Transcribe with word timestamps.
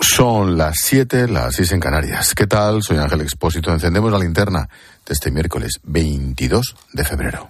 Son 0.00 0.58
las 0.58 0.76
7, 0.82 1.28
las 1.28 1.54
6 1.56 1.72
en 1.72 1.80
Canarias. 1.80 2.34
¿Qué 2.34 2.46
tal? 2.46 2.82
Soy 2.82 2.98
Ángel 2.98 3.20
Expósito. 3.20 3.72
Encendemos 3.72 4.10
la 4.10 4.18
linterna 4.18 4.68
de 5.06 5.12
este 5.12 5.30
miércoles 5.30 5.80
22 5.84 6.74
de 6.92 7.04
febrero. 7.04 7.48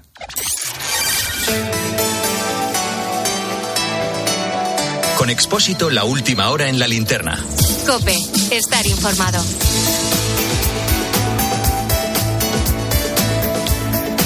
Con 5.17 5.30
Expósito, 5.30 5.91
la 5.91 6.04
última 6.04 6.51
hora 6.51 6.69
en 6.69 6.79
la 6.79 6.87
linterna. 6.87 7.38
Cope, 7.87 8.16
estar 8.50 8.84
informado. 8.86 9.42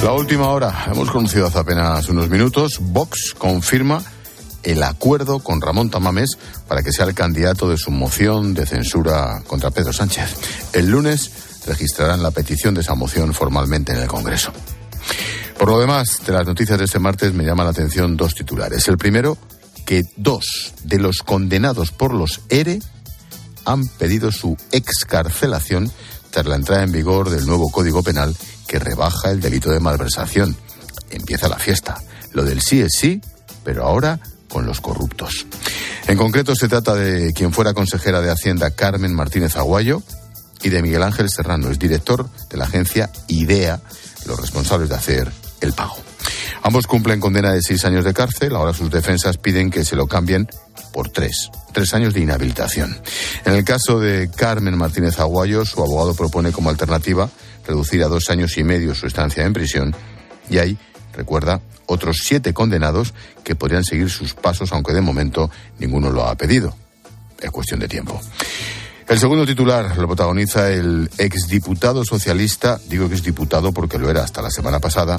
La 0.03 0.13
última 0.13 0.49
hora, 0.49 0.87
hemos 0.93 1.11
conocido 1.11 1.47
hace 1.47 1.59
apenas 1.59 2.09
unos 2.09 2.29
minutos, 2.29 2.79
Vox 2.81 3.35
confirma 3.37 4.01
el 4.69 4.83
acuerdo 4.83 5.39
con 5.39 5.63
Ramón 5.63 5.89
Tamames 5.89 6.37
para 6.69 6.83
que 6.83 6.93
sea 6.93 7.07
el 7.07 7.15
candidato 7.15 7.71
de 7.71 7.79
su 7.79 7.91
moción 7.91 8.53
de 8.53 8.67
censura 8.67 9.43
contra 9.47 9.71
Pedro 9.71 9.95
Sánchez. 9.95 10.35
El 10.75 10.91
lunes 10.91 11.31
registrarán 11.67 12.23
la 12.23 12.33
petición 12.33 12.75
de 12.75 12.83
esa 12.83 12.95
moción 12.95 13.33
formalmente 13.33 13.93
en 13.93 13.99
el 13.99 14.09
Congreso. 14.09 14.53
Por 15.59 15.71
lo 15.71 15.81
demás, 15.81 16.21
de 16.27 16.35
las 16.35 16.47
noticias 16.47 16.79
de 16.79 16.85
este 16.85 16.99
martes 16.99 17.33
me 17.33 17.45
llama 17.45 17.65
la 17.65 17.71
atención 17.71 18.15
dos 18.15 18.35
titulares. 18.35 18.87
El 18.89 18.99
primero, 18.99 19.39
que 19.87 20.03
dos 20.17 20.75
de 20.85 20.99
los 20.99 21.23
condenados 21.23 21.91
por 21.91 22.13
los 22.13 22.43
ERE 22.51 22.81
han 23.65 23.89
pedido 23.89 24.31
su 24.33 24.55
excarcelación 24.71 25.91
tras 26.31 26.45
la 26.45 26.57
entrada 26.57 26.83
en 26.83 26.93
vigor 26.93 27.31
del 27.31 27.47
nuevo 27.47 27.71
Código 27.71 28.03
Penal 28.03 28.37
que 28.67 28.79
rebaja 28.79 29.31
el 29.31 29.41
delito 29.41 29.71
de 29.71 29.81
malversación. 29.81 30.57
Empieza 31.09 31.49
la 31.49 31.59
fiesta. 31.59 32.03
Lo 32.33 32.45
del 32.45 32.61
sí 32.61 32.83
es 32.83 32.93
sí, 32.99 33.23
pero 33.65 33.85
ahora 33.85 34.21
con 34.49 34.67
los 34.67 34.81
corruptos. 34.81 35.47
En 36.07 36.17
concreto 36.17 36.55
se 36.55 36.69
trata 36.69 36.95
de 36.95 37.33
quien 37.33 37.53
fuera 37.53 37.75
consejera 37.75 38.21
de 38.21 38.31
Hacienda 38.31 38.71
Carmen 38.71 39.15
Martínez 39.15 39.57
Aguayo 39.57 40.03
y 40.63 40.71
de 40.71 40.83
Miguel 40.83 41.03
Ángel 41.03 41.31
Serrano, 41.31 41.71
es 41.71 41.79
director 41.79 42.29
de 42.51 42.57
la 42.57 42.65
agencia 42.65 43.11
IDEA, 43.29 43.81
los 44.27 44.41
responsables 44.41 44.89
de 44.89 44.97
hacer 44.97 45.33
el 45.61 45.73
pago. 45.73 45.97
Ambos 46.63 46.87
cumplen 46.87 47.21
condena 47.21 47.53
de 47.53 47.63
seis 47.63 47.85
años 47.85 48.05
de 48.05 48.13
cárcel, 48.13 48.57
ahora 48.57 48.73
sus 48.73 48.91
defensas 48.91 49.39
piden 49.39 49.71
que 49.71 49.85
se 49.85 49.97
lo 49.97 50.07
cambien 50.07 50.49
por 50.93 51.11
tres, 51.11 51.51
tres 51.73 51.95
años 51.95 52.15
de 52.15 52.21
inhabilitación. 52.21 53.01
En 53.45 53.55
el 53.55 53.65
caso 53.65 54.01
de 54.01 54.31
Carmen 54.35 54.77
Martínez 54.77 55.21
Aguayo, 55.21 55.65
su 55.65 55.81
abogado 55.81 56.15
propone 56.15 56.51
como 56.51 56.71
alternativa 56.71 57.31
reducir 57.67 58.03
a 58.03 58.09
dos 58.09 58.31
años 58.31 58.57
y 58.59 58.65
medio 58.65 58.95
su 58.95 59.07
estancia 59.07 59.45
en 59.45 59.53
prisión 59.53 59.95
y 60.51 60.59
hay, 60.59 60.79
recuerda, 61.19 61.61
otros 61.87 62.19
siete 62.23 62.55
condenados 62.55 63.13
que 63.43 63.57
podrían 63.57 63.85
seguir 63.85 64.09
sus 64.09 64.35
pasos, 64.35 64.73
aunque 64.73 64.95
de 64.95 65.01
momento 65.01 65.51
ninguno 65.81 66.11
lo 66.11 66.25
ha 66.25 66.35
pedido. 66.37 66.75
Es 67.41 67.51
cuestión 67.51 67.81
de 67.81 67.89
tiempo. 67.89 68.21
El 69.09 69.19
segundo 69.19 69.45
titular 69.45 69.97
lo 69.97 70.07
protagoniza 70.07 70.71
el 70.71 71.11
exdiputado 71.19 72.05
socialista, 72.05 72.79
digo 72.89 73.09
que 73.09 73.17
es 73.17 73.23
diputado 73.23 73.73
porque 73.73 73.99
lo 73.99 74.09
era 74.11 74.23
hasta 74.23 74.43
la 74.43 74.51
semana 74.51 74.79
pasada, 74.79 75.19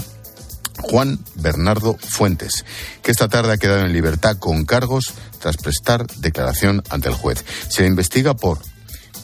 Juan 0.77 1.19
Bernardo 1.35 1.97
Fuentes, 1.97 2.63
que 3.01 3.11
esta 3.11 3.27
tarde 3.27 3.53
ha 3.53 3.57
quedado 3.57 3.85
en 3.85 3.91
libertad 3.91 4.37
con 4.37 4.63
cargos 4.63 5.13
tras 5.39 5.57
prestar 5.57 6.07
declaración 6.17 6.81
ante 6.89 7.09
el 7.09 7.15
juez. 7.15 7.43
Se 7.67 7.85
investiga 7.85 8.35
por 8.35 8.59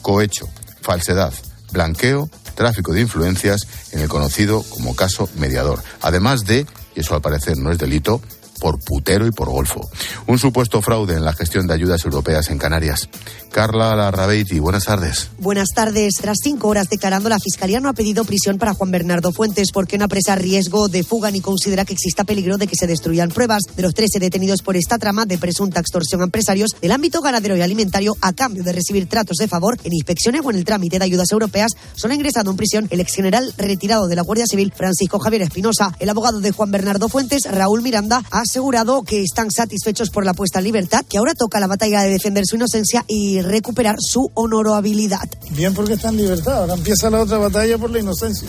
cohecho, 0.02 0.46
falsedad, 0.82 1.32
blanqueo, 1.72 2.28
tráfico 2.56 2.92
de 2.92 3.02
influencias 3.02 3.68
en 3.92 4.00
el 4.00 4.08
conocido 4.08 4.64
como 4.70 4.96
caso 4.96 5.28
mediador, 5.36 5.80
además 6.02 6.44
de 6.44 6.66
y 6.96 7.00
eso 7.00 7.14
al 7.14 7.20
parecer 7.20 7.56
no 7.58 7.70
es 7.70 7.78
delito, 7.78 8.20
por 8.60 8.78
putero 8.78 9.26
y 9.26 9.30
por 9.30 9.48
golfo. 9.48 9.88
Un 10.26 10.38
supuesto 10.38 10.82
fraude 10.82 11.14
en 11.14 11.24
la 11.24 11.32
gestión 11.32 11.66
de 11.66 11.74
ayudas 11.74 12.04
europeas 12.04 12.50
en 12.50 12.58
Canarias. 12.58 13.08
Carla 13.50 13.96
Larrabeiti, 13.96 14.58
buenas 14.58 14.84
tardes. 14.84 15.30
Buenas 15.38 15.68
tardes. 15.74 16.16
Tras 16.16 16.38
cinco 16.42 16.68
horas 16.68 16.90
declarando, 16.90 17.30
la 17.30 17.38
Fiscalía 17.38 17.80
no 17.80 17.88
ha 17.88 17.94
pedido 17.94 18.24
prisión 18.24 18.58
para 18.58 18.74
Juan 18.74 18.90
Bernardo 18.90 19.32
Fuentes 19.32 19.72
porque 19.72 19.96
no 19.96 20.04
apresa 20.04 20.34
riesgo 20.34 20.88
de 20.88 21.04
fuga 21.04 21.30
ni 21.30 21.40
considera 21.40 21.86
que 21.86 21.94
exista 21.94 22.24
peligro 22.24 22.58
de 22.58 22.66
que 22.66 22.76
se 22.76 22.86
destruyan 22.86 23.30
pruebas. 23.30 23.62
De 23.74 23.82
los 23.82 23.94
13 23.94 24.18
detenidos 24.18 24.60
por 24.60 24.76
esta 24.76 24.98
trama 24.98 25.24
de 25.24 25.38
presunta 25.38 25.80
extorsión 25.80 26.20
a 26.20 26.24
empresarios 26.24 26.70
del 26.80 26.92
ámbito 26.92 27.22
ganadero 27.22 27.56
y 27.56 27.62
alimentario 27.62 28.14
a 28.20 28.32
cambio 28.34 28.62
de 28.62 28.72
recibir 28.72 29.08
tratos 29.08 29.38
de 29.38 29.48
favor 29.48 29.78
en 29.84 29.94
inspecciones 29.94 30.42
o 30.44 30.50
en 30.50 30.56
el 30.56 30.64
trámite 30.64 30.98
de 30.98 31.04
ayudas 31.04 31.32
europeas, 31.32 31.72
son 31.94 32.12
ingresado 32.12 32.50
en 32.50 32.56
prisión 32.56 32.88
el 32.90 33.00
ex 33.00 33.14
general 33.14 33.54
retirado 33.56 34.06
de 34.06 34.16
la 34.16 34.22
Guardia 34.22 34.46
Civil, 34.46 34.72
Francisco 34.76 35.18
Javier 35.18 35.42
Espinosa. 35.42 35.94
El 35.98 36.10
abogado 36.10 36.40
de 36.40 36.52
Juan 36.52 36.70
Bernardo 36.70 37.08
Fuentes, 37.08 37.44
Raúl 37.50 37.82
Miranda, 37.82 38.22
ha 38.30 38.42
asegurado 38.48 39.02
que 39.02 39.22
están 39.22 39.50
satisfechos 39.50 40.10
por 40.10 40.24
la 40.24 40.34
puesta 40.34 40.58
en 40.58 40.64
libertad, 40.64 41.04
que 41.08 41.18
ahora 41.18 41.34
toca 41.34 41.60
la 41.60 41.66
batalla 41.66 42.02
de 42.02 42.10
defender 42.10 42.44
su 42.46 42.56
inocencia 42.56 43.04
y 43.06 43.40
recuperar 43.42 43.96
su 44.00 44.30
honorabilidad. 44.34 45.28
Bien 45.50 45.74
porque 45.74 45.94
está 45.94 46.08
en 46.08 46.16
libertad, 46.16 46.58
ahora 46.58 46.74
empieza 46.74 47.10
la 47.10 47.20
otra 47.20 47.38
batalla 47.38 47.78
por 47.78 47.90
la 47.90 48.00
inocencia 48.00 48.48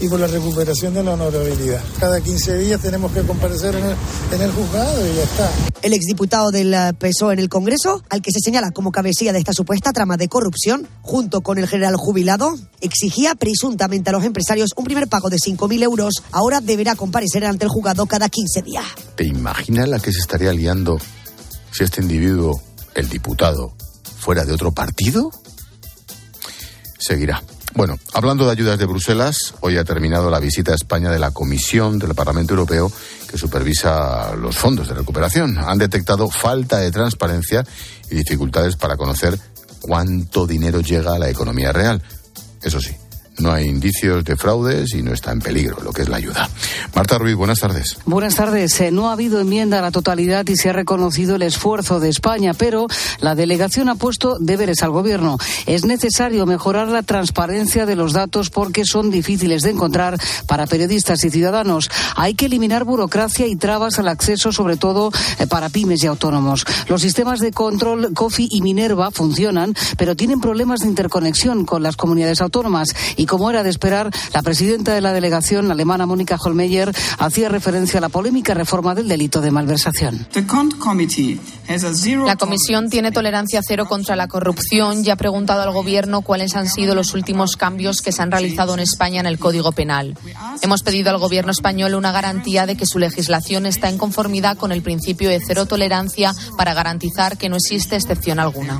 y 0.00 0.08
por 0.08 0.20
la 0.20 0.26
recuperación 0.26 0.94
de 0.94 1.02
la 1.02 1.14
honorabilidad. 1.14 1.82
Cada 1.98 2.20
15 2.20 2.58
días 2.58 2.80
tenemos 2.80 3.12
que 3.12 3.22
comparecer 3.22 3.74
en 3.74 3.84
el, 3.84 3.96
en 4.32 4.42
el 4.42 4.52
juzgado 4.52 5.06
y 5.06 5.16
ya 5.16 5.22
está. 5.22 5.50
El 5.82 5.92
exdiputado 5.92 6.50
del 6.50 6.74
PSOE 6.98 7.34
en 7.34 7.40
el 7.40 7.48
Congreso, 7.48 8.02
al 8.10 8.22
que 8.22 8.32
se 8.32 8.40
señala 8.40 8.70
como 8.70 8.92
cabecilla 8.92 9.32
de 9.32 9.38
esta 9.38 9.52
supuesta 9.52 9.92
trama 9.92 10.16
de 10.16 10.28
corrupción, 10.28 10.88
junto 11.02 11.40
con 11.40 11.58
el 11.58 11.66
general 11.66 11.96
jubilado, 11.96 12.56
exigía 12.80 13.34
presuntamente 13.34 14.10
a 14.10 14.12
los 14.12 14.24
empresarios 14.24 14.70
un 14.76 14.84
primer 14.84 15.08
pago 15.08 15.30
de 15.30 15.36
5.000 15.36 15.82
euros. 15.82 16.14
Ahora 16.32 16.60
deberá 16.60 16.94
comparecer 16.94 17.44
ante 17.44 17.64
el 17.64 17.70
juzgado 17.70 18.06
cada 18.06 18.28
15 18.28 18.62
días. 18.62 18.84
¿Te 19.16 19.24
imaginas 19.28 19.88
la 19.88 20.00
que 20.00 20.12
se 20.12 20.18
estaría 20.18 20.52
liando 20.52 20.98
si 21.70 21.84
este 21.84 22.02
individuo, 22.02 22.60
el 22.94 23.08
diputado, 23.08 23.74
fuera 24.18 24.44
de 24.44 24.52
otro 24.52 24.72
partido? 24.72 25.30
Seguirá. 26.98 27.42
Bueno, 27.74 27.98
hablando 28.12 28.44
de 28.44 28.52
ayudas 28.52 28.78
de 28.78 28.86
Bruselas, 28.86 29.54
hoy 29.60 29.76
ha 29.76 29.84
terminado 29.84 30.30
la 30.30 30.40
visita 30.40 30.72
a 30.72 30.74
España 30.74 31.10
de 31.10 31.18
la 31.18 31.30
Comisión 31.30 31.98
del 31.98 32.14
Parlamento 32.14 32.54
Europeo 32.54 32.90
que 33.30 33.38
supervisa 33.38 34.34
los 34.34 34.56
fondos 34.56 34.88
de 34.88 34.94
recuperación. 34.94 35.58
Han 35.58 35.78
detectado 35.78 36.28
falta 36.28 36.78
de 36.78 36.90
transparencia 36.90 37.64
y 38.10 38.16
dificultades 38.16 38.76
para 38.76 38.96
conocer 38.96 39.38
cuánto 39.80 40.46
dinero 40.46 40.80
llega 40.80 41.14
a 41.14 41.18
la 41.18 41.28
economía 41.28 41.72
real. 41.72 42.02
Eso 42.62 42.80
sí, 42.80 42.96
no 43.40 43.52
hay 43.52 43.66
indicios 43.66 44.24
de 44.24 44.36
fraudes 44.36 44.94
y 44.94 45.02
no 45.02 45.12
está 45.12 45.32
en 45.32 45.40
peligro 45.40 45.78
lo 45.82 45.92
que 45.92 46.02
es 46.02 46.08
la 46.08 46.16
ayuda. 46.16 46.48
Marta 46.94 47.18
Ruiz, 47.18 47.36
buenas 47.36 47.60
tardes. 47.60 47.98
Buenas 48.04 48.34
tardes. 48.34 48.80
Eh, 48.80 48.90
no 48.90 49.10
ha 49.10 49.12
habido 49.12 49.40
enmienda 49.40 49.78
a 49.78 49.82
la 49.82 49.90
totalidad 49.90 50.46
y 50.48 50.56
se 50.56 50.70
ha 50.70 50.72
reconocido 50.72 51.36
el 51.36 51.42
esfuerzo 51.42 52.00
de 52.00 52.08
España, 52.08 52.54
pero 52.54 52.86
la 53.20 53.34
delegación 53.34 53.88
ha 53.88 53.94
puesto 53.94 54.38
deberes 54.38 54.82
al 54.82 54.90
gobierno. 54.90 55.38
Es 55.66 55.84
necesario 55.84 56.46
mejorar 56.46 56.88
la 56.88 57.02
transparencia 57.02 57.86
de 57.86 57.96
los 57.96 58.12
datos 58.12 58.50
porque 58.50 58.84
son 58.84 59.10
difíciles 59.10 59.62
de 59.62 59.70
encontrar 59.70 60.18
para 60.46 60.66
periodistas 60.66 61.22
y 61.24 61.30
ciudadanos. 61.30 61.88
Hay 62.16 62.34
que 62.34 62.46
eliminar 62.46 62.84
burocracia 62.84 63.46
y 63.46 63.56
trabas 63.56 63.98
al 63.98 64.08
acceso, 64.08 64.52
sobre 64.52 64.76
todo 64.76 65.12
eh, 65.38 65.46
para 65.46 65.68
pymes 65.68 66.02
y 66.02 66.06
autónomos. 66.06 66.64
Los 66.88 67.02
sistemas 67.02 67.40
de 67.40 67.52
control 67.52 68.12
COFI 68.14 68.48
y 68.50 68.62
Minerva 68.62 69.10
funcionan, 69.10 69.74
pero 69.96 70.16
tienen 70.16 70.40
problemas 70.40 70.80
de 70.80 70.88
interconexión 70.88 71.64
con 71.64 71.82
las 71.82 71.96
comunidades 71.96 72.40
autónomas 72.40 72.88
y 73.16 73.26
como 73.28 73.48
era 73.50 73.62
de 73.62 73.70
esperar, 73.70 74.10
la 74.34 74.42
presidenta 74.42 74.92
de 74.92 75.00
la 75.00 75.12
delegación 75.12 75.70
alemana, 75.70 76.06
Mónica 76.06 76.36
Holmeyer, 76.42 76.92
hacía 77.18 77.48
referencia 77.48 77.98
a 77.98 78.00
la 78.00 78.08
polémica 78.08 78.54
reforma 78.54 78.96
del 78.96 79.06
delito 79.06 79.40
de 79.40 79.52
malversación. 79.52 80.26
La 82.26 82.36
comisión 82.36 82.90
tiene 82.90 83.12
tolerancia 83.12 83.60
cero 83.64 83.86
contra 83.86 84.16
la 84.16 84.26
corrupción 84.26 85.04
y 85.04 85.10
ha 85.10 85.16
preguntado 85.16 85.62
al 85.62 85.72
gobierno 85.72 86.22
cuáles 86.22 86.56
han 86.56 86.68
sido 86.68 86.94
los 86.94 87.14
últimos 87.14 87.56
cambios 87.56 88.00
que 88.00 88.10
se 88.10 88.22
han 88.22 88.30
realizado 88.30 88.74
en 88.74 88.80
España 88.80 89.20
en 89.20 89.26
el 89.26 89.38
Código 89.38 89.72
Penal. 89.72 90.16
Hemos 90.62 90.82
pedido 90.82 91.10
al 91.10 91.18
gobierno 91.18 91.52
español 91.52 91.94
una 91.94 92.10
garantía 92.10 92.66
de 92.66 92.76
que 92.76 92.86
su 92.86 92.98
legislación 92.98 93.66
está 93.66 93.88
en 93.88 93.98
conformidad 93.98 94.56
con 94.56 94.72
el 94.72 94.82
principio 94.82 95.28
de 95.28 95.40
cero 95.46 95.66
tolerancia 95.66 96.34
para 96.56 96.74
garantizar 96.74 97.36
que 97.36 97.48
no 97.48 97.56
existe 97.56 97.96
excepción 97.96 98.40
alguna. 98.40 98.78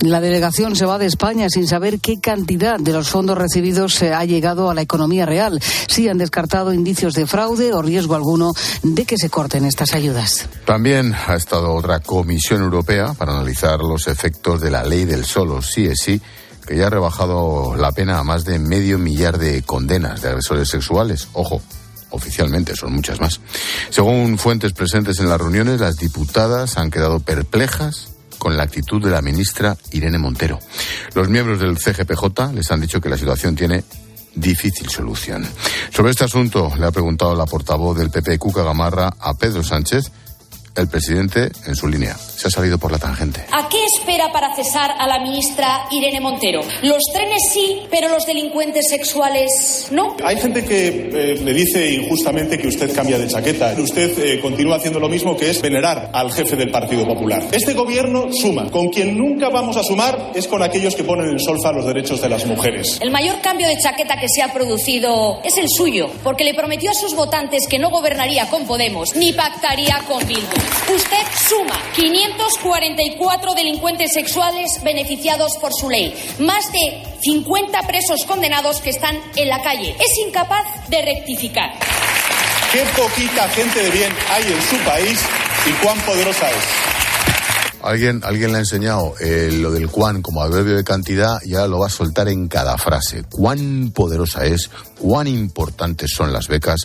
La 0.00 0.20
delegación 0.20 0.74
se 0.76 0.86
va 0.86 0.98
de 0.98 1.06
España 1.06 1.48
sin 1.50 1.66
saber 1.66 2.00
qué 2.00 2.18
cantidad 2.20 2.69
de 2.78 2.92
los 2.92 3.08
fondos 3.08 3.36
recibidos 3.36 3.94
se 3.94 4.12
ha 4.12 4.24
llegado 4.24 4.70
a 4.70 4.74
la 4.74 4.82
economía 4.82 5.26
real. 5.26 5.60
Sí 5.88 6.08
han 6.08 6.18
descartado 6.18 6.72
indicios 6.72 7.14
de 7.14 7.26
fraude 7.26 7.72
o 7.72 7.82
riesgo 7.82 8.14
alguno 8.14 8.52
de 8.82 9.04
que 9.04 9.16
se 9.16 9.30
corten 9.30 9.64
estas 9.64 9.94
ayudas. 9.94 10.48
También 10.64 11.14
ha 11.26 11.34
estado 11.34 11.74
otra 11.74 12.00
comisión 12.00 12.62
europea 12.62 13.14
para 13.14 13.32
analizar 13.32 13.80
los 13.80 14.06
efectos 14.06 14.60
de 14.60 14.70
la 14.70 14.84
ley 14.84 15.04
del 15.04 15.24
solo 15.24 15.62
sí 15.62 15.86
es 15.86 16.00
sí 16.00 16.20
que 16.66 16.76
ya 16.76 16.86
ha 16.86 16.90
rebajado 16.90 17.74
la 17.74 17.90
pena 17.90 18.18
a 18.18 18.24
más 18.24 18.44
de 18.44 18.58
medio 18.58 18.98
millar 18.98 19.38
de 19.38 19.62
condenas 19.62 20.22
de 20.22 20.28
agresores 20.28 20.68
sexuales. 20.68 21.28
Ojo, 21.32 21.60
oficialmente 22.10 22.76
son 22.76 22.92
muchas 22.92 23.20
más. 23.20 23.40
Según 23.90 24.38
fuentes 24.38 24.72
presentes 24.72 25.18
en 25.18 25.28
las 25.28 25.40
reuniones, 25.40 25.80
las 25.80 25.96
diputadas 25.96 26.76
han 26.76 26.90
quedado 26.90 27.20
perplejas 27.20 28.10
con 28.40 28.56
la 28.56 28.64
actitud 28.64 29.04
de 29.04 29.10
la 29.10 29.22
ministra 29.22 29.76
Irene 29.92 30.18
Montero. 30.18 30.58
Los 31.14 31.28
miembros 31.28 31.60
del 31.60 31.76
CGPJ 31.76 32.54
les 32.54 32.70
han 32.72 32.80
dicho 32.80 33.00
que 33.00 33.10
la 33.10 33.18
situación 33.18 33.54
tiene 33.54 33.84
difícil 34.34 34.88
solución. 34.88 35.46
Sobre 35.92 36.10
este 36.10 36.24
asunto 36.24 36.72
le 36.78 36.86
ha 36.86 36.90
preguntado 36.90 37.36
la 37.36 37.46
portavoz 37.46 37.98
del 37.98 38.10
PP 38.10 38.38
Cuca 38.38 38.62
Gamarra 38.62 39.12
a 39.20 39.34
Pedro 39.34 39.62
Sánchez 39.62 40.10
el 40.76 40.88
presidente, 40.88 41.50
en 41.66 41.74
su 41.74 41.88
línea, 41.88 42.16
se 42.16 42.48
ha 42.48 42.50
salido 42.50 42.78
por 42.78 42.90
la 42.90 42.98
tangente. 42.98 43.44
¿A 43.52 43.68
qué 43.68 43.84
espera 43.84 44.32
para 44.32 44.54
cesar 44.54 44.92
a 44.98 45.06
la 45.06 45.18
ministra 45.20 45.86
Irene 45.90 46.20
Montero? 46.20 46.62
Los 46.82 47.02
trenes 47.12 47.42
sí, 47.52 47.82
pero 47.90 48.08
los 48.08 48.26
delincuentes 48.26 48.88
sexuales 48.88 49.88
no. 49.90 50.16
Hay 50.24 50.38
gente 50.38 50.64
que 50.64 51.10
eh, 51.12 51.40
le 51.42 51.52
dice 51.52 51.92
injustamente 51.92 52.58
que 52.58 52.68
usted 52.68 52.94
cambia 52.94 53.18
de 53.18 53.26
chaqueta. 53.28 53.74
Usted 53.78 54.18
eh, 54.18 54.40
continúa 54.40 54.76
haciendo 54.76 55.00
lo 55.00 55.08
mismo 55.08 55.36
que 55.36 55.50
es 55.50 55.60
venerar 55.60 56.10
al 56.12 56.32
jefe 56.32 56.56
del 56.56 56.70
Partido 56.70 57.06
Popular. 57.06 57.48
Este 57.52 57.74
gobierno 57.74 58.28
suma. 58.32 58.70
Con 58.70 58.88
quien 58.88 59.18
nunca 59.18 59.48
vamos 59.48 59.76
a 59.76 59.82
sumar 59.82 60.32
es 60.34 60.46
con 60.46 60.62
aquellos 60.62 60.94
que 60.94 61.04
ponen 61.04 61.30
en 61.30 61.40
solfa 61.40 61.72
los 61.72 61.86
derechos 61.86 62.20
de 62.20 62.28
las 62.28 62.46
mujeres. 62.46 62.98
El 63.00 63.10
mayor 63.10 63.40
cambio 63.42 63.68
de 63.68 63.76
chaqueta 63.78 64.18
que 64.18 64.28
se 64.28 64.42
ha 64.42 64.52
producido 64.52 65.40
es 65.44 65.56
el 65.58 65.68
suyo, 65.68 66.10
porque 66.22 66.44
le 66.44 66.54
prometió 66.54 66.90
a 66.90 66.94
sus 66.94 67.14
votantes 67.14 67.66
que 67.68 67.78
no 67.78 67.90
gobernaría 67.90 68.48
con 68.48 68.66
Podemos 68.66 69.16
ni 69.16 69.32
pactaría 69.32 70.00
con 70.06 70.26
Bildu. 70.26 70.59
Usted 70.94 71.24
suma 71.48 71.80
544 71.94 73.54
delincuentes 73.54 74.12
sexuales 74.12 74.68
beneficiados 74.82 75.56
por 75.60 75.72
su 75.72 75.88
ley, 75.88 76.14
más 76.40 76.72
de 76.72 77.02
50 77.22 77.82
presos 77.86 78.24
condenados 78.26 78.80
que 78.80 78.90
están 78.90 79.16
en 79.36 79.48
la 79.48 79.62
calle. 79.62 79.96
Es 79.98 80.26
incapaz 80.26 80.88
de 80.88 81.02
rectificar. 81.02 81.78
Qué 82.72 82.84
poquita 82.96 83.48
gente 83.50 83.82
de 83.82 83.90
bien 83.90 84.12
hay 84.30 84.44
en 84.44 84.62
su 84.62 84.76
país 84.84 85.20
y 85.66 85.70
cuán 85.84 85.98
poderosa 86.00 86.50
es. 86.50 86.90
Alguien, 87.82 88.20
alguien 88.24 88.52
le 88.52 88.58
ha 88.58 88.60
enseñado 88.60 89.14
eh, 89.20 89.50
lo 89.52 89.70
del 89.70 89.88
cuán 89.88 90.20
como 90.20 90.42
adverbio 90.42 90.76
de 90.76 90.84
cantidad 90.84 91.38
y 91.42 91.54
ahora 91.54 91.68
lo 91.68 91.78
va 91.78 91.86
a 91.86 91.90
soltar 91.90 92.28
en 92.28 92.46
cada 92.46 92.76
frase. 92.76 93.24
Cuán 93.30 93.90
poderosa 93.92 94.44
es, 94.44 94.70
cuán 94.98 95.26
importantes 95.26 96.10
son 96.14 96.32
las 96.32 96.46
becas, 96.48 96.80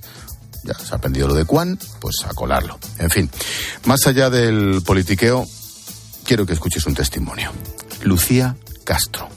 ya 0.65 0.73
se 0.73 0.93
ha 0.93 0.97
aprendido 0.97 1.27
lo 1.27 1.33
de 1.33 1.43
Juan, 1.43 1.79
pues 1.99 2.15
a 2.25 2.33
colarlo. 2.33 2.77
En 2.99 3.09
fin, 3.09 3.29
más 3.85 4.07
allá 4.07 4.29
del 4.29 4.81
politiqueo, 4.83 5.47
quiero 6.25 6.45
que 6.45 6.53
escuches 6.53 6.85
un 6.85 6.95
testimonio. 6.95 7.51
Lucía 8.03 8.55
Castro. 8.83 9.29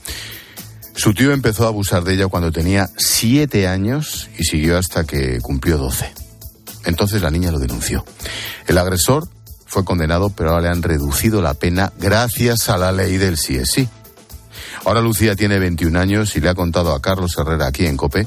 Su 0.94 1.14
tío 1.14 1.32
empezó 1.32 1.64
a 1.64 1.68
abusar 1.68 2.02
de 2.02 2.14
ella 2.14 2.26
cuando 2.26 2.50
tenía 2.50 2.90
siete 2.96 3.68
años 3.68 4.28
y 4.36 4.44
siguió 4.44 4.76
hasta 4.76 5.04
que 5.04 5.38
cumplió 5.40 5.78
doce. 5.78 6.12
Entonces 6.84 7.22
la 7.22 7.30
niña 7.30 7.52
lo 7.52 7.58
denunció. 7.58 8.04
El 8.66 8.78
agresor 8.78 9.28
fue 9.66 9.84
condenado, 9.84 10.30
pero 10.30 10.50
ahora 10.50 10.62
le 10.62 10.68
han 10.70 10.82
reducido 10.82 11.40
la 11.42 11.54
pena 11.54 11.92
gracias 11.98 12.68
a 12.68 12.78
la 12.78 12.90
ley 12.90 13.16
del 13.16 13.36
sí 13.36 13.56
es 13.56 13.70
sí. 13.72 13.88
Ahora 14.84 15.00
Lucía 15.00 15.36
tiene 15.36 15.58
21 15.58 15.98
años 15.98 16.34
y 16.34 16.40
le 16.40 16.48
ha 16.48 16.54
contado 16.54 16.94
a 16.94 17.00
Carlos 17.02 17.36
Herrera 17.38 17.66
aquí 17.66 17.86
en 17.86 17.96
COPE 17.96 18.26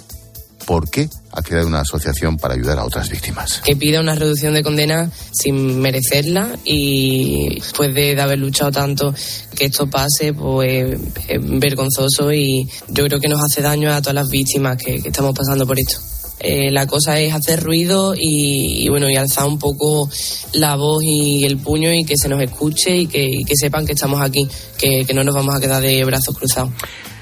por 0.66 0.90
qué 0.90 1.10
ha 1.32 1.42
creado 1.42 1.68
una 1.68 1.82
asociación 1.82 2.38
para 2.38 2.56
ayudar 2.56 2.80
a 2.80 2.86
otras 2.86 3.10
víctimas. 3.10 3.62
Que 3.64 3.76
pida 3.76 4.02
una 4.02 4.16
reducción 4.16 4.54
de 4.54 4.64
condena 4.64 5.10
sin 5.32 5.80
merecerla 5.80 6.58
y 6.66 7.56
después 7.56 7.94
de, 7.94 8.20
haber 8.22 8.40
luchado 8.40 8.72
tanto 8.72 9.14
que 9.56 9.66
esto 9.66 9.90
pase, 9.90 10.34
pues 10.34 11.00
es 11.28 11.60
vergonzoso 11.60 12.32
y 12.32 12.70
yo 12.90 13.06
creo 13.06 13.20
que 13.20 13.28
nos 13.28 13.42
hace 13.44 13.62
daño 13.62 13.92
a 13.92 14.02
todas 14.02 14.16
las 14.16 14.30
víctimas 14.30 14.78
que, 14.78 14.96
estamos 14.96 15.36
pasando 15.36 15.66
por 15.66 15.80
esto. 15.80 16.00
Eh, 16.44 16.72
la 16.72 16.88
cosa 16.88 17.20
es 17.20 17.34
hacer 17.34 17.62
ruido 17.62 18.16
y, 18.18 18.90
bueno 18.90 19.08
y 19.10 19.16
alzar 19.16 19.46
un 19.46 19.60
poco 19.60 20.10
la 20.54 20.76
voz 20.76 21.04
y 21.04 21.46
el 21.46 21.58
puño 21.58 21.94
y 21.94 22.04
que 22.04 22.18
se 22.18 22.28
nos 22.28 22.42
escuche 22.42 22.98
y 22.98 23.06
que, 23.06 23.56
sepan 23.56 23.86
que 23.86 23.94
estamos 23.94 24.22
aquí, 24.22 24.48
que 24.78 25.14
no 25.14 25.24
nos 25.24 25.36
vamos 25.36 25.56
a 25.56 25.60
quedar 25.60 25.82
de 25.82 26.04
brazos 26.04 26.36
cruzados. 26.36 26.72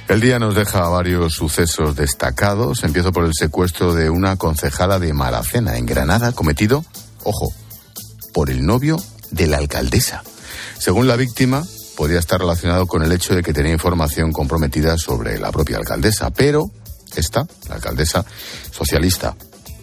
El 0.09 0.21
día 0.21 0.39
nos 0.39 0.55
deja 0.55 0.89
varios 0.89 1.33
sucesos 1.35 1.95
destacados. 1.95 2.83
Empiezo 2.83 3.11
por 3.11 3.25
el 3.25 3.31
secuestro 3.35 3.93
de 3.93 4.09
una 4.09 4.37
concejala 4.37 4.97
de 4.97 5.13
Maracena, 5.13 5.77
en 5.77 5.85
Granada, 5.85 6.31
cometido, 6.31 6.83
ojo, 7.23 7.53
por 8.33 8.49
el 8.49 8.65
novio 8.65 8.97
de 9.29 9.45
la 9.45 9.57
alcaldesa. 9.57 10.23
Según 10.79 11.07
la 11.07 11.15
víctima, 11.15 11.63
podría 11.95 12.17
estar 12.17 12.39
relacionado 12.39 12.87
con 12.87 13.03
el 13.03 13.11
hecho 13.11 13.35
de 13.35 13.43
que 13.43 13.53
tenía 13.53 13.71
información 13.71 14.31
comprometida 14.31 14.97
sobre 14.97 15.37
la 15.37 15.51
propia 15.51 15.77
alcaldesa, 15.77 16.31
pero 16.31 16.71
esta, 17.15 17.45
la 17.67 17.75
alcaldesa 17.75 18.25
socialista, 18.71 19.35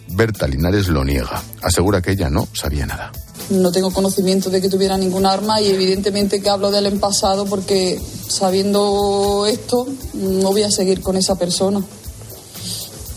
Berta 0.09 0.45
Linares, 0.45 0.89
lo 0.89 1.05
niega. 1.05 1.41
Asegura 1.61 2.01
que 2.01 2.11
ella 2.11 2.29
no 2.29 2.49
sabía 2.53 2.85
nada 2.85 3.13
no 3.49 3.71
tengo 3.71 3.91
conocimiento 3.91 4.49
de 4.49 4.61
que 4.61 4.69
tuviera 4.69 4.97
ningún 4.97 5.25
arma 5.25 5.61
y 5.61 5.69
evidentemente 5.69 6.41
que 6.41 6.49
hablo 6.49 6.71
de 6.71 6.79
él 6.79 6.87
en 6.87 6.99
pasado 6.99 7.45
porque 7.45 7.99
sabiendo 8.27 9.45
esto 9.47 9.87
no 10.13 10.51
voy 10.51 10.63
a 10.63 10.71
seguir 10.71 11.01
con 11.01 11.15
esa 11.17 11.35
persona. 11.35 11.83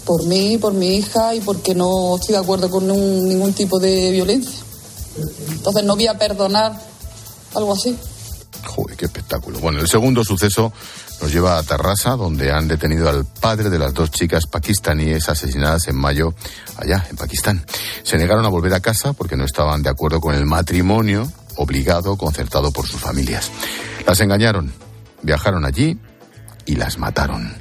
Por 0.04 0.24
mí, 0.26 0.58
por 0.58 0.74
mi 0.74 0.96
hija 0.96 1.34
y 1.34 1.40
porque 1.40 1.74
no 1.74 2.16
estoy 2.16 2.34
de 2.34 2.40
acuerdo 2.40 2.70
con 2.70 2.86
ningún 2.86 3.52
tipo 3.52 3.78
de 3.78 4.10
violencia. 4.10 4.58
Entonces 5.50 5.84
no 5.84 5.94
voy 5.96 6.06
a 6.06 6.18
perdonar 6.18 6.80
algo 7.54 7.72
así. 7.72 7.96
Joder, 8.66 8.96
qué 8.96 9.06
espectáculo. 9.06 9.58
Bueno, 9.58 9.80
el 9.80 9.88
segundo 9.88 10.24
suceso 10.24 10.72
nos 11.20 11.32
lleva 11.32 11.58
a 11.58 11.62
Tarrasa, 11.62 12.16
donde 12.16 12.50
han 12.50 12.68
detenido 12.68 13.08
al 13.08 13.26
padre 13.26 13.70
de 13.70 13.78
las 13.78 13.92
dos 13.92 14.10
chicas 14.10 14.46
pakistaníes 14.46 15.28
asesinadas 15.28 15.88
en 15.88 15.96
mayo 15.96 16.34
allá, 16.76 17.06
en 17.10 17.16
Pakistán. 17.16 17.64
Se 18.02 18.16
negaron 18.16 18.44
a 18.44 18.48
volver 18.48 18.74
a 18.74 18.80
casa 18.80 19.12
porque 19.12 19.36
no 19.36 19.44
estaban 19.44 19.82
de 19.82 19.90
acuerdo 19.90 20.20
con 20.20 20.34
el 20.34 20.46
matrimonio 20.46 21.30
obligado 21.56 22.16
concertado 22.16 22.72
por 22.72 22.86
sus 22.86 23.00
familias. 23.00 23.50
Las 24.06 24.20
engañaron, 24.20 24.72
viajaron 25.22 25.64
allí 25.64 25.98
y 26.66 26.76
las 26.76 26.98
mataron. 26.98 27.54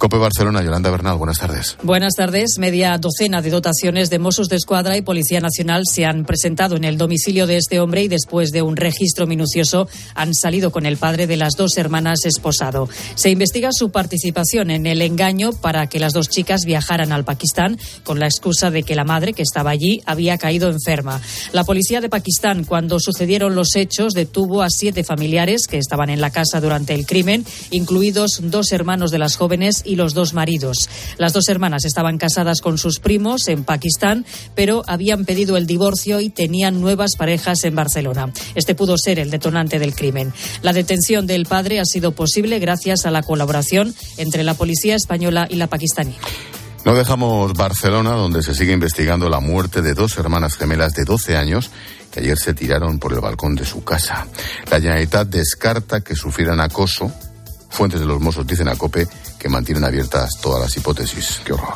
Cope 0.00 0.16
Barcelona, 0.16 0.64
Yolanda 0.64 0.88
Bernal, 0.88 1.18
buenas 1.18 1.38
tardes. 1.40 1.76
Buenas 1.82 2.14
tardes. 2.14 2.56
Media 2.58 2.96
docena 2.96 3.42
de 3.42 3.50
dotaciones 3.50 4.08
de 4.08 4.18
Mossos 4.18 4.48
de 4.48 4.56
Escuadra 4.56 4.96
y 4.96 5.02
Policía 5.02 5.40
Nacional 5.40 5.82
se 5.84 6.06
han 6.06 6.24
presentado 6.24 6.74
en 6.74 6.84
el 6.84 6.96
domicilio 6.96 7.46
de 7.46 7.58
este 7.58 7.80
hombre 7.80 8.02
y 8.04 8.08
después 8.08 8.50
de 8.50 8.62
un 8.62 8.76
registro 8.76 9.26
minucioso 9.26 9.88
han 10.14 10.34
salido 10.34 10.72
con 10.72 10.86
el 10.86 10.96
padre 10.96 11.26
de 11.26 11.36
las 11.36 11.54
dos 11.54 11.76
hermanas 11.76 12.24
esposado. 12.24 12.88
Se 13.14 13.28
investiga 13.28 13.72
su 13.72 13.90
participación 13.90 14.70
en 14.70 14.86
el 14.86 15.02
engaño 15.02 15.52
para 15.52 15.86
que 15.86 16.00
las 16.00 16.14
dos 16.14 16.30
chicas 16.30 16.64
viajaran 16.64 17.12
al 17.12 17.26
Pakistán 17.26 17.78
con 18.02 18.18
la 18.18 18.26
excusa 18.26 18.70
de 18.70 18.84
que 18.84 18.94
la 18.94 19.04
madre 19.04 19.34
que 19.34 19.42
estaba 19.42 19.68
allí 19.68 20.00
había 20.06 20.38
caído 20.38 20.70
enferma. 20.70 21.20
La 21.52 21.64
policía 21.64 22.00
de 22.00 22.08
Pakistán, 22.08 22.64
cuando 22.64 23.00
sucedieron 23.00 23.54
los 23.54 23.76
hechos, 23.76 24.14
detuvo 24.14 24.62
a 24.62 24.70
siete 24.70 25.04
familiares 25.04 25.66
que 25.66 25.76
estaban 25.76 26.08
en 26.08 26.22
la 26.22 26.30
casa 26.30 26.58
durante 26.58 26.94
el 26.94 27.04
crimen, 27.04 27.44
incluidos 27.70 28.40
dos 28.44 28.72
hermanos 28.72 29.10
de 29.10 29.18
las 29.18 29.36
jóvenes 29.36 29.82
y 29.89 29.89
los 29.96 30.14
dos 30.14 30.34
maridos. 30.34 30.88
Las 31.18 31.32
dos 31.32 31.48
hermanas 31.48 31.84
estaban 31.84 32.18
casadas 32.18 32.60
con 32.60 32.78
sus 32.78 32.98
primos 32.98 33.48
en 33.48 33.64
Pakistán, 33.64 34.24
pero 34.54 34.82
habían 34.86 35.24
pedido 35.24 35.56
el 35.56 35.66
divorcio 35.66 36.20
y 36.20 36.30
tenían 36.30 36.80
nuevas 36.80 37.16
parejas 37.16 37.64
en 37.64 37.74
Barcelona. 37.74 38.32
Este 38.54 38.74
pudo 38.74 38.96
ser 38.98 39.18
el 39.18 39.30
detonante 39.30 39.78
del 39.78 39.94
crimen. 39.94 40.32
La 40.62 40.72
detención 40.72 41.26
del 41.26 41.46
padre 41.46 41.80
ha 41.80 41.84
sido 41.84 42.12
posible 42.12 42.58
gracias 42.58 43.06
a 43.06 43.10
la 43.10 43.22
colaboración 43.22 43.94
entre 44.16 44.44
la 44.44 44.54
policía 44.54 44.96
española 44.96 45.46
y 45.48 45.56
la 45.56 45.66
pakistaní. 45.68 46.16
No 46.84 46.94
dejamos 46.94 47.52
Barcelona, 47.52 48.12
donde 48.12 48.42
se 48.42 48.54
sigue 48.54 48.72
investigando 48.72 49.28
la 49.28 49.40
muerte 49.40 49.82
de 49.82 49.92
dos 49.92 50.16
hermanas 50.16 50.56
gemelas 50.56 50.94
de 50.94 51.04
12 51.04 51.36
años 51.36 51.70
que 52.10 52.20
ayer 52.20 52.38
se 52.38 52.54
tiraron 52.54 52.98
por 52.98 53.12
el 53.12 53.20
balcón 53.20 53.54
de 53.54 53.66
su 53.66 53.84
casa. 53.84 54.26
La 54.70 54.80
Generalitat 54.80 55.28
descarta 55.28 56.00
que 56.00 56.16
sufrieran 56.16 56.60
acoso 56.60 57.12
Fuentes 57.70 58.00
de 58.00 58.06
los 58.06 58.20
Mossos 58.20 58.46
dicen 58.46 58.68
a 58.68 58.76
COPE 58.76 59.06
que 59.40 59.48
mantienen 59.48 59.84
abiertas 59.84 60.30
todas 60.40 60.60
las 60.60 60.76
hipótesis. 60.76 61.40
Qué 61.44 61.54
horror. 61.54 61.74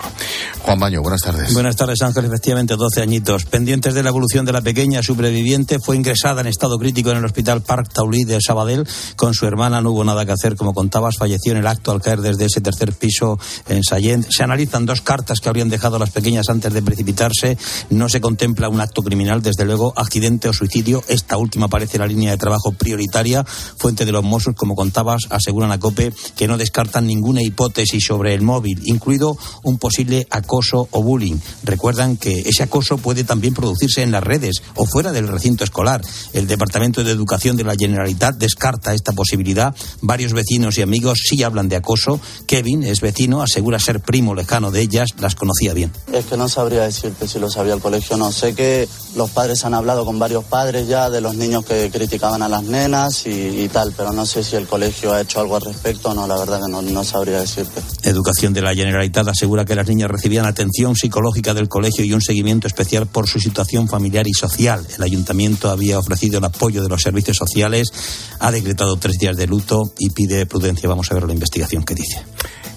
Juan 0.61 0.79
Baño, 0.79 1.01
buenas 1.01 1.23
tardes. 1.23 1.53
Buenas 1.55 1.75
tardes, 1.75 2.01
Ángel. 2.03 2.27
Efectivamente, 2.27 2.77
12 2.77 3.01
añitos. 3.01 3.47
Pendientes 3.47 3.95
de 3.95 4.03
la 4.03 4.11
evolución 4.11 4.45
de 4.45 4.53
la 4.53 4.61
pequeña 4.61 5.03
sobreviviente, 5.03 5.79
fue 5.81 5.97
ingresada 5.97 6.43
en 6.43 6.47
estado 6.47 6.79
crítico 6.79 7.11
en 7.11 7.19
el 7.19 7.25
Hospital 7.25 7.63
Park 7.63 7.91
Taulí 7.91 8.25
de 8.25 8.39
Sabadell. 8.41 8.87
Con 9.17 9.33
su 9.33 9.47
hermana 9.47 9.81
no 9.81 9.93
hubo 9.93 10.05
nada 10.05 10.27
que 10.27 10.33
hacer, 10.33 10.57
como 10.57 10.75
contabas. 10.75 11.17
Falleció 11.17 11.53
en 11.53 11.59
el 11.59 11.67
acto 11.67 11.91
al 11.91 12.03
caer 12.03 12.21
desde 12.21 12.45
ese 12.45 12.61
tercer 12.61 12.93
piso 12.93 13.39
en 13.67 13.83
Sallent. 13.83 14.27
Se 14.29 14.43
analizan 14.43 14.85
dos 14.85 15.01
cartas 15.01 15.41
que 15.41 15.49
habrían 15.49 15.71
dejado 15.71 15.99
las 15.99 16.11
pequeñas 16.11 16.51
antes 16.51 16.71
de 16.71 16.83
precipitarse. 16.83 17.57
No 17.89 18.11
se 18.11 18.21
contempla 18.21 18.69
un 18.69 18.83
acto 18.83 19.03
criminal, 19.03 19.41
desde 19.41 19.65
luego, 19.65 19.95
accidente 19.97 20.51
o 20.51 20.53
suicidio. 20.53 21.03
Esta 21.09 21.39
última 21.39 21.69
parece 21.69 21.99
la 21.99 22.07
línea 22.07 22.31
de 22.31 22.37
trabajo 22.37 22.73
prioritaria. 22.73 23.43
Fuente 23.45 24.05
de 24.05 24.13
los 24.13 24.23
Mossos, 24.23 24.55
como 24.55 24.75
contabas, 24.75 25.23
aseguran 25.31 25.73
a 25.73 25.81
COPE 25.81 26.13
que 26.37 26.47
no 26.47 26.59
descartan 26.59 27.07
ninguna 27.07 27.41
hipótesis 27.41 27.54
hipótesis 27.55 28.05
sobre 28.05 28.35
el 28.35 28.43
móvil, 28.43 28.81
incluido 28.85 29.39
un 29.63 29.79
posible 29.79 30.27
acoso 30.31 30.89
o 30.91 31.03
bullying. 31.03 31.37
Recuerdan 31.63 32.17
que 32.17 32.41
ese 32.41 32.65
acoso 32.65 32.99
puede 32.99 33.23
también 33.23 33.55
producirse 33.55 34.03
en 34.03 34.11
las 34.11 34.23
redes 34.23 34.63
o 34.75 34.87
fuera 34.87 35.13
del 35.13 35.29
recinto 35.29 35.63
escolar. 35.63 36.03
El 36.33 36.49
Departamento 36.49 37.05
de 37.05 37.13
Educación 37.13 37.57
de 37.57 37.65
la 37.65 37.77
Generalitat 37.79 38.37
descarta 38.37 38.93
esta 38.93 39.13
posibilidad. 39.13 39.75
Varios 40.01 40.33
vecinos 40.33 40.77
y 40.79 40.83
amigos 40.83 41.21
sí 41.29 41.43
hablan 41.43 41.69
de 41.69 41.77
acoso. 41.77 42.21
Kevin 42.47 42.83
es 42.83 43.01
vecino, 43.01 43.41
asegura 43.41 43.79
ser 43.79 44.01
primo 44.01 44.35
lejano 44.35 44.73
de 44.73 44.81
ellas, 44.81 45.11
las 45.21 45.37
conocía 45.37 45.73
bien. 45.75 45.93
Es 46.13 46.27
que 46.27 46.37
no 46.37 46.49
sabría 46.49 46.83
decirte 46.83 47.29
si 47.29 47.39
lo 47.39 47.51
sabía 47.51 47.75
el 47.75 47.81
colegio 47.81 48.17
no. 48.17 48.33
Sé 48.33 48.55
que 48.55 48.89
los 49.15 49.31
padres 49.31 49.65
han 49.65 49.75
hablado 49.75 50.05
con 50.05 50.19
varios 50.19 50.45
padres 50.45 50.89
ya 50.89 51.09
de 51.09 51.21
los 51.21 51.37
niños 51.37 51.65
que 51.65 51.91
criticaban 51.91 52.43
a 52.43 52.49
las 52.49 52.65
nenas 52.65 53.27
y, 53.27 53.69
tal, 53.69 53.95
pero 53.97 54.13
no 54.13 54.27
sé 54.27 54.43
si 54.43 54.57
el 54.57 54.67
colegio 54.67 55.13
ha 55.13 55.21
hecho 55.21 55.41
algo 55.41 55.57
al 55.57 55.63
respecto 55.63 56.15
no, 56.15 56.27
la 56.27 56.37
verdad 56.37 56.61
que 56.65 56.71
no, 56.71 56.83
no 56.83 57.05
sabría 57.05 57.39
decirte. 57.45 57.81
Educación 58.03 58.53
de 58.53 58.63
la 58.63 58.75
Generalitat 58.75 59.29
asegura 59.29 59.65
que 59.65 59.75
las 59.75 59.89
niñas 59.89 60.11
recibían 60.11 60.47
atención 60.47 60.97
psicológica 60.97 61.55
del 61.55 61.69
colegio 61.69 62.05
y 62.05 62.13
un 62.13 62.21
seguimiento 62.21 62.67
especial 62.67 63.07
por 63.07 63.29
su 63.29 63.41
situación 63.41 63.89
familiar 63.89 64.27
y 64.27 64.35
social. 64.35 64.87
El 64.97 65.03
ayuntamiento 65.03 65.71
había 65.71 65.99
ofrecido 65.99 66.39
el 66.39 66.45
apoyo 66.45 66.83
de 66.83 66.89
los 66.89 67.03
servicios 67.03 67.37
sociales, 67.37 67.93
ha 68.41 68.51
decretado 68.51 68.97
tres 68.97 69.19
días 69.19 69.37
de 69.37 69.47
luto 69.47 69.93
y 69.99 70.11
pide 70.11 70.47
prudencia. 70.47 70.89
Vamos 70.89 71.11
a 71.11 71.15
ver 71.15 71.25
la 71.25 71.33
investigación 71.33 71.85
que 71.85 71.95
dice. 71.95 72.23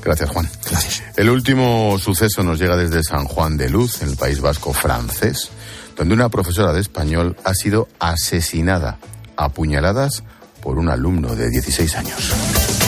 Gracias, 0.04 0.30
Juan. 0.30 0.50
Gracias. 0.70 1.04
El 1.16 1.30
último 1.30 1.98
suceso 2.00 2.44
nos 2.44 2.60
llega 2.60 2.78
desde 2.78 3.04
San 3.04 3.26
Juan 3.26 3.58
de 3.58 3.70
Luz, 3.70 4.02
en 4.02 4.10
el 4.10 4.16
País 4.16 4.40
Vasco 4.40 4.74
francés, 4.74 5.50
donde 5.98 6.14
una 6.14 6.30
profesora 6.30 6.72
de 6.72 6.82
español 6.82 7.36
ha 7.44 7.54
sido 7.54 7.88
asesinada 8.00 9.00
a 9.36 9.50
puñaladas 9.50 10.24
por 10.62 10.78
un 10.78 10.90
alumno 10.90 11.36
de 11.36 11.50
16 11.50 11.96
años. 11.96 12.87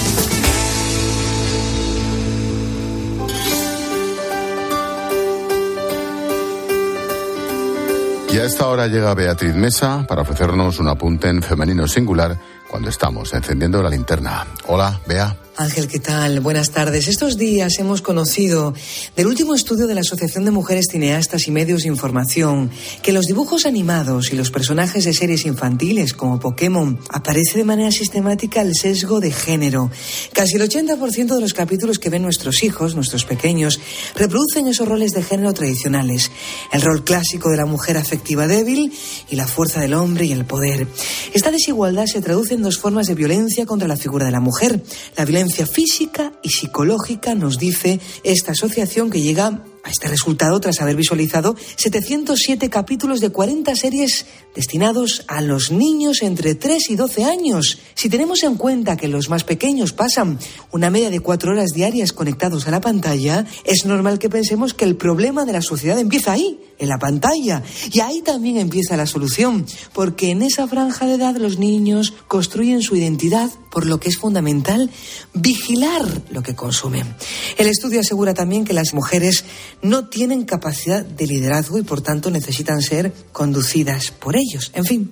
Y 8.32 8.38
a 8.38 8.46
esta 8.46 8.68
hora 8.68 8.88
llega 8.88 9.14
Beatriz 9.16 9.56
Mesa 9.56 10.06
para 10.08 10.22
ofrecernos 10.22 10.80
un 10.80 10.88
apunte 10.88 11.30
en 11.30 11.42
femenino 11.42 11.88
singular 11.88 12.38
cuando 12.70 12.90
estamos 12.90 13.34
encendiendo 13.34 13.82
la 13.82 13.90
linterna. 13.90 14.46
Hola, 14.68 15.00
Bea. 15.08 15.36
Ángel, 15.60 15.90
¿qué 15.90 16.00
tal? 16.00 16.40
Buenas 16.40 16.72
tardes. 16.72 17.10
Estos 17.10 17.38
días 17.38 17.80
hemos 17.80 18.02
conocido 18.02 18.74
del 19.18 19.28
último 19.28 19.54
estudio 19.54 19.88
de 19.88 19.94
la 19.94 20.00
Asociación 20.00 20.46
de 20.46 20.52
Mujeres 20.52 20.86
Cineastas 20.90 21.50
y 21.50 21.52
Medios 21.52 21.82
de 21.82 21.90
Información 21.90 22.72
que 23.02 23.12
los 23.12 23.26
dibujos 23.26 23.66
animados 23.66 24.32
y 24.32 24.38
los 24.38 24.52
personajes 24.52 25.04
de 25.04 25.14
series 25.14 25.46
infantiles 25.46 26.14
como 26.14 26.40
Pokémon 26.40 26.98
aparece 27.10 27.58
de 27.58 27.66
manera 27.66 27.92
sistemática 27.92 28.62
el 28.62 28.74
sesgo 28.74 29.20
de 29.20 29.34
género. 29.34 29.92
Casi 30.32 30.56
el 30.56 30.62
80% 30.62 31.36
de 31.36 31.42
los 31.42 31.54
capítulos 31.54 32.00
que 32.00 32.10
ven 32.10 32.22
nuestros 32.22 32.64
hijos, 32.64 32.96
nuestros 32.96 33.26
pequeños, 33.26 33.82
reproducen 34.16 34.70
esos 34.70 34.88
roles 34.88 35.12
de 35.12 35.24
género 35.24 35.54
tradicionales. 35.54 36.32
El 36.72 36.84
rol 36.84 37.04
clásico 37.04 37.50
de 37.50 37.58
la 37.58 37.66
mujer 37.66 37.98
afectiva 37.98 38.48
débil 38.48 38.94
y 39.30 39.36
la 39.36 39.46
fuerza 39.46 39.82
del 39.82 39.96
hombre 39.96 40.26
y 40.26 40.32
el 40.32 40.46
poder. 40.46 40.88
Esta 41.34 41.52
desigualdad 41.52 42.06
se 42.06 42.22
traduce 42.22 42.54
en 42.54 42.62
dos 42.62 42.80
formas 42.80 43.08
de 43.08 43.16
violencia 43.16 43.66
contra 43.66 43.90
la 43.90 43.98
figura 43.98 44.26
de 44.26 44.32
la 44.32 44.40
mujer. 44.40 44.82
La 45.18 45.26
violencia 45.26 45.49
física 45.66 46.32
y 46.42 46.50
psicológica, 46.50 47.36
nos 47.36 47.58
dice 47.58 48.00
esta 48.24 48.52
asociación 48.52 49.10
que 49.10 49.22
llega 49.22 49.60
a 49.84 49.90
este 49.90 50.08
resultado 50.08 50.60
tras 50.60 50.82
haber 50.82 50.96
visualizado 50.96 51.56
707 51.76 52.70
capítulos 52.70 53.20
de 53.20 53.30
40 53.30 53.76
series 53.76 54.26
destinados 54.56 55.24
a 55.28 55.42
los 55.42 55.72
niños 55.72 56.22
entre 56.22 56.56
3 56.56 56.90
y 56.90 56.96
12 56.96 57.26
años. 57.26 57.80
Si 57.96 58.10
tenemos 58.10 58.44
en 58.44 58.56
cuenta 58.56 58.98
que 58.98 59.08
los 59.08 59.30
más 59.30 59.44
pequeños 59.44 59.94
pasan 59.94 60.40
una 60.72 60.90
media 60.90 61.10
de 61.10 61.20
4 61.20 61.52
horas 61.52 61.72
diarias 61.72 62.14
conectados 62.14 62.68
a 62.68 62.72
la 62.72 62.82
pantalla, 62.82 63.46
es 63.64 63.86
normal 63.86 64.20
que 64.20 64.30
pensemos 64.30 64.74
que 64.74 64.86
el 64.86 64.96
problema 64.96 65.46
de 65.46 65.54
la 65.54 65.62
sociedad 65.62 66.00
empieza 66.00 66.32
ahí, 66.32 66.60
en 66.80 66.90
la 66.90 66.98
pantalla. 66.98 67.62
Y 67.92 68.00
ahí 68.00 68.22
también 68.22 68.58
empieza 68.58 68.98
la 68.98 69.06
solución, 69.06 69.66
porque 69.94 70.32
en 70.32 70.42
esa 70.42 70.68
franja 70.68 71.06
de 71.06 71.16
edad 71.16 71.36
los 71.36 71.60
niños 71.60 72.14
construyen 72.28 72.82
su 72.82 72.96
identidad, 72.96 73.50
por 73.70 73.86
lo 73.86 74.00
que 74.00 74.10
es 74.10 74.18
fundamental 74.18 74.90
vigilar 75.34 76.06
lo 76.32 76.42
que 76.42 76.56
consumen. 76.56 77.16
El 77.58 77.68
estudio 77.68 78.00
asegura 78.00 78.34
también 78.34 78.66
que 78.66 78.74
las 78.74 78.94
mujeres 78.94 79.44
no 79.82 80.08
tienen 80.08 80.44
capacidad 80.46 81.06
de 81.06 81.28
liderazgo 81.28 81.78
y 81.78 81.84
por 81.84 82.02
tanto 82.02 82.30
necesitan 82.32 82.82
ser 82.82 83.14
conducidas 83.32 84.12
por 84.12 84.36
ellos. 84.36 84.72
En 84.74 84.86
fin, 84.86 85.12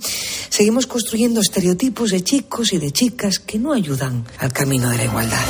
seguimos 0.50 0.88
construyendo 0.88 1.42
estereotipos 1.42 2.12
de 2.12 2.24
chicos 2.24 2.74
y 2.74 2.78
de 2.78 2.92
chicas 2.92 3.40
que 3.40 3.60
no 3.60 3.74
ayudan 3.74 4.26
al 4.40 4.52
camino 4.52 4.90
de 4.90 4.98
la 4.98 5.04
igualdad. 5.06 5.46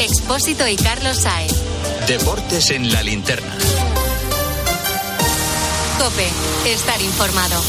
Expósito 0.00 0.66
y 0.66 0.76
Carlos 0.76 1.18
Saez. 1.18 1.52
Deportes 2.08 2.70
en 2.70 2.92
la 2.92 3.02
linterna. 3.02 3.56
Cope, 5.98 6.28
estar 6.72 7.00
informado. 7.00 7.62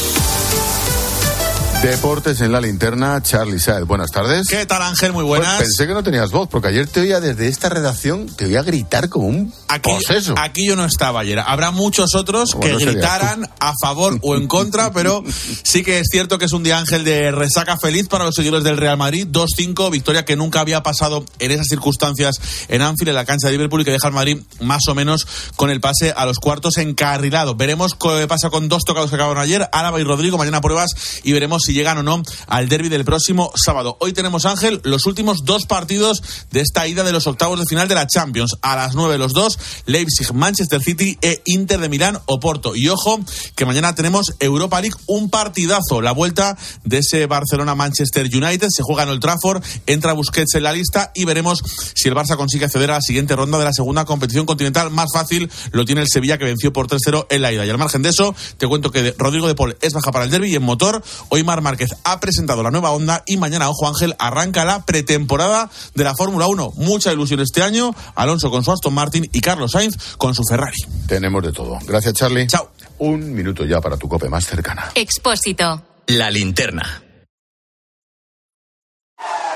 Deportes 1.82 2.40
en 2.40 2.50
la 2.50 2.60
linterna, 2.60 3.22
Charlie 3.22 3.58
Saez. 3.58 3.84
Buenas 3.84 4.10
tardes. 4.10 4.46
¿Qué 4.48 4.64
tal, 4.64 4.82
Ángel? 4.82 5.12
Muy 5.12 5.24
buenas. 5.24 5.56
Pues 5.56 5.68
pensé 5.68 5.86
que 5.86 5.94
no 5.94 6.02
tenías 6.02 6.30
voz, 6.30 6.48
porque 6.48 6.68
ayer 6.68 6.88
te 6.88 7.00
oía 7.00 7.20
desde 7.20 7.48
esta 7.48 7.68
redacción, 7.68 8.26
te 8.26 8.46
oía 8.46 8.62
gritar 8.62 9.08
como 9.08 9.26
un 9.26 9.52
aquí, 9.68 9.90
poseso. 9.90 10.34
Aquí 10.38 10.66
yo 10.66 10.76
no 10.76 10.84
estaba 10.84 11.20
ayer. 11.20 11.38
Habrá 11.38 11.70
muchos 11.70 12.14
otros 12.14 12.56
que 12.60 12.74
gritaran 12.76 13.50
a 13.58 13.72
favor 13.82 14.18
o 14.22 14.36
en 14.36 14.46
contra, 14.46 14.92
pero 14.94 15.22
sí 15.62 15.82
que 15.82 15.98
es 15.98 16.08
cierto 16.10 16.38
que 16.38 16.46
es 16.46 16.52
un 16.52 16.62
día, 16.62 16.78
Ángel, 16.78 17.04
de 17.04 17.30
resaca 17.32 17.76
feliz 17.76 18.08
para 18.08 18.24
los 18.24 18.34
seguidores 18.34 18.64
del 18.64 18.76
Real 18.76 18.96
Madrid. 18.96 19.26
2-5, 19.30 19.90
victoria 19.90 20.24
que 20.24 20.36
nunca 20.36 20.60
había 20.60 20.82
pasado 20.82 21.24
en 21.38 21.50
esas 21.50 21.66
circunstancias 21.66 22.40
en 22.68 22.82
Anfield, 22.82 23.10
en 23.10 23.14
la 23.14 23.24
cancha 23.24 23.48
de 23.48 23.52
Liverpool, 23.52 23.82
y 23.82 23.84
que 23.84 23.90
deja 23.90 24.06
al 24.06 24.14
Madrid 24.14 24.38
más 24.60 24.82
o 24.88 24.94
menos 24.94 25.26
con 25.56 25.70
el 25.70 25.80
pase 25.80 26.12
a 26.16 26.24
los 26.24 26.38
cuartos 26.38 26.78
encarrilado. 26.78 27.54
Veremos 27.54 27.94
qué 27.94 28.26
pasa 28.26 28.50
con 28.50 28.68
dos 28.68 28.84
tocados 28.84 29.10
que 29.10 29.16
acabaron 29.16 29.42
ayer, 29.42 29.68
Álava 29.72 30.00
y 30.00 30.04
Rodrigo, 30.04 30.38
mañana 30.38 30.60
pruebas, 30.60 30.90
y 31.22 31.32
veremos 31.32 31.63
si 31.64 31.72
llegan 31.72 31.98
o 31.98 32.02
no 32.02 32.22
al 32.46 32.68
derby 32.68 32.88
del 32.88 33.04
próximo 33.04 33.50
sábado. 33.56 33.96
Hoy 34.00 34.12
tenemos, 34.12 34.44
Ángel, 34.44 34.80
los 34.84 35.06
últimos 35.06 35.44
dos 35.44 35.66
partidos 35.66 36.22
de 36.50 36.60
esta 36.60 36.86
ida 36.86 37.02
de 37.02 37.12
los 37.12 37.26
octavos 37.26 37.58
de 37.58 37.64
final 37.68 37.88
de 37.88 37.94
la 37.94 38.06
Champions. 38.06 38.56
A 38.62 38.76
las 38.76 38.94
nueve 38.94 39.18
los 39.18 39.32
dos, 39.32 39.58
Leipzig, 39.86 40.32
Manchester 40.32 40.82
City 40.82 41.18
e 41.22 41.42
Inter 41.46 41.80
de 41.80 41.88
Milán, 41.88 42.18
Oporto. 42.26 42.76
Y 42.76 42.88
ojo, 42.88 43.20
que 43.56 43.66
mañana 43.66 43.94
tenemos 43.94 44.34
Europa 44.38 44.80
League, 44.80 44.96
un 45.06 45.30
partidazo. 45.30 46.00
La 46.00 46.12
vuelta 46.12 46.56
de 46.84 46.98
ese 46.98 47.26
Barcelona-Manchester 47.26 48.26
United 48.32 48.68
se 48.70 48.82
juega 48.82 49.04
en 49.04 49.10
Old 49.10 49.20
Trafford, 49.20 49.62
entra 49.86 50.12
Busquets 50.12 50.54
en 50.54 50.62
la 50.62 50.72
lista 50.72 51.10
y 51.14 51.24
veremos 51.24 51.62
si 51.94 52.08
el 52.08 52.14
Barça 52.14 52.36
consigue 52.36 52.66
acceder 52.66 52.90
a 52.90 52.94
la 52.94 53.00
siguiente 53.00 53.36
ronda 53.36 53.58
de 53.58 53.64
la 53.64 53.72
segunda 53.72 54.04
competición 54.04 54.46
continental. 54.46 54.90
Más 54.90 55.08
fácil 55.12 55.50
lo 55.72 55.84
tiene 55.84 56.02
el 56.02 56.08
Sevilla 56.08 56.38
que 56.38 56.44
venció 56.44 56.72
por 56.72 56.86
3-0 56.86 57.26
en 57.30 57.42
la 57.42 57.52
ida. 57.52 57.66
Y 57.66 57.70
al 57.70 57.78
margen 57.78 58.02
de 58.02 58.10
eso, 58.10 58.34
te 58.58 58.66
cuento 58.66 58.90
que 58.90 59.14
Rodrigo 59.18 59.48
de 59.48 59.54
Paul 59.54 59.76
es 59.80 59.92
baja 59.92 60.12
para 60.12 60.24
el 60.24 60.30
derby 60.30 60.52
y 60.52 60.56
en 60.56 60.62
motor, 60.62 61.02
hoy 61.28 61.42
Mar 61.54 61.62
Márquez 61.62 61.94
ha 62.02 62.18
presentado 62.18 62.64
la 62.64 62.72
nueva 62.72 62.90
Honda 62.90 63.22
y 63.26 63.36
mañana, 63.36 63.70
ojo 63.70 63.86
Ángel, 63.86 64.16
arranca 64.18 64.64
la 64.64 64.84
pretemporada 64.84 65.70
de 65.94 66.02
la 66.02 66.16
Fórmula 66.16 66.48
1. 66.48 66.72
Mucha 66.76 67.12
ilusión 67.12 67.38
este 67.38 67.62
año, 67.62 67.94
Alonso 68.16 68.50
con 68.50 68.64
su 68.64 68.72
Aston 68.72 68.92
Martin 68.92 69.28
y 69.32 69.40
Carlos 69.40 69.70
Sainz 69.70 70.16
con 70.16 70.34
su 70.34 70.42
Ferrari. 70.42 70.78
Tenemos 71.06 71.44
de 71.44 71.52
todo. 71.52 71.78
Gracias, 71.86 72.14
Charlie. 72.14 72.48
Chao. 72.48 72.72
Un 72.98 73.32
minuto 73.34 73.64
ya 73.64 73.80
para 73.80 73.96
tu 73.96 74.08
cope 74.08 74.28
más 74.28 74.46
cercana. 74.46 74.90
Expósito. 74.96 75.80
La 76.08 76.28
linterna. 76.28 77.03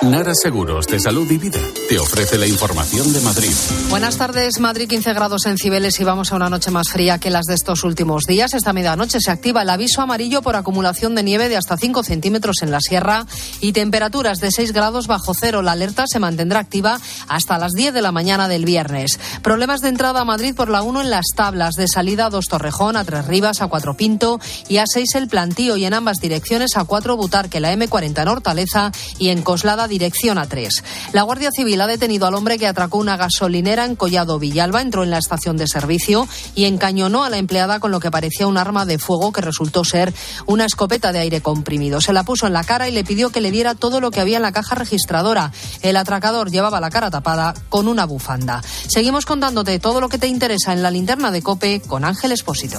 Nara 0.02 0.32
Seguros 0.32 0.86
de 0.86 1.00
Salud 1.00 1.28
y 1.28 1.38
Vida 1.38 1.58
te 1.88 1.98
ofrece 1.98 2.38
la 2.38 2.46
información 2.46 3.12
de 3.12 3.20
Madrid. 3.20 3.50
Buenas 3.90 4.16
tardes, 4.16 4.60
Madrid 4.60 4.88
15 4.88 5.12
grados 5.12 5.44
en 5.46 5.58
Cibeles 5.58 5.98
y 5.98 6.04
vamos 6.04 6.30
a 6.30 6.36
una 6.36 6.48
noche 6.48 6.70
más 6.70 6.90
fría 6.90 7.18
que 7.18 7.30
las 7.30 7.46
de 7.46 7.54
estos 7.54 7.82
últimos 7.82 8.22
días. 8.22 8.54
Esta 8.54 8.72
medianoche 8.72 9.18
se 9.20 9.32
activa 9.32 9.62
el 9.62 9.70
aviso 9.70 10.00
amarillo 10.00 10.40
por 10.40 10.54
acumulación 10.54 11.16
de 11.16 11.24
nieve 11.24 11.48
de 11.48 11.56
hasta 11.56 11.76
5 11.76 12.04
centímetros 12.04 12.62
en 12.62 12.70
la 12.70 12.80
sierra 12.80 13.26
y 13.60 13.72
temperaturas 13.72 14.38
de 14.38 14.52
6 14.52 14.72
grados 14.72 15.08
bajo 15.08 15.34
cero. 15.34 15.62
La 15.62 15.72
alerta 15.72 16.04
se 16.06 16.20
mantendrá 16.20 16.60
activa 16.60 17.00
hasta 17.26 17.58
las 17.58 17.72
10 17.72 17.92
de 17.92 18.02
la 18.02 18.12
mañana 18.12 18.46
del 18.46 18.64
viernes. 18.64 19.18
Problemas 19.42 19.80
de 19.80 19.88
entrada 19.88 20.20
a 20.20 20.24
Madrid 20.24 20.54
por 20.54 20.68
la 20.68 20.82
1 20.82 21.00
en 21.00 21.10
las 21.10 21.26
tablas, 21.34 21.74
de 21.74 21.88
salida 21.88 22.26
a 22.26 22.30
2 22.30 22.46
Torrejón, 22.46 22.96
a 22.96 23.04
3 23.04 23.26
Rivas, 23.26 23.62
a 23.62 23.66
4 23.66 23.94
Pinto 23.94 24.38
y 24.68 24.76
a 24.76 24.84
6 24.86 25.16
el 25.16 25.28
Plantío 25.28 25.76
y 25.76 25.86
en 25.86 25.94
ambas 25.94 26.18
direcciones 26.18 26.76
a 26.76 26.84
4 26.84 27.16
Butarque, 27.16 27.58
la 27.58 27.74
M40 27.74 28.22
en 28.22 28.28
Hortaleza 28.28 28.92
y 29.18 29.30
en 29.30 29.42
Coslada 29.42 29.87
dirección 29.88 30.38
a 30.38 30.46
3. 30.46 30.84
La 31.12 31.22
Guardia 31.22 31.50
Civil 31.50 31.80
ha 31.80 31.86
detenido 31.86 32.26
al 32.26 32.34
hombre 32.34 32.58
que 32.58 32.66
atracó 32.66 32.98
una 32.98 33.16
gasolinera 33.16 33.84
en 33.84 33.96
Collado 33.96 34.38
Villalba, 34.38 34.82
entró 34.82 35.02
en 35.02 35.10
la 35.10 35.18
estación 35.18 35.56
de 35.56 35.66
servicio 35.66 36.28
y 36.54 36.66
encañonó 36.66 37.24
a 37.24 37.30
la 37.30 37.38
empleada 37.38 37.80
con 37.80 37.90
lo 37.90 38.00
que 38.00 38.10
parecía 38.10 38.46
un 38.46 38.58
arma 38.58 38.84
de 38.84 38.98
fuego 38.98 39.32
que 39.32 39.40
resultó 39.40 39.84
ser 39.84 40.12
una 40.46 40.64
escopeta 40.64 41.12
de 41.12 41.20
aire 41.20 41.40
comprimido. 41.40 42.00
Se 42.00 42.12
la 42.12 42.22
puso 42.22 42.46
en 42.46 42.52
la 42.52 42.64
cara 42.64 42.88
y 42.88 42.92
le 42.92 43.04
pidió 43.04 43.30
que 43.30 43.40
le 43.40 43.50
diera 43.50 43.74
todo 43.74 44.00
lo 44.00 44.10
que 44.10 44.20
había 44.20 44.36
en 44.36 44.42
la 44.42 44.52
caja 44.52 44.74
registradora. 44.74 45.52
El 45.82 45.96
atracador 45.96 46.50
llevaba 46.50 46.80
la 46.80 46.90
cara 46.90 47.10
tapada 47.10 47.54
con 47.68 47.88
una 47.88 48.04
bufanda. 48.04 48.62
Seguimos 48.86 49.26
contándote 49.26 49.78
todo 49.78 50.00
lo 50.00 50.08
que 50.08 50.18
te 50.18 50.28
interesa 50.28 50.72
en 50.72 50.82
la 50.82 50.90
linterna 50.90 51.30
de 51.30 51.42
Cope 51.42 51.80
con 51.80 52.04
Ángel 52.04 52.32
Espósito. 52.32 52.78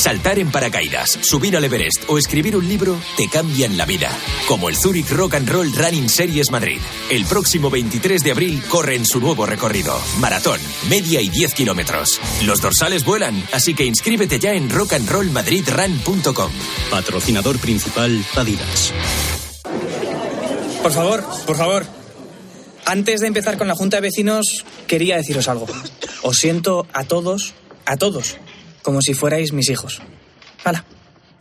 Saltar 0.00 0.38
en 0.38 0.50
paracaídas, 0.50 1.18
subir 1.20 1.58
al 1.58 1.64
Everest 1.64 2.04
o 2.08 2.16
escribir 2.16 2.56
un 2.56 2.66
libro 2.66 2.98
te 3.18 3.28
cambian 3.28 3.76
la 3.76 3.84
vida. 3.84 4.08
Como 4.48 4.70
el 4.70 4.76
Zurich 4.76 5.10
Rock 5.10 5.34
and 5.34 5.46
Roll 5.46 5.70
Running 5.74 6.08
Series 6.08 6.50
Madrid. 6.50 6.80
El 7.10 7.26
próximo 7.26 7.68
23 7.68 8.24
de 8.24 8.30
abril 8.30 8.62
corre 8.66 8.94
en 8.94 9.04
su 9.04 9.20
nuevo 9.20 9.44
recorrido. 9.44 10.00
Maratón, 10.18 10.58
media 10.88 11.20
y 11.20 11.28
10 11.28 11.52
kilómetros. 11.52 12.18
Los 12.46 12.62
dorsales 12.62 13.04
vuelan, 13.04 13.46
así 13.52 13.74
que 13.74 13.84
inscríbete 13.84 14.38
ya 14.38 14.54
en 14.54 14.70
rockandrollmadridrun.com. 14.70 16.50
Patrocinador 16.90 17.58
principal 17.58 18.24
Adidas. 18.36 18.94
Por 20.82 20.92
favor, 20.92 21.22
por 21.46 21.56
favor. 21.56 21.86
Antes 22.86 23.20
de 23.20 23.26
empezar 23.26 23.58
con 23.58 23.68
la 23.68 23.74
Junta 23.74 23.98
de 23.98 24.00
Vecinos, 24.00 24.64
quería 24.86 25.18
deciros 25.18 25.46
algo. 25.46 25.66
Os 26.22 26.38
siento 26.38 26.86
a 26.94 27.04
todos, 27.04 27.52
a 27.84 27.98
todos, 27.98 28.38
como 28.82 29.00
si 29.02 29.14
fuerais 29.14 29.52
mis 29.52 29.70
hijos. 29.70 30.00
Hala, 30.64 30.84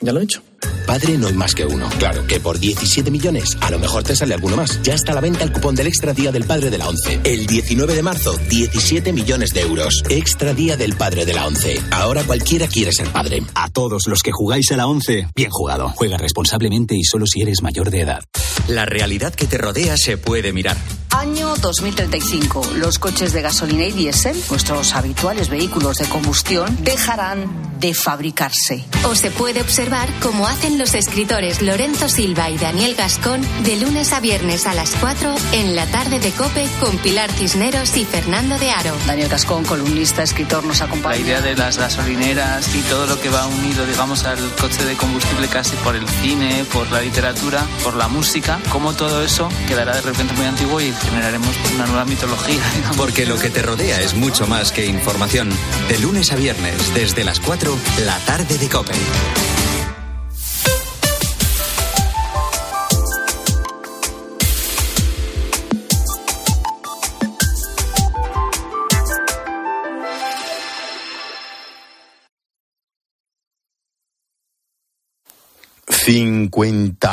ya 0.02 0.14
lo 0.14 0.20
he 0.20 0.24
hecho. 0.24 0.42
Padre 0.86 1.18
no 1.18 1.28
hay 1.28 1.34
más 1.34 1.54
que 1.54 1.66
uno. 1.66 1.88
Claro 2.00 2.26
que 2.26 2.40
por 2.40 2.60
17 2.60 3.12
millones 3.12 3.58
a 3.62 3.70
lo 3.70 3.80
mejor 3.80 4.04
te 4.04 4.16
sale 4.16 4.34
alguno 4.34 4.56
más. 4.56 4.82
Ya 4.82 4.96
está 4.96 5.12
a 5.12 5.16
la 5.16 5.22
venta 5.22 5.44
el 5.44 5.52
cupón 5.52 5.76
del 5.76 5.88
Extra 5.88 6.14
Día 6.14 6.32
del 6.32 6.46
Padre 6.46 6.70
de 6.70 6.78
la 6.78 6.88
ONCE. 6.88 7.20
El 7.24 7.46
19 7.46 7.94
de 7.94 8.02
marzo, 8.02 8.36
17 8.50 9.14
millones 9.14 9.54
de 9.54 9.62
euros. 9.62 10.04
Extra 10.10 10.54
Día 10.54 10.78
del 10.78 10.96
Padre 10.96 11.26
de 11.26 11.34
la 11.34 11.46
ONCE. 11.46 11.80
Ahora 11.92 12.24
cualquiera 12.24 12.68
quiere 12.68 12.92
ser 12.92 13.08
padre. 13.10 13.44
A 13.54 13.70
todos 13.70 14.08
los 14.08 14.24
que 14.24 14.32
jugáis 14.32 14.72
a 14.72 14.78
la 14.78 14.88
11, 14.88 15.28
bien 15.36 15.52
jugado. 15.52 15.90
Juega 15.96 16.18
responsablemente 16.18 16.96
y 16.96 17.04
solo 17.04 17.26
si 17.28 17.42
eres 17.42 17.62
mayor 17.62 17.92
de 17.92 18.02
edad. 18.02 18.24
La 18.68 18.86
realidad 18.86 19.34
que 19.34 19.46
te 19.46 19.58
rodea 19.58 19.98
se 19.98 20.18
puede 20.18 20.54
mirar. 20.54 20.78
Año 21.12 21.56
2035. 21.56 22.74
Los 22.76 23.00
coches 23.00 23.34
de 23.34 23.42
gasolina 23.42 23.86
y 23.86 23.92
diésel, 23.92 24.38
nuestros 24.50 24.94
habituales 24.94 25.50
vehículos 25.50 25.98
de 25.98 26.06
combustión, 26.06 26.78
dejarán 26.84 27.80
de 27.80 27.94
fabricarse. 27.94 28.86
O 29.06 29.16
se 29.16 29.32
puede 29.32 29.62
observar 29.62 30.08
cómo 30.22 30.46
hacen 30.50 30.80
los 30.80 30.96
escritores 30.96 31.62
Lorenzo 31.62 32.10
Silva 32.10 32.50
y 32.50 32.58
Daniel 32.58 32.96
Gascón 32.96 33.42
de 33.64 33.78
lunes 33.78 34.14
a 34.14 34.20
viernes 34.20 34.66
a 34.66 34.74
las 34.74 34.96
4 34.96 35.36
en 35.54 35.76
la 35.76 35.86
tarde 35.86 36.20
de 36.20 36.32
Cope 36.32 36.68
con 36.80 36.98
Pilar 36.98 37.32
Cisneros 37.32 37.96
y 37.96 38.06
Fernando 38.06 38.58
de 38.58 38.72
Aro. 38.72 38.96
Daniel 39.06 39.30
Gascón, 39.30 39.64
columnista, 39.64 40.24
escritor, 40.24 40.64
nos 40.64 40.82
acompaña. 40.82 41.16
La 41.16 41.22
idea 41.22 41.42
de 41.42 41.56
las 41.56 41.78
gasolineras 41.78 42.76
y 42.76 42.82
todo 42.82 43.06
lo 43.06 43.20
que 43.22 43.30
va 43.30 43.46
unido, 43.46 43.86
digamos, 43.86 44.26
al 44.26 44.40
coche 44.56 44.84
de 44.86 44.96
combustible 44.96 45.48
casi 45.48 45.76
por 45.78 45.96
el 45.96 46.08
cine, 46.08 46.66
por 46.74 46.92
la 46.92 47.02
literatura, 47.02 47.64
por 47.84 47.96
la 47.96 48.08
música, 48.08 48.60
cómo 48.70 48.94
todo 48.94 49.24
eso 49.24 49.50
quedará 49.68 49.96
de 49.96 50.02
repente 50.02 50.34
muy 50.34 50.46
antiguo 50.46 50.82
y 50.82 50.92
generaremos 50.92 51.56
una 51.76 51.86
nueva 51.86 52.06
mitología. 52.06 52.62
digamos. 52.76 52.98
Porque 52.98 53.28
lo 53.28 53.38
que 53.38 53.52
te 53.52 53.62
rodea 53.62 54.02
es 54.02 54.16
mucho 54.16 54.48
más 54.48 54.72
que 54.72 54.86
información. 54.86 55.50
De 55.90 56.00
lunes 56.00 56.32
a 56.32 56.36
viernes, 56.36 56.94
desde 56.96 57.24
las 57.24 57.40
4, 57.40 57.78
la 58.06 58.18
tarde 58.20 58.58
de 58.58 58.68
Cope. 58.68 58.96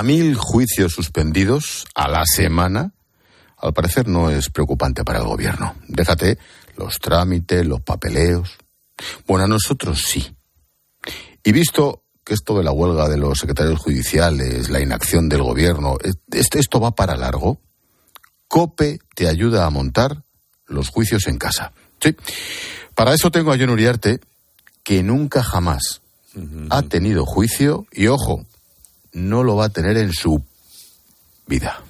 Mil 0.04 0.34
juicios 0.36 0.92
suspendidos 0.92 1.86
a 1.94 2.08
la 2.08 2.24
semana, 2.24 2.92
al 3.58 3.72
parecer 3.72 4.08
no 4.08 4.30
es 4.30 4.50
preocupante 4.50 5.04
para 5.04 5.18
el 5.18 5.26
gobierno. 5.26 5.74
Déjate 5.88 6.38
los 6.76 6.98
trámites, 6.98 7.66
los 7.66 7.80
papeleos. 7.80 8.56
Bueno, 9.26 9.44
a 9.44 9.48
nosotros 9.48 10.02
sí. 10.06 10.34
Y 11.44 11.52
visto 11.52 12.02
que 12.24 12.34
esto 12.34 12.58
de 12.58 12.64
la 12.64 12.72
huelga 12.72 13.08
de 13.08 13.16
los 13.16 13.38
secretarios 13.38 13.78
judiciales, 13.78 14.68
la 14.68 14.80
inacción 14.80 15.28
del 15.28 15.42
gobierno, 15.42 15.96
esto, 16.32 16.58
esto 16.58 16.80
va 16.80 16.90
para 16.92 17.16
largo, 17.16 17.60
COPE 18.48 18.98
te 19.14 19.28
ayuda 19.28 19.66
a 19.66 19.70
montar 19.70 20.24
los 20.66 20.88
juicios 20.88 21.26
en 21.26 21.38
casa. 21.38 21.72
Sí. 22.00 22.16
Para 22.94 23.14
eso 23.14 23.30
tengo 23.30 23.52
a 23.52 23.58
John 23.58 23.70
Uriarte, 23.70 24.20
que 24.82 25.02
nunca 25.02 25.42
jamás 25.42 26.00
ha 26.70 26.82
tenido 26.82 27.24
juicio 27.24 27.86
y, 27.92 28.08
ojo, 28.08 28.44
no 29.16 29.42
lo 29.42 29.56
va 29.56 29.66
a 29.66 29.68
tener 29.70 29.96
en 29.96 30.12
su 30.12 30.40
vida. 31.46 31.82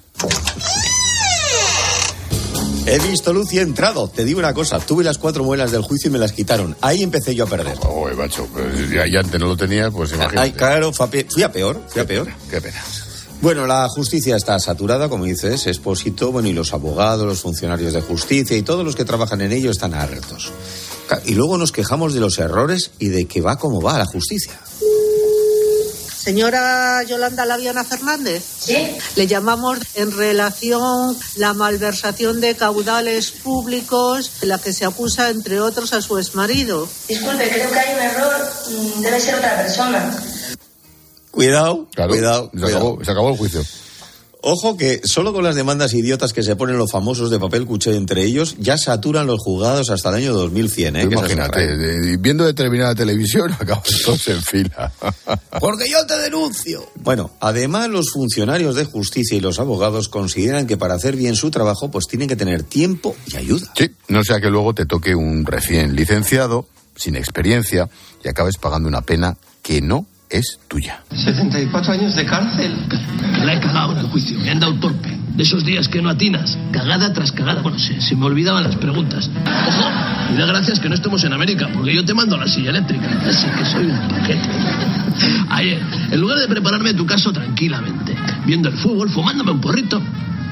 He 2.85 2.99
visto 2.99 3.33
luz 3.33 3.51
y 3.51 3.59
he 3.59 3.61
entrado. 3.61 4.07
Te 4.07 4.23
digo 4.23 4.39
una 4.39 4.53
cosa, 4.53 4.79
tuve 4.79 5.03
las 5.03 5.17
cuatro 5.17 5.43
muelas 5.43 5.71
del 5.71 5.81
juicio 5.81 6.09
y 6.09 6.13
me 6.13 6.19
las 6.19 6.31
quitaron. 6.31 6.75
Ahí 6.79 7.03
empecé 7.03 7.35
yo 7.35 7.43
a 7.43 7.47
perder. 7.47 7.77
Oye, 7.81 8.15
macho, 8.15 8.47
pues 8.53 8.89
ya, 8.89 9.05
ya 9.05 9.19
antes 9.19 9.39
no 9.41 9.47
lo 9.47 9.57
tenía, 9.57 9.91
pues 9.91 10.11
imagínate. 10.11 10.39
Ay, 10.39 10.51
claro, 10.53 10.93
fue 10.93 11.05
a 11.05 11.09
pe- 11.09 11.27
fui 11.29 11.43
a 11.43 11.51
peor, 11.51 11.81
fui 11.89 12.01
a 12.01 12.07
peor. 12.07 12.29
Qué 12.49 12.61
pena. 12.61 12.81
Bueno, 13.41 13.67
la 13.67 13.87
justicia 13.89 14.37
está 14.37 14.57
saturada, 14.59 15.09
como 15.09 15.25
dices, 15.25 15.67
Expósito, 15.67 16.31
bueno, 16.31 16.47
y 16.47 16.53
los 16.53 16.73
abogados, 16.73 17.25
los 17.27 17.41
funcionarios 17.41 17.91
de 17.93 18.01
justicia 18.01 18.55
y 18.55 18.61
todos 18.63 18.85
los 18.85 18.95
que 18.95 19.03
trabajan 19.05 19.41
en 19.41 19.51
ello 19.51 19.69
están 19.69 19.93
hartos. 19.93 20.51
Y 21.25 21.35
luego 21.35 21.57
nos 21.57 21.71
quejamos 21.73 22.13
de 22.13 22.21
los 22.21 22.39
errores 22.39 22.91
y 22.99 23.09
de 23.09 23.25
que 23.25 23.41
va 23.41 23.57
como 23.57 23.81
va 23.81 23.97
la 23.97 24.05
justicia. 24.05 24.57
Señora 26.31 27.03
Yolanda 27.03 27.45
Laviana 27.45 27.85
Fernández. 27.85 28.43
Sí. 28.59 28.97
Le 29.15 29.27
llamamos 29.27 29.79
en 29.95 30.11
relación 30.11 31.17
la 31.37 31.53
malversación 31.53 32.41
de 32.41 32.53
caudales 32.57 33.31
públicos, 33.31 34.41
de 34.41 34.47
la 34.47 34.57
que 34.59 34.73
se 34.73 34.83
acusa, 34.83 35.29
entre 35.29 35.61
otros, 35.61 35.93
a 35.93 36.01
su 36.01 36.17
exmarido. 36.17 36.85
Disculpe, 37.07 37.47
creo 37.47 37.71
que 37.71 37.79
hay 37.79 37.95
un 37.95 38.01
error. 38.01 38.35
mm, 38.67 39.01
Debe 39.03 39.21
ser 39.21 39.35
otra 39.35 39.55
persona. 39.55 40.21
Cuidado, 41.31 41.87
Claro, 41.95 42.09
cuidado. 42.09 42.51
se 42.53 42.65
acabó- 42.65 42.99
se 43.05 43.11
acabó 43.11 43.29
el 43.29 43.37
juicio. 43.37 43.63
Ojo 44.49 44.77
que 44.77 45.01
solo 45.03 45.33
con 45.33 45.43
las 45.43 45.57
demandas 45.57 45.93
idiotas 45.93 46.31
que 46.31 46.41
se 46.41 46.55
ponen 46.55 46.77
los 46.77 46.89
famosos 46.89 47.29
de 47.29 47.37
papel 47.37 47.65
cuché 47.65 47.93
entre 47.97 48.23
ellos, 48.23 48.55
ya 48.59 48.77
saturan 48.77 49.27
los 49.27 49.41
juzgados 49.41 49.89
hasta 49.89 50.07
el 50.07 50.15
año 50.15 50.33
2100, 50.33 50.95
¿eh? 50.95 51.01
Imagínate, 51.03 51.63
¿eh? 51.65 51.75
de- 51.75 52.17
viendo 52.17 52.45
determinada 52.45 52.95
televisión, 52.95 53.51
acabamos 53.59 54.01
todos 54.05 54.25
en 54.29 54.41
fila. 54.41 54.93
Porque 55.59 55.89
yo 55.89 56.05
te 56.07 56.17
denuncio. 56.19 56.89
Bueno, 56.95 57.31
además 57.41 57.89
los 57.89 58.09
funcionarios 58.13 58.75
de 58.75 58.85
justicia 58.85 59.35
y 59.35 59.41
los 59.41 59.59
abogados 59.59 60.07
consideran 60.07 60.65
que 60.65 60.77
para 60.77 60.93
hacer 60.93 61.17
bien 61.17 61.35
su 61.35 61.51
trabajo 61.51 61.91
pues 61.91 62.07
tienen 62.07 62.29
que 62.29 62.37
tener 62.37 62.63
tiempo 62.63 63.17
y 63.27 63.35
ayuda. 63.35 63.73
Sí, 63.77 63.91
no 64.07 64.23
sea 64.23 64.39
que 64.39 64.49
luego 64.49 64.73
te 64.73 64.85
toque 64.85 65.13
un 65.13 65.45
recién 65.45 65.93
licenciado, 65.93 66.69
sin 66.95 67.17
experiencia, 67.17 67.89
y 68.23 68.29
acabes 68.29 68.55
pagando 68.55 68.87
una 68.87 69.01
pena 69.01 69.35
que 69.61 69.81
no 69.81 70.05
es 70.29 70.59
tuya. 70.67 71.01
74 71.15 71.93
años 71.93 72.15
de 72.15 72.25
cárcel. 72.25 72.75
La 73.43 73.53
he 73.53 73.59
cagado 73.59 73.93
en 73.93 73.99
el 73.99 74.07
juicio, 74.07 74.39
me 74.39 74.49
han 74.49 74.59
dado 74.59 74.75
torpe. 74.75 75.15
De 75.37 75.43
esos 75.43 75.63
días 75.63 75.87
que 75.87 76.01
no 76.01 76.09
atinas, 76.09 76.57
cagada 76.71 77.13
tras 77.13 77.31
cagada. 77.31 77.61
Bueno, 77.61 77.77
se, 77.77 78.01
se 78.01 78.15
me 78.15 78.25
olvidaban 78.25 78.63
las 78.63 78.75
preguntas. 78.75 79.29
Ojo, 79.67 79.89
y 80.33 80.37
da 80.37 80.47
gracias 80.47 80.79
que 80.79 80.89
no 80.89 80.95
estemos 80.95 81.23
en 81.23 81.33
América, 81.33 81.69
porque 81.71 81.93
yo 81.93 82.03
te 82.03 82.15
mando 82.15 82.37
la 82.37 82.47
silla 82.47 82.71
eléctrica. 82.71 83.07
Así 83.23 83.47
que 83.47 83.65
soy 83.65 83.85
un 83.85 83.99
paquete. 84.07 84.49
Ayer, 85.49 85.79
en 86.11 86.19
lugar 86.19 86.39
de 86.39 86.47
prepararme 86.47 86.93
tu 86.95 87.05
caso 87.05 87.31
tranquilamente, 87.31 88.15
viendo 88.45 88.69
el 88.69 88.77
fútbol, 88.77 89.11
fumándome 89.11 89.51
un 89.51 89.61
porrito, 89.61 90.01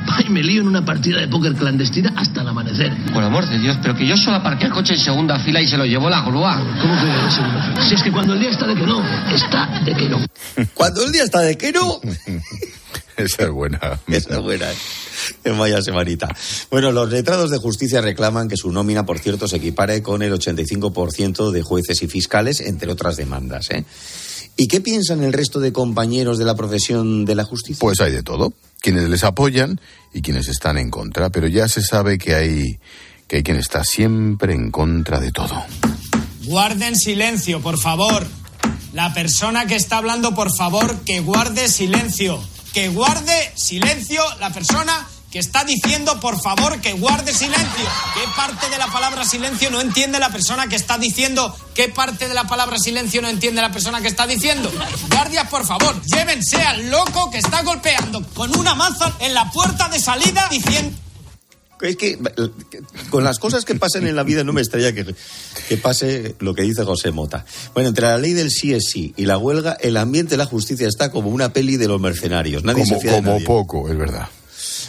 ay, 0.08 0.30
me 0.30 0.44
lío 0.44 0.62
en 0.62 0.68
una 0.68 0.86
partida 0.86 1.20
de 1.20 1.28
póker 1.28 1.54
clandestina 1.54 2.14
hasta 2.16 2.42
el 2.42 2.48
amanecer. 2.48 2.92
Por 3.14 3.24
amor 3.24 3.48
de 3.48 3.60
Dios, 3.60 3.78
pero 3.82 3.96
que 3.96 4.08
yo 4.08 4.18
solo 4.18 4.38
aparqué 4.38 4.66
el 4.66 4.72
coche 4.72 4.94
en 4.94 5.00
segunda 5.00 5.40
fila 5.40 5.62
y 5.62 5.68
se 5.68 5.78
lo 5.78 5.86
llevó 5.86 6.10
la 6.10 6.22
grúa. 6.22 6.58
¿Cómo 6.82 6.96
que 6.96 7.26
en 7.26 7.32
segunda 7.32 7.62
fila? 7.62 7.86
Si 7.88 7.96
es 7.96 8.04
que 8.04 8.12
cuando 8.12 8.34
el 8.34 8.40
día 8.40 8.50
está 8.50 8.68
de 8.68 8.76
que 8.76 8.86
no, 8.86 9.04
está 9.34 9.82
de 9.84 9.94
que 9.94 10.10
no. 10.10 10.26
Cuando 10.74 11.04
el 11.04 11.12
día 11.12 11.24
está 11.24 11.42
de 11.42 11.58
que 11.58 11.72
no, 11.72 12.00
Esa 13.18 13.44
es 13.44 13.50
buena. 13.50 14.00
Esa 14.08 14.36
es 14.36 14.42
buena. 14.42 14.72
¿eh? 14.72 14.76
En 15.46 15.58
vaya 15.58 15.82
semanita. 15.82 16.28
Bueno, 16.70 16.92
los 16.92 17.10
letrados 17.10 17.50
de 17.50 17.58
justicia 17.58 18.02
reclaman 18.02 18.50
que 18.50 18.58
su 18.58 18.72
nómina, 18.72 19.06
por 19.06 19.20
cierto, 19.20 19.48
se 19.48 19.58
equipare 19.58 20.02
con 20.02 20.22
el 20.22 20.34
85% 20.34 21.52
de 21.52 21.62
jueces 21.62 22.02
y 22.04 22.08
fiscales, 22.08 22.60
entre 22.60 22.92
otras 22.92 23.16
demandas. 23.16 23.72
¿eh? 23.72 23.86
¿Y 24.58 24.68
qué 24.68 24.82
piensan 24.82 25.24
el 25.24 25.34
resto 25.34 25.60
de 25.60 25.72
compañeros 25.72 26.38
de 26.38 26.46
la 26.46 26.56
profesión 26.56 27.26
de 27.26 27.36
la 27.36 27.46
justicia? 27.46 27.80
Pues 27.80 28.00
hay 28.02 28.12
de 28.12 28.24
todo. 28.24 28.54
Quienes 28.86 29.10
les 29.10 29.24
apoyan 29.24 29.82
y 30.14 30.22
quienes 30.22 30.48
están 30.48 30.78
en 30.78 30.92
contra. 30.92 31.32
Pero 31.32 31.48
ya 31.48 31.68
se 31.68 31.82
sabe 31.82 32.20
que 32.20 32.36
hay 32.36 32.80
que 33.28 33.38
hay 33.38 33.42
quien 33.42 33.58
está 33.58 33.84
siempre 33.84 34.54
en 34.54 34.70
contra 34.70 35.20
de 35.20 35.32
todo. 35.32 35.66
Guarden 36.44 36.96
silencio, 36.96 37.62
por 37.62 37.80
favor. 37.80 38.28
La 38.94 39.12
persona 39.12 39.66
que 39.66 39.76
está 39.76 39.98
hablando, 39.98 40.36
por 40.36 40.56
favor, 40.56 41.00
que 41.00 41.20
guarde 41.20 41.68
silencio. 41.68 42.40
Que 42.74 42.90
guarde 42.90 43.52
silencio 43.56 44.22
la 44.40 44.52
persona 44.52 45.08
que 45.36 45.40
está 45.40 45.66
diciendo, 45.66 46.18
por 46.22 46.42
favor, 46.42 46.80
que 46.80 46.94
guarde 46.94 47.34
silencio. 47.34 47.84
¿Qué 48.14 48.22
parte 48.38 48.70
de 48.70 48.78
la 48.78 48.88
palabra 48.88 49.26
silencio 49.26 49.70
no 49.70 49.82
entiende 49.82 50.18
la 50.18 50.30
persona 50.30 50.68
que 50.68 50.78
está 50.78 50.98
diciendo? 50.98 51.54
¿Qué 51.74 51.90
parte 51.90 52.30
de 52.30 52.34
la 52.34 52.46
palabra 52.46 52.80
silencio 52.80 53.22
no 53.22 53.28
entiende 53.28 53.62
la 53.62 53.70
persona 53.70 54.02
que 54.02 54.08
está 54.08 54.26
diciendo? 54.28 54.72
Guardias, 55.10 55.50
por 55.50 55.66
favor, 55.66 56.02
llévense 56.04 56.56
al 56.56 56.90
loco 56.90 57.30
que 57.32 57.40
está 57.40 57.64
golpeando 57.64 58.26
con 58.34 58.58
una 58.58 58.76
maza 58.76 59.14
en 59.20 59.34
la 59.34 59.52
puerta 59.52 59.90
de 59.90 60.00
salida 60.00 60.48
diciendo... 60.50 60.98
Es 61.82 61.98
que 61.98 62.18
con 63.10 63.26
las 63.26 63.38
cosas 63.38 63.66
que 63.66 63.76
pasan 63.76 64.08
en 64.08 64.16
la 64.16 64.24
vida 64.24 64.46
no 64.46 64.54
me 64.54 64.62
extraña 64.62 64.94
que, 64.94 65.14
que 65.68 65.76
pase 65.76 66.38
lo 66.40 66.56
que 66.56 66.62
dice 66.62 66.86
José 66.86 67.12
Mota. 67.12 67.46
Bueno, 67.74 67.90
entre 67.90 68.08
la 68.08 68.18
ley 68.18 68.32
del 68.32 68.52
sí 68.52 68.74
es 68.74 68.86
sí 68.90 69.14
y 69.18 69.26
la 69.26 69.38
huelga, 69.38 69.74
el 69.82 69.98
ambiente 69.98 70.32
de 70.32 70.38
la 70.38 70.46
justicia 70.46 70.88
está 70.88 71.12
como 71.12 71.30
una 71.30 71.52
peli 71.52 71.76
de 71.76 71.90
los 71.90 72.00
mercenarios. 72.00 72.64
Nadie 72.64 72.84
como 72.84 72.96
se 72.96 73.02
fía 73.02 73.12
de 73.12 73.18
como 73.18 73.32
nadie. 73.32 73.46
poco, 73.46 73.90
es 73.90 73.98
verdad. 73.98 74.30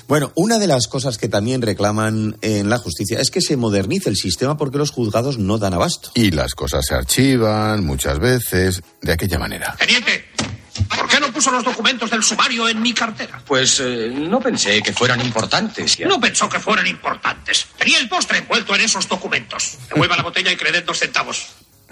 Bueno, 0.08 0.30
una 0.36 0.58
de 0.58 0.68
las 0.68 0.86
cosas 0.86 1.18
que 1.18 1.28
también 1.28 1.62
reclaman 1.62 2.36
en 2.40 2.70
la 2.70 2.78
justicia 2.78 3.20
es 3.20 3.30
que 3.30 3.40
se 3.40 3.56
modernice 3.56 4.08
el 4.08 4.16
sistema 4.16 4.56
porque 4.56 4.78
los 4.78 4.92
juzgados 4.92 5.38
no 5.38 5.58
dan 5.58 5.74
abasto. 5.74 6.12
Y 6.14 6.30
las 6.30 6.54
cosas 6.54 6.86
se 6.86 6.94
archivan 6.94 7.84
muchas 7.84 8.20
veces 8.20 8.82
de 9.02 9.12
aquella 9.12 9.40
manera. 9.40 9.74
Teniente, 9.76 10.26
¿por 10.96 11.08
qué 11.08 11.18
no 11.18 11.32
puso 11.32 11.50
los 11.50 11.64
documentos 11.64 12.08
del 12.08 12.22
sumario 12.22 12.68
en 12.68 12.80
mi 12.80 12.92
cartera? 12.92 13.42
Pues 13.44 13.80
eh, 13.80 14.08
no 14.14 14.38
pensé 14.38 14.80
que 14.80 14.92
fueran 14.92 15.20
importantes. 15.20 15.98
No 16.00 16.20
pensó 16.20 16.48
que 16.48 16.60
fueran 16.60 16.86
importantes. 16.86 17.66
Tenía 17.76 17.98
el 17.98 18.08
postre 18.08 18.38
envuelto 18.38 18.76
en 18.76 18.82
esos 18.82 19.08
documentos. 19.08 19.76
Devuelva 19.88 20.16
la 20.16 20.22
botella 20.22 20.52
y 20.52 20.56
den 20.56 20.86
dos 20.86 21.00
centavos. 21.00 21.48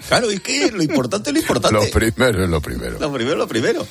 Claro, 0.09 0.29
es 0.29 0.41
que 0.41 0.71
lo 0.71 0.83
importante 0.83 1.29
es 1.29 1.33
lo 1.33 1.39
importante. 1.39 1.73
Lo 1.73 1.89
primero 1.89 2.43
es 2.43 2.49
lo 2.49 2.61
primero. 2.61 2.99
Lo 2.99 3.11
primero, 3.13 3.37
lo 3.37 3.47
primero. 3.47 3.87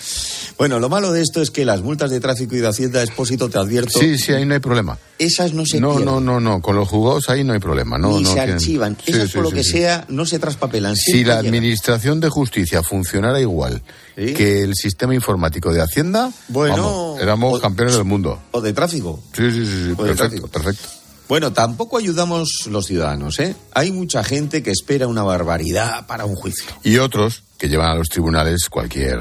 Bueno, 0.59 0.79
lo 0.79 0.89
malo 0.89 1.11
de 1.13 1.23
esto 1.23 1.41
es 1.41 1.51
que 1.51 1.65
las 1.65 1.81
multas 1.83 2.11
de 2.11 2.21
tráfico 2.21 2.55
y 2.55 2.59
de 2.59 2.69
Hacienda, 2.69 3.03
Expósito, 3.03 3.49
te 3.49 3.59
advierto. 3.59 3.99
Sí, 3.99 4.19
sí, 4.19 4.33
ahí 4.33 4.45
no 4.45 4.55
hay 4.55 4.61
problema. 4.61 4.99
Esas 5.19 5.55
no 5.55 5.65
se 5.65 5.81
No, 5.81 5.91
pierden. 5.97 6.05
no, 6.07 6.21
no, 6.21 6.41
no. 6.41 6.61
Con 6.61 6.77
los 6.77 6.89
juzgados 6.89 7.29
ahí 7.31 7.43
no 7.43 7.55
hay 7.55 7.59
problema. 7.59 7.97
No, 7.99 8.17
ni 8.19 8.23
no 8.23 8.29
se 8.29 8.35
tienen- 8.35 8.55
archivan. 8.57 8.97
Sí, 9.05 9.13
Esas, 9.13 9.29
sí, 9.31 9.35
por 9.35 9.45
lo 9.45 9.51
que 9.51 9.65
sea, 9.65 10.05
no 10.09 10.27
se 10.27 10.39
traspapelan. 10.39 10.95
Si 10.95 11.25
la 11.25 11.39
administración 11.39 12.21
de 12.21 12.29
justicia 12.29 12.83
funcionara 12.83 13.41
igual 13.41 13.83
que 14.15 14.63
el 14.63 14.75
sistema 14.75 15.15
informático 15.15 15.73
de 15.73 15.81
Hacienda, 15.81 16.31
Bueno, 16.49 16.77
vamos, 16.77 17.21
éramos 17.23 17.61
campeones 17.61 17.95
del 17.95 18.05
mundo. 18.05 18.41
O 18.53 18.61
de 18.61 18.73
tráfico. 18.73 19.23
Sí, 19.33 19.51
sí, 19.51 19.65
sí, 19.67 19.85
sí, 19.87 19.95
O 19.97 20.03
perfecto, 20.05 20.47
perfecto. 20.49 20.89
Bueno, 21.29 21.53
tampoco 21.53 21.97
ayudamos 21.97 22.67
los 22.67 22.87
ciudadanos, 22.87 23.39
¿eh? 23.39 23.57
Hay 23.73 23.93
mucha 23.93 24.23
gente 24.23 24.63
que 24.63 24.71
espera 24.71 25.07
una 25.07 25.23
barbaridad 25.23 26.07
para 26.07 26.27
un 26.27 26.35
juicio. 26.35 26.67
Y 26.83 26.99
otros 26.99 27.45
que 27.59 27.69
llevan 27.69 27.93
a 27.93 27.95
los 27.95 28.09
tribunales 28.09 28.69
cualquier 28.69 29.21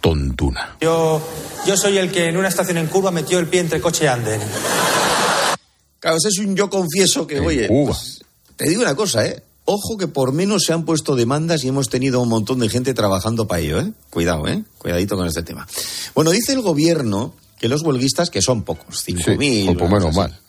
tontuna. 0.00 0.76
Yo, 0.80 1.20
yo 1.66 1.76
soy 1.76 1.98
el 1.98 2.10
que 2.12 2.28
en 2.28 2.36
una 2.36 2.48
estación 2.48 2.78
en 2.78 2.86
Cuba 2.86 3.10
metió 3.10 3.38
el 3.38 3.48
pie 3.48 3.60
entre 3.60 3.80
coche 3.80 4.04
y 4.04 4.08
anden. 4.08 4.40
Claro, 5.98 6.16
ese 6.16 6.28
es 6.28 6.38
un 6.38 6.56
yo 6.56 6.70
confieso 6.70 7.26
que, 7.26 7.40
oye, 7.40 7.68
pues, 7.68 8.24
te 8.56 8.68
digo 8.68 8.82
una 8.82 8.94
cosa, 8.94 9.26
¿eh? 9.26 9.42
Ojo 9.66 9.98
que 9.98 10.08
por 10.08 10.32
menos 10.32 10.64
se 10.64 10.72
han 10.72 10.84
puesto 10.84 11.14
demandas 11.14 11.62
y 11.62 11.68
hemos 11.68 11.88
tenido 11.88 12.20
un 12.20 12.28
montón 12.28 12.58
de 12.60 12.68
gente 12.68 12.94
trabajando 12.94 13.46
para 13.46 13.60
ello, 13.60 13.80
¿eh? 13.80 13.92
Cuidado, 14.08 14.48
¿eh? 14.48 14.64
Cuidadito 14.78 15.16
con 15.16 15.26
este 15.26 15.42
tema. 15.42 15.68
Bueno, 16.14 16.30
dice 16.30 16.52
el 16.52 16.62
gobierno 16.62 17.34
que 17.58 17.68
los 17.68 17.82
huelguistas, 17.82 18.30
que 18.30 18.40
son 18.40 18.62
pocos, 18.62 19.06
5.000. 19.06 19.70
o 19.70 19.74
por 19.74 19.88
una 19.88 19.98
menos 19.98 20.16
mal. 20.16 20.40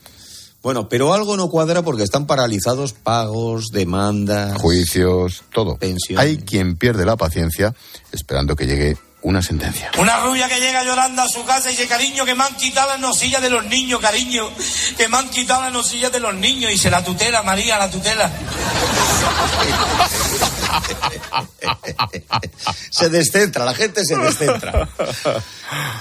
Bueno, 0.62 0.88
pero 0.88 1.14
algo 1.14 1.38
no 1.38 1.50
cuadra 1.50 1.82
porque 1.82 2.04
están 2.04 2.28
paralizados 2.28 2.94
pagos, 2.94 3.70
demandas. 3.72 4.62
Juicios, 4.62 5.44
todo. 5.52 5.80
Hay 6.18 6.38
quien 6.38 6.76
pierde 6.76 7.06
la 7.06 7.18
paciencia 7.18 7.74
esperando 8.12 8.56
que 8.56 8.68
llegue 8.68 8.98
una 9.24 9.42
sentencia. 9.42 9.92
Una 9.98 10.20
rubia 10.20 10.48
que 10.48 10.60
llega 10.60 10.84
llorando 10.84 11.24
a 11.24 11.28
su 11.28 11.44
casa 11.46 11.70
y 11.70 11.76
dice, 11.76 11.88
cariño, 11.88 12.26
que 12.26 12.36
me 12.36 12.44
han 12.44 12.56
quitado 12.56 12.90
las 12.90 13.00
nosillas 13.00 13.42
de 13.42 13.50
los 13.50 13.66
niños, 13.66 14.00
cariño, 14.00 14.50
que 14.98 15.08
me 15.08 15.18
han 15.18 15.30
quitado 15.30 15.64
las 15.64 15.74
nosillas 15.74 16.12
de 16.12 16.20
los 16.20 16.34
niños. 16.36 16.72
Y 16.72 16.78
se 16.78 16.92
la 16.92 17.04
tutela, 17.04 17.42
María, 17.42 17.78
la 17.78 17.90
tutela. 17.90 18.32
se 22.92 23.10
descentra, 23.10 23.66
la 23.66 23.74
gente 23.74 24.06
se 24.06 24.18
descentra. 24.18 24.90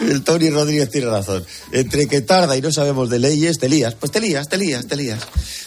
El 0.01 0.23
Tony 0.23 0.51
Rodríguez 0.51 0.91
tiene 0.91 1.09
razón. 1.09 1.45
Entre 1.73 2.07
que 2.07 2.21
tarda 2.21 2.57
y 2.57 2.63
no 2.63 2.73
sabemos 2.73 3.11
de 3.11 3.19
leyes, 3.19 3.59
te 3.59 3.69
lías. 3.69 3.95
Pues 3.95 4.13
te 4.13 4.21
lías, 4.21 4.49
te 4.49 4.59
lías, 4.59 4.87
te 4.87 4.97
lías. 4.97 5.21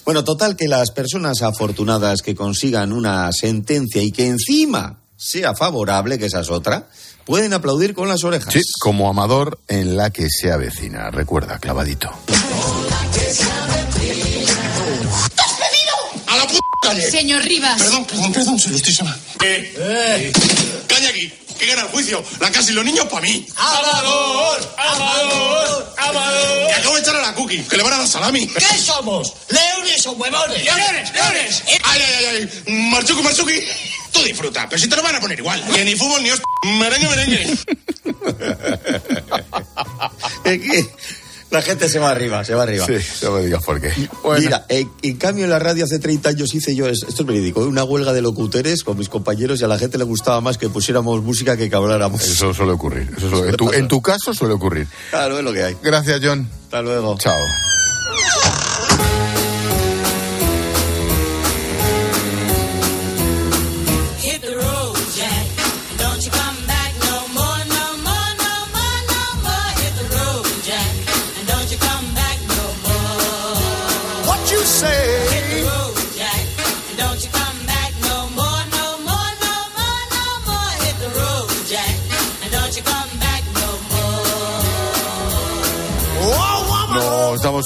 Bueno, 0.05 0.23
total 0.23 0.55
que 0.55 0.67
las 0.67 0.91
personas 0.91 1.41
afortunadas 1.41 2.21
que 2.21 2.35
consigan 2.35 2.93
una 2.93 3.31
sentencia 3.31 4.01
y 4.01 4.11
que 4.11 4.27
encima 4.27 4.99
sea 5.17 5.55
favorable, 5.55 6.19
que 6.19 6.25
esa 6.25 6.41
es 6.41 6.49
otra, 6.49 6.87
pueden 7.25 7.53
aplaudir 7.53 7.93
con 7.93 8.07
las 8.07 8.23
orejas. 8.23 8.53
Sí, 8.53 8.61
como 8.81 9.09
amador 9.09 9.59
en 9.67 9.95
la 9.95 10.09
que 10.09 10.27
se 10.29 10.51
avecina. 10.51 11.09
Recuerda, 11.11 11.59
clavadito. 11.59 12.11
Calle! 16.83 17.09
Señor 17.09 17.41
Rivas. 17.43 17.81
Perdón, 17.81 18.05
perdón, 18.05 18.33
perdón, 18.33 18.59
celestísima. 18.59 19.17
Eh, 19.43 19.73
eh. 19.77 20.31
Calla 20.87 21.09
aquí, 21.09 21.31
que 21.57 21.65
gana 21.65 21.83
el 21.83 21.87
juicio. 21.87 22.23
La 22.39 22.51
casa 22.51 22.71
y 22.71 22.73
los 22.73 22.85
niños 22.85 23.07
para 23.07 23.21
mí. 23.21 23.45
¡Amador! 23.55 24.75
¡Amador! 24.77 25.93
¡Amador! 25.97 26.67
Que 26.67 26.73
acabo 26.73 26.95
de 26.95 27.01
echar 27.01 27.15
a 27.15 27.21
la 27.21 27.33
cookie, 27.33 27.63
que 27.63 27.77
le 27.77 27.83
van 27.83 27.93
a 27.93 27.97
dar 27.99 28.07
salami. 28.07 28.47
¿Qué 28.47 28.77
somos? 28.77 29.33
¿Leones 29.49 30.05
o 30.07 30.11
huevones? 30.11 30.63
¡Leones, 30.63 31.13
leones! 31.13 31.63
¡Ay, 31.83 31.83
ay, 31.83 32.01
ay, 32.17 32.25
ay! 32.25 32.49
Marchuki, 32.91 33.23
Marchuki. 33.23 33.59
Tú 34.11 34.21
disfruta, 34.23 34.67
pero 34.69 34.79
si 34.79 34.87
te 34.87 34.95
lo 34.95 35.01
van 35.01 35.15
a 35.15 35.19
poner 35.19 35.39
igual. 35.39 35.63
Y 35.75 35.83
ni 35.85 35.95
fútbol 35.95 36.21
ni 36.21 36.29
os... 36.29 36.39
Merengue, 36.63 37.07
merengue. 37.09 37.57
Es 40.43 40.59
que 40.59 40.89
la 41.53 41.61
gente 41.61 41.87
se 41.87 41.99
va 41.99 42.09
arriba, 42.09 42.43
se 42.43 42.53
va 42.53 42.63
arriba. 42.63 42.85
Sí, 42.85 42.95
no 43.23 43.31
me 43.31 43.45
digas 43.45 43.63
por 43.63 43.79
qué. 43.79 43.93
Mira, 44.39 44.65
en, 44.67 44.91
en 45.01 45.17
cambio 45.17 45.45
en 45.45 45.49
la 45.51 45.59
radio 45.59 45.85
hace 45.85 45.99
30 45.99 46.29
años 46.29 46.53
hice 46.53 46.75
yo, 46.75 46.87
esto 46.89 47.07
es 47.07 47.25
verídico, 47.25 47.61
una 47.61 47.83
huelga 47.83 48.11
de 48.11 48.21
locutores 48.21 48.83
con 48.83 48.97
mis 48.97 49.07
compañeros 49.07 49.61
y 49.61 49.63
a 49.63 49.67
la 49.67 49.77
gente 49.77 49.97
le 49.97 50.03
gustaba 50.03 50.41
más 50.41 50.57
que 50.57 50.67
pusiéramos 50.69 51.21
música 51.23 51.55
que 51.55 51.69
que 51.69 51.75
habláramos. 51.75 52.21
Eso 52.23 52.53
suele 52.53 52.73
ocurrir. 52.73 53.09
Eso 53.15 53.29
suele- 53.29 53.51
en, 53.51 53.55
tu, 53.55 53.71
en 53.71 53.87
tu 53.87 54.01
caso 54.01 54.33
suele 54.33 54.53
ocurrir. 54.55 54.87
Claro, 55.11 55.37
es 55.37 55.43
lo 55.43 55.53
que 55.53 55.63
hay. 55.63 55.77
Gracias, 55.81 56.19
John. 56.23 56.49
Hasta 56.65 56.81
luego. 56.81 57.15
Chao. 57.19 57.37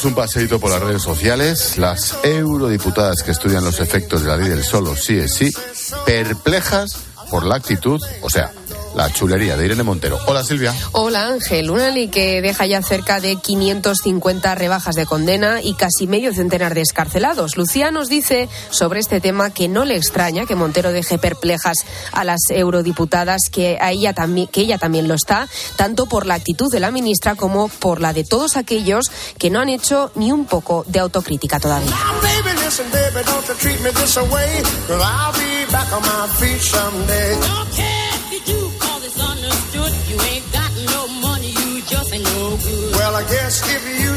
Un 0.05 0.15
paseíto 0.15 0.59
por 0.59 0.69
las 0.71 0.81
redes 0.81 1.01
sociales. 1.01 1.77
Las 1.77 2.17
eurodiputadas 2.23 3.23
que 3.23 3.31
estudian 3.31 3.63
los 3.63 3.79
efectos 3.79 4.21
de 4.21 4.27
la 4.27 4.37
ley 4.37 4.49
del 4.49 4.63
solo 4.63 4.95
sí 4.95 5.17
es 5.17 5.33
sí, 5.33 5.51
perplejas 6.05 6.97
por 7.29 7.45
la 7.45 7.55
actitud, 7.55 8.01
o 8.21 8.29
sea, 8.29 8.51
la 8.97 9.13
chulería 9.13 9.55
de 9.55 9.65
Irene 9.65 9.83
Montero. 9.83 10.17
Hola 10.25 10.43
Silvia. 10.43 10.73
Hola 10.91 11.27
Ángel, 11.27 11.69
una 11.69 11.91
ley 11.91 12.07
que 12.07 12.41
deja 12.41 12.65
ya 12.65 12.81
cerca 12.81 13.19
de 13.19 13.35
550 13.35 14.55
rebajas 14.55 14.95
de 14.95 15.05
condena 15.05 15.61
y 15.61 15.75
casi 15.75 16.07
medio 16.07 16.33
centenar 16.33 16.73
de 16.73 16.81
escarcelados. 16.81 17.57
Lucía 17.57 17.91
nos 17.91 18.09
dice 18.09 18.49
sobre 18.71 18.99
este 18.99 19.21
tema 19.21 19.51
que 19.51 19.67
no 19.67 19.85
le 19.85 19.95
extraña 19.95 20.47
que 20.47 20.55
Montero 20.55 20.91
deje 20.91 21.19
perplejas 21.19 21.77
a 22.11 22.23
las 22.23 22.39
eurodiputadas, 22.49 23.49
que, 23.51 23.77
a 23.79 23.91
ella, 23.91 24.13
también, 24.13 24.47
que 24.47 24.61
ella 24.61 24.79
también 24.79 25.07
lo 25.07 25.13
está, 25.13 25.47
tanto 25.75 26.07
por 26.07 26.25
la 26.25 26.33
actitud 26.33 26.71
de 26.71 26.79
la 26.79 26.89
ministra 26.89 27.35
como 27.35 27.67
por 27.67 28.01
la 28.01 28.13
de 28.13 28.23
todos 28.23 28.57
aquellos 28.57 29.11
que 29.37 29.51
no 29.51 29.59
han 29.59 29.69
hecho 29.69 30.11
ni 30.15 30.31
un 30.31 30.45
poco 30.45 30.85
de 30.87 30.97
autocrítica 30.99 31.59
todavía. 31.59 31.95
Baby, 32.23 32.57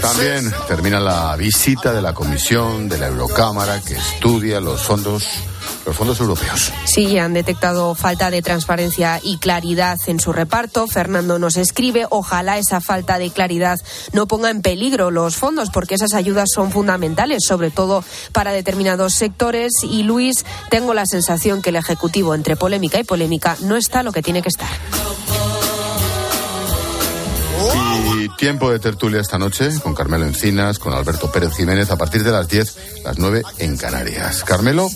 También 0.00 0.52
termina 0.66 1.00
la 1.00 1.36
visita 1.36 1.92
de 1.92 2.02
la 2.02 2.12
comisión 2.14 2.88
de 2.88 2.98
la 2.98 3.08
Eurocámara 3.08 3.80
que 3.80 3.94
estudia 3.94 4.60
los 4.60 4.82
fondos 4.82 5.26
los 5.86 5.96
fondos 5.96 6.20
europeos. 6.20 6.72
Sí, 6.84 7.18
han 7.18 7.32
detectado 7.32 7.94
falta 7.94 8.30
de 8.30 8.42
transparencia 8.42 9.20
y 9.22 9.38
claridad 9.38 9.98
en 10.06 10.20
su 10.20 10.32
reparto. 10.32 10.86
Fernando 10.86 11.38
nos 11.38 11.56
escribe, 11.56 12.06
ojalá 12.10 12.58
esa 12.58 12.80
falta 12.80 13.18
de 13.18 13.30
claridad 13.30 13.80
no 14.12 14.26
ponga 14.26 14.50
en 14.50 14.62
peligro 14.62 15.10
los 15.10 15.36
fondos, 15.36 15.70
porque 15.70 15.94
esas 15.94 16.14
ayudas 16.14 16.50
son 16.54 16.70
fundamentales, 16.70 17.44
sobre 17.46 17.70
todo 17.70 18.04
para 18.32 18.52
determinados 18.52 19.14
sectores. 19.14 19.72
Y 19.82 20.02
Luis, 20.02 20.44
tengo 20.70 20.94
la 20.94 21.06
sensación 21.06 21.62
que 21.62 21.70
el 21.70 21.76
Ejecutivo, 21.76 22.34
entre 22.34 22.56
polémica 22.56 22.98
y 22.98 23.04
polémica, 23.04 23.56
no 23.62 23.76
está 23.76 24.02
lo 24.02 24.12
que 24.12 24.22
tiene 24.22 24.42
que 24.42 24.48
estar. 24.48 24.68
Tiempo 28.28 28.70
de 28.70 28.78
tertulia 28.78 29.20
esta 29.20 29.38
noche 29.38 29.70
con 29.82 29.94
Carmelo 29.94 30.26
Encinas, 30.26 30.78
con 30.78 30.92
Alberto 30.92 31.32
Pérez 31.32 31.54
Jiménez 31.56 31.90
a 31.90 31.96
partir 31.96 32.22
de 32.22 32.30
las 32.30 32.48
10, 32.48 33.02
las 33.04 33.18
9 33.18 33.42
en 33.58 33.76
Canarias. 33.76 34.44
Carmelo 34.44 34.88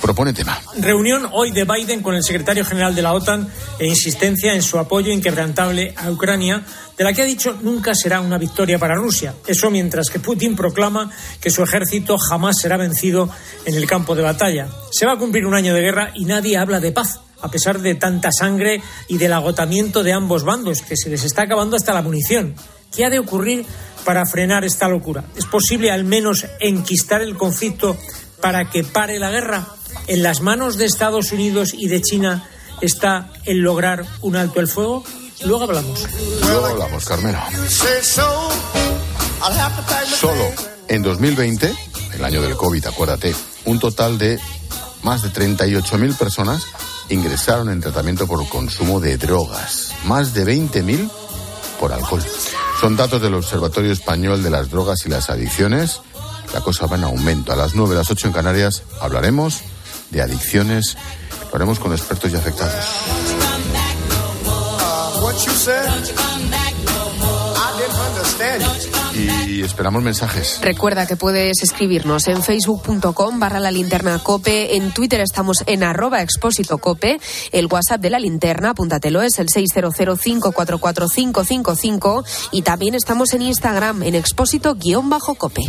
propone 0.00 0.32
tema. 0.32 0.60
Reunión 0.78 1.28
hoy 1.32 1.52
de 1.52 1.64
Biden 1.64 2.02
con 2.02 2.14
el 2.14 2.24
secretario 2.24 2.64
general 2.64 2.94
de 2.94 3.02
la 3.02 3.12
OTAN 3.12 3.48
e 3.78 3.86
insistencia 3.86 4.54
en 4.54 4.62
su 4.62 4.78
apoyo 4.78 5.12
inquebrantable 5.12 5.94
a 5.96 6.10
Ucrania, 6.10 6.64
de 6.96 7.04
la 7.04 7.12
que 7.12 7.22
ha 7.22 7.26
dicho 7.26 7.56
nunca 7.62 7.94
será 7.94 8.20
una 8.20 8.38
victoria 8.38 8.78
para 8.78 8.94
Rusia. 8.94 9.34
Eso 9.46 9.70
mientras 9.70 10.08
que 10.10 10.18
Putin 10.18 10.56
proclama 10.56 11.10
que 11.40 11.50
su 11.50 11.62
ejército 11.62 12.16
jamás 12.18 12.58
será 12.58 12.76
vencido 12.76 13.28
en 13.64 13.74
el 13.74 13.86
campo 13.86 14.14
de 14.14 14.22
batalla. 14.22 14.68
Se 14.90 15.06
va 15.06 15.12
a 15.12 15.18
cumplir 15.18 15.46
un 15.46 15.54
año 15.54 15.74
de 15.74 15.82
guerra 15.82 16.10
y 16.14 16.24
nadie 16.24 16.56
habla 16.56 16.80
de 16.80 16.92
paz 16.92 17.20
a 17.46 17.50
pesar 17.50 17.80
de 17.80 17.94
tanta 17.94 18.30
sangre 18.36 18.82
y 19.06 19.18
del 19.18 19.32
agotamiento 19.32 20.02
de 20.02 20.12
ambos 20.12 20.42
bandos, 20.42 20.82
que 20.82 20.96
se 20.96 21.08
les 21.08 21.22
está 21.22 21.42
acabando 21.42 21.76
hasta 21.76 21.94
la 21.94 22.02
munición. 22.02 22.54
¿Qué 22.94 23.04
ha 23.04 23.10
de 23.10 23.20
ocurrir 23.20 23.64
para 24.04 24.26
frenar 24.26 24.64
esta 24.64 24.88
locura? 24.88 25.24
¿Es 25.36 25.46
posible 25.46 25.92
al 25.92 26.04
menos 26.04 26.44
enquistar 26.60 27.22
el 27.22 27.36
conflicto 27.36 27.96
para 28.40 28.68
que 28.68 28.82
pare 28.82 29.18
la 29.20 29.30
guerra? 29.30 29.66
¿En 30.08 30.22
las 30.22 30.40
manos 30.40 30.76
de 30.76 30.86
Estados 30.86 31.30
Unidos 31.30 31.72
y 31.72 31.86
de 31.86 32.02
China 32.02 32.48
está 32.80 33.30
el 33.44 33.58
lograr 33.58 34.04
un 34.22 34.34
alto 34.34 34.60
el 34.60 34.66
fuego? 34.66 35.04
Luego 35.44 35.64
hablamos. 35.64 36.04
Luego 36.40 36.66
hablamos, 36.66 37.04
Carmelo. 37.04 37.38
Solo 40.18 40.50
en 40.88 41.02
2020, 41.02 41.72
el 42.14 42.24
año 42.24 42.42
del 42.42 42.56
COVID, 42.56 42.86
acuérdate, 42.86 43.34
un 43.66 43.78
total 43.78 44.18
de 44.18 44.40
más 45.02 45.22
de 45.22 45.28
38.000 45.28 46.16
personas 46.16 46.66
ingresaron 47.08 47.70
en 47.70 47.80
tratamiento 47.80 48.26
por 48.26 48.46
consumo 48.48 49.00
de 49.00 49.16
drogas. 49.16 49.92
Más 50.04 50.34
de 50.34 50.44
20.000 50.44 51.10
por 51.78 51.92
alcohol. 51.92 52.22
Son 52.80 52.96
datos 52.96 53.22
del 53.22 53.34
Observatorio 53.34 53.92
Español 53.92 54.42
de 54.42 54.50
las 54.50 54.70
Drogas 54.70 55.06
y 55.06 55.08
las 55.08 55.30
Adicciones. 55.30 56.00
La 56.52 56.60
cosa 56.60 56.86
va 56.86 56.96
en 56.96 57.04
aumento. 57.04 57.52
A 57.52 57.56
las 57.56 57.74
9, 57.74 57.94
las 57.94 58.10
8 58.10 58.28
en 58.28 58.32
Canarias 58.32 58.82
hablaremos 59.00 59.60
de 60.10 60.22
adicciones. 60.22 60.96
Lo 61.50 61.56
haremos 61.56 61.78
con 61.78 61.92
expertos 61.92 62.32
y 62.32 62.36
afectados. 62.36 62.84
Y 69.46 69.62
esperamos 69.62 70.02
mensajes. 70.02 70.58
Recuerda 70.62 71.06
que 71.06 71.16
puedes 71.16 71.62
escribirnos 71.62 72.26
en 72.28 72.42
facebook.com 72.42 73.38
barra 73.38 73.60
la 73.60 73.70
linterna 73.70 74.18
cope, 74.22 74.76
en 74.76 74.92
Twitter 74.92 75.20
estamos 75.20 75.64
en 75.66 75.82
arroba 75.82 76.22
expósito 76.22 76.78
cope, 76.78 77.20
el 77.52 77.66
WhatsApp 77.66 78.00
de 78.00 78.08
la 78.10 78.18
linterna, 78.18 78.70
apúntatelo, 78.70 79.20
es 79.22 79.38
el 79.38 79.48
600544555 79.48 82.24
y 82.52 82.62
también 82.62 82.94
estamos 82.94 83.34
en 83.34 83.42
Instagram 83.42 84.02
en 84.02 84.14
expósito 84.14 84.74
guion 84.74 85.10
bajo 85.10 85.34
cope. 85.34 85.60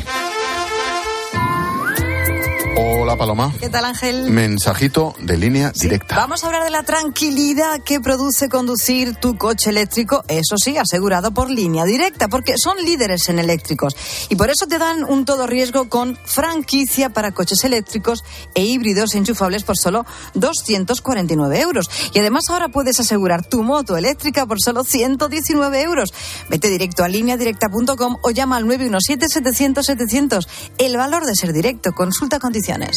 Hola 3.08 3.16
Paloma. 3.16 3.54
¿Qué 3.58 3.70
tal, 3.70 3.86
Ángel? 3.86 4.30
Mensajito 4.32 5.16
de 5.22 5.38
línea 5.38 5.72
directa. 5.72 6.18
Vamos 6.18 6.44
a 6.44 6.48
hablar 6.48 6.66
de 6.66 6.72
la 6.72 6.84
tranquilidad 6.84 7.82
que 7.82 8.02
produce 8.02 8.50
conducir 8.50 9.16
tu 9.16 9.38
coche 9.38 9.70
eléctrico, 9.70 10.26
eso 10.28 10.58
sí, 10.58 10.78
asegurado 10.78 11.32
por 11.32 11.50
línea 11.50 11.86
directa, 11.86 12.28
porque 12.28 12.56
son 12.62 12.76
líderes 12.84 13.30
en 13.30 13.40
eléctricos. 13.40 13.96
Y 14.28 14.36
por 14.36 14.50
eso 14.50 14.68
te 14.68 14.78
dan 14.78 15.06
un 15.06 15.24
todo 15.24 15.48
riesgo 15.48 15.88
con 15.88 16.18
franquicia 16.26 17.10
para 17.10 17.32
coches 17.32 17.64
eléctricos 17.64 18.26
e 18.54 18.66
híbridos 18.66 19.16
enchufables 19.16 19.64
por 19.64 19.78
solo 19.78 20.06
249 20.34 21.62
euros. 21.62 21.90
Y 22.14 22.20
además 22.20 22.50
ahora 22.50 22.68
puedes 22.68 23.00
asegurar 23.00 23.46
tu 23.46 23.64
moto 23.64 23.96
eléctrica 23.96 24.46
por 24.46 24.58
solo 24.60 24.84
119 24.84 25.82
euros. 25.82 26.14
Vete 26.50 26.68
directo 26.68 27.06
a 27.06 27.08
lineadirecta.com 27.08 28.18
o 28.22 28.32
llama 28.32 28.58
al 28.58 28.66
917-700-700. 28.66 30.46
El 30.78 30.98
valor 30.98 31.26
de 31.26 31.36
ser 31.36 31.54
directo. 31.54 31.94
Consulta 31.94 32.40
condiciones. 32.40 32.97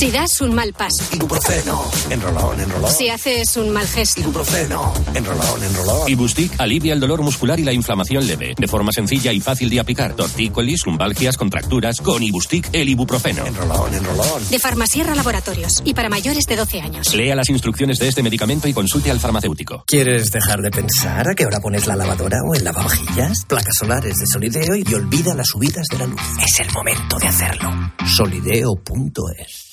Si 0.00 0.10
das 0.10 0.40
un 0.40 0.54
mal 0.54 0.72
paso. 0.72 1.04
Ibuprofeno. 1.12 1.84
Enrolón, 2.08 2.58
enrolón. 2.58 2.90
Si 2.90 3.10
haces 3.10 3.54
un 3.58 3.68
mal 3.68 3.86
gesto. 3.86 4.22
Ibuprofeno. 4.22 4.94
Enrolón, 5.12 5.62
enrolón. 5.62 6.08
Ibustic 6.08 6.58
alivia 6.58 6.94
el 6.94 7.00
dolor 7.00 7.20
muscular 7.20 7.60
y 7.60 7.64
la 7.64 7.74
inflamación 7.74 8.26
leve, 8.26 8.54
de 8.56 8.66
forma 8.66 8.92
sencilla 8.92 9.30
y 9.30 9.40
fácil 9.40 9.68
de 9.68 9.78
aplicar. 9.78 10.14
Tortícolis, 10.14 10.86
lumbalgias, 10.86 11.36
contracturas, 11.36 12.00
con 12.00 12.22
Ibustic 12.22 12.70
el 12.72 12.88
ibuprofeno. 12.88 13.44
Enrolón, 13.44 13.92
enrolón. 13.92 14.48
De 14.48 14.58
Farmasierra 14.58 15.14
Laboratorios 15.14 15.82
y 15.84 15.92
para 15.92 16.08
mayores 16.08 16.46
de 16.46 16.56
12 16.56 16.80
años. 16.80 17.14
Lea 17.14 17.34
las 17.34 17.50
instrucciones 17.50 17.98
de 17.98 18.08
este 18.08 18.22
medicamento 18.22 18.68
y 18.68 18.72
consulte 18.72 19.10
al 19.10 19.20
farmacéutico. 19.20 19.84
¿Quieres 19.86 20.30
dejar 20.30 20.62
de 20.62 20.70
pensar 20.70 21.28
a 21.28 21.34
qué 21.34 21.44
hora 21.44 21.60
pones 21.60 21.86
la 21.86 21.96
lavadora 21.96 22.38
o 22.50 22.54
el 22.54 22.64
lavavajillas? 22.64 23.44
Placas 23.46 23.74
solares 23.78 24.14
de 24.14 24.26
Solideo 24.26 24.76
y 24.76 24.94
olvida 24.94 25.34
las 25.34 25.48
subidas 25.48 25.86
de 25.90 25.98
la 25.98 26.06
luz. 26.06 26.22
Es 26.42 26.58
el 26.60 26.72
momento 26.72 27.18
de 27.18 27.26
hacerlo. 27.28 27.70
Solideo.es 28.06 29.69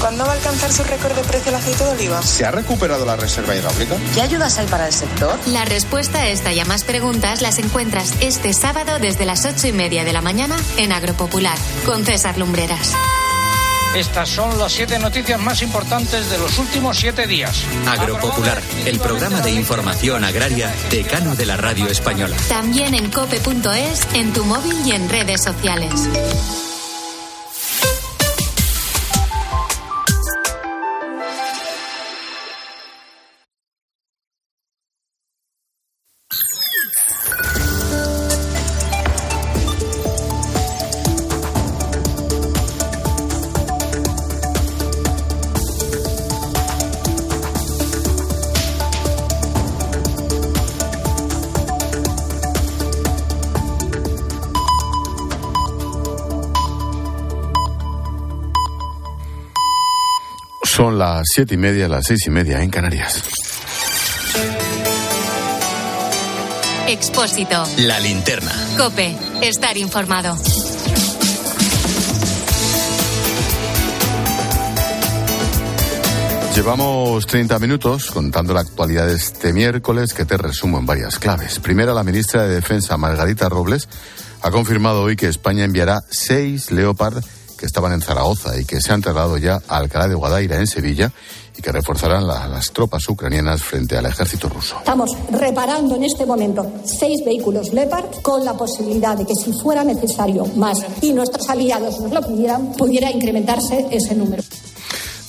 ¿Cuándo 0.00 0.24
va 0.24 0.32
a 0.32 0.34
alcanzar 0.34 0.72
su 0.72 0.82
récord 0.82 1.14
de 1.14 1.22
precio 1.22 1.50
el 1.50 1.56
aceite 1.56 1.84
de 1.84 1.90
oliva? 1.90 2.22
¿Se 2.22 2.46
ha 2.46 2.50
recuperado 2.50 3.04
la 3.04 3.16
reserva 3.16 3.54
hidráulica? 3.54 3.96
¿Qué 4.14 4.22
ayudas 4.22 4.56
hay 4.56 4.66
para 4.66 4.86
el 4.86 4.94
sector? 4.94 5.38
La 5.48 5.66
respuesta 5.66 6.20
a 6.20 6.28
esta 6.28 6.54
y 6.54 6.60
a 6.60 6.64
más 6.64 6.84
preguntas 6.84 7.42
las 7.42 7.58
encuentras 7.58 8.14
este 8.20 8.54
sábado 8.54 8.98
desde 8.98 9.26
las 9.26 9.44
ocho 9.44 9.66
y 9.66 9.72
media 9.72 10.02
de 10.04 10.14
la 10.14 10.22
mañana 10.22 10.56
en 10.78 10.92
Agropopular 10.92 11.56
con 11.84 12.06
César 12.06 12.38
Lumbreras. 12.38 12.94
Estas 13.94 14.28
son 14.30 14.56
las 14.58 14.72
siete 14.72 14.98
noticias 14.98 15.38
más 15.38 15.60
importantes 15.62 16.30
de 16.30 16.38
los 16.38 16.58
últimos 16.58 16.96
siete 16.96 17.26
días. 17.26 17.64
Agropopular, 17.86 18.62
el 18.86 19.00
programa 19.00 19.40
de 19.40 19.50
información 19.50 20.24
agraria 20.24 20.72
decano 20.90 21.34
de 21.34 21.44
la 21.44 21.56
radio 21.56 21.88
española. 21.88 22.36
También 22.48 22.94
en 22.94 23.10
cope.es, 23.10 24.06
en 24.14 24.32
tu 24.32 24.44
móvil 24.44 24.76
y 24.86 24.92
en 24.92 25.08
redes 25.10 25.42
sociales. 25.42 26.08
Son 60.72 60.96
las 61.00 61.26
siete 61.34 61.54
y 61.54 61.58
media, 61.58 61.88
las 61.88 62.06
seis 62.06 62.20
y 62.28 62.30
media 62.30 62.62
en 62.62 62.70
Canarias. 62.70 63.24
Expósito. 66.86 67.64
La 67.78 67.98
linterna. 67.98 68.52
Cope. 68.78 69.16
Estar 69.42 69.76
informado. 69.76 70.36
Llevamos 76.54 77.26
30 77.26 77.58
minutos 77.58 78.12
contando 78.12 78.54
la 78.54 78.60
actualidad 78.60 79.08
de 79.08 79.16
este 79.16 79.52
miércoles 79.52 80.14
que 80.14 80.24
te 80.24 80.36
resumo 80.36 80.78
en 80.78 80.86
varias 80.86 81.18
claves. 81.18 81.58
Primera, 81.58 81.92
la 81.92 82.04
ministra 82.04 82.44
de 82.44 82.54
Defensa, 82.54 82.96
Margarita 82.96 83.48
Robles, 83.48 83.88
ha 84.40 84.52
confirmado 84.52 85.02
hoy 85.02 85.16
que 85.16 85.26
España 85.26 85.64
enviará 85.64 85.98
seis 86.10 86.70
Leopard 86.70 87.24
que 87.60 87.66
estaban 87.66 87.92
en 87.92 88.00
Zaragoza 88.00 88.58
y 88.58 88.64
que 88.64 88.80
se 88.80 88.90
han 88.90 89.02
trasladado 89.02 89.36
ya 89.36 89.60
a 89.68 89.76
Alcalá 89.76 90.08
de 90.08 90.14
Guadaira, 90.14 90.56
en 90.56 90.66
Sevilla, 90.66 91.12
y 91.58 91.60
que 91.60 91.70
reforzarán 91.70 92.26
la- 92.26 92.48
las 92.48 92.70
tropas 92.72 93.06
ucranianas 93.06 93.62
frente 93.62 93.98
al 93.98 94.06
ejército 94.06 94.48
ruso. 94.48 94.76
Estamos 94.78 95.10
reparando 95.30 95.94
en 95.96 96.04
este 96.04 96.24
momento 96.24 96.66
seis 96.86 97.20
vehículos 97.22 97.74
Leopard 97.74 98.22
con 98.22 98.46
la 98.46 98.54
posibilidad 98.56 99.14
de 99.14 99.26
que 99.26 99.34
si 99.34 99.52
fuera 99.52 99.84
necesario 99.84 100.46
más 100.56 100.78
y 101.02 101.12
nuestros 101.12 101.50
aliados 101.50 102.00
nos 102.00 102.10
lo 102.12 102.22
pidieran, 102.26 102.72
pudiera 102.78 103.10
incrementarse 103.10 103.86
ese 103.90 104.14
número. 104.14 104.42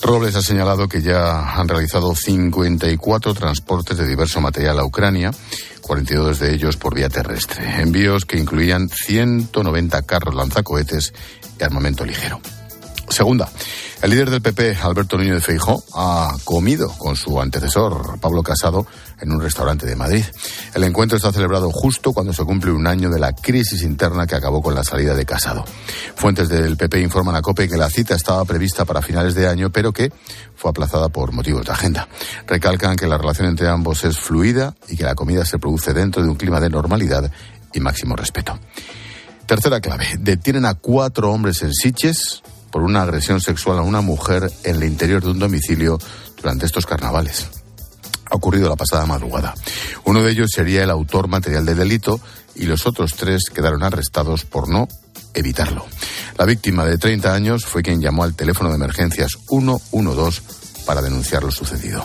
Robles 0.02 0.36
ha 0.36 0.42
señalado 0.42 0.88
que 0.88 1.02
ya 1.02 1.54
han 1.60 1.68
realizado 1.68 2.16
54 2.16 3.34
transportes 3.36 3.98
de 3.98 4.08
diverso 4.08 4.42
material 4.42 4.80
a 4.80 4.86
Ucrania, 4.86 5.32
42 5.82 6.40
de 6.40 6.54
ellos 6.56 6.78
por 6.78 6.96
vía 6.96 7.10
terrestre. 7.10 7.82
Envíos 7.82 8.26
que 8.26 8.40
incluían 8.40 8.90
190 8.90 10.02
carros 10.04 10.34
lanzacohetes 10.34 11.14
y 11.62 11.64
armamento 11.64 12.04
ligero. 12.04 12.42
Segunda, 13.08 13.50
el 14.02 14.10
líder 14.10 14.30
del 14.30 14.42
PP, 14.42 14.78
Alberto 14.82 15.18
Núñez 15.18 15.44
Feijó, 15.44 15.84
ha 15.94 16.36
comido 16.46 16.90
con 16.98 17.16
su 17.16 17.40
antecesor, 17.40 18.20
Pablo 18.20 18.42
Casado, 18.42 18.88
en 19.20 19.32
un 19.32 19.42
restaurante 19.42 19.86
de 19.86 19.96
Madrid. 19.96 20.24
El 20.74 20.86
encuentro 20.86 21.18
está 21.18 21.32
celebrado 21.32 21.70
justo 21.72 22.14
cuando 22.14 22.32
se 22.32 22.44
cumple 22.46 22.72
un 22.72 22.88
año 22.88 23.10
de 23.10 23.20
la 23.20 23.34
crisis 23.34 23.84
interna 23.84 24.26
que 24.26 24.36
acabó 24.36 24.62
con 24.62 24.74
la 24.74 24.84
salida 24.84 25.14
de 25.14 25.26
Casado. 25.26 25.66
Fuentes 26.16 26.48
del 26.48 26.78
PP 26.78 27.02
informan 27.02 27.36
a 27.36 27.42
COPE 27.42 27.68
que 27.68 27.78
la 27.78 27.90
cita 27.90 28.16
estaba 28.16 28.46
prevista 28.46 28.86
para 28.86 29.02
finales 29.02 29.36
de 29.36 29.48
año, 29.48 29.70
pero 29.72 29.92
que 29.92 30.12
fue 30.56 30.72
aplazada 30.72 31.10
por 31.10 31.34
motivos 31.34 31.66
de 31.66 31.74
agenda. 31.74 32.08
Recalcan 32.48 32.96
que 32.96 33.08
la 33.08 33.18
relación 33.18 33.50
entre 33.50 33.68
ambos 33.68 34.04
es 34.06 34.18
fluida 34.18 34.74
y 34.88 34.96
que 34.96 35.04
la 35.04 35.16
comida 35.16 35.44
se 35.44 35.60
produce 35.60 35.94
dentro 35.94 36.24
de 36.24 36.30
un 36.30 36.36
clima 36.36 36.60
de 36.60 36.70
normalidad 36.70 37.30
y 37.74 37.80
máximo 37.82 38.16
respeto. 38.16 38.58
Tercera 39.52 39.82
clave. 39.82 40.08
Detienen 40.18 40.64
a 40.64 40.76
cuatro 40.76 41.30
hombres 41.30 41.62
en 41.62 41.74
Siches 41.74 42.42
por 42.72 42.84
una 42.84 43.02
agresión 43.02 43.42
sexual 43.42 43.80
a 43.80 43.82
una 43.82 44.00
mujer 44.00 44.50
en 44.64 44.78
el 44.78 44.86
interior 44.86 45.22
de 45.22 45.32
un 45.32 45.40
domicilio 45.40 46.00
durante 46.38 46.66
estos 46.66 46.86
carnavales. 46.86 47.50
Ha 48.32 48.36
ocurrido 48.38 48.70
la 48.70 48.78
pasada 48.78 49.06
madrugada. 49.06 49.54
Uno 50.06 50.24
de 50.24 50.32
ellos 50.32 50.52
sería 50.56 50.86
el 50.86 50.90
autor 50.90 51.28
material 51.28 51.66
del 51.66 51.80
delito 51.80 52.22
y 52.56 52.64
los 52.64 52.86
otros 52.86 53.12
tres 53.18 53.50
quedaron 53.54 53.84
arrestados 53.84 54.46
por 54.46 54.70
no 54.70 54.88
evitarlo. 55.34 55.86
La 56.38 56.46
víctima 56.46 56.86
de 56.86 56.98
30 56.98 57.34
años 57.34 57.66
fue 57.66 57.84
quien 57.84 58.00
llamó 58.00 58.24
al 58.24 58.36
teléfono 58.36 58.70
de 58.70 58.78
emergencias 58.78 59.32
112 59.50 60.61
para 60.86 61.02
denunciar 61.02 61.44
lo 61.44 61.52
sucedido. 61.52 62.04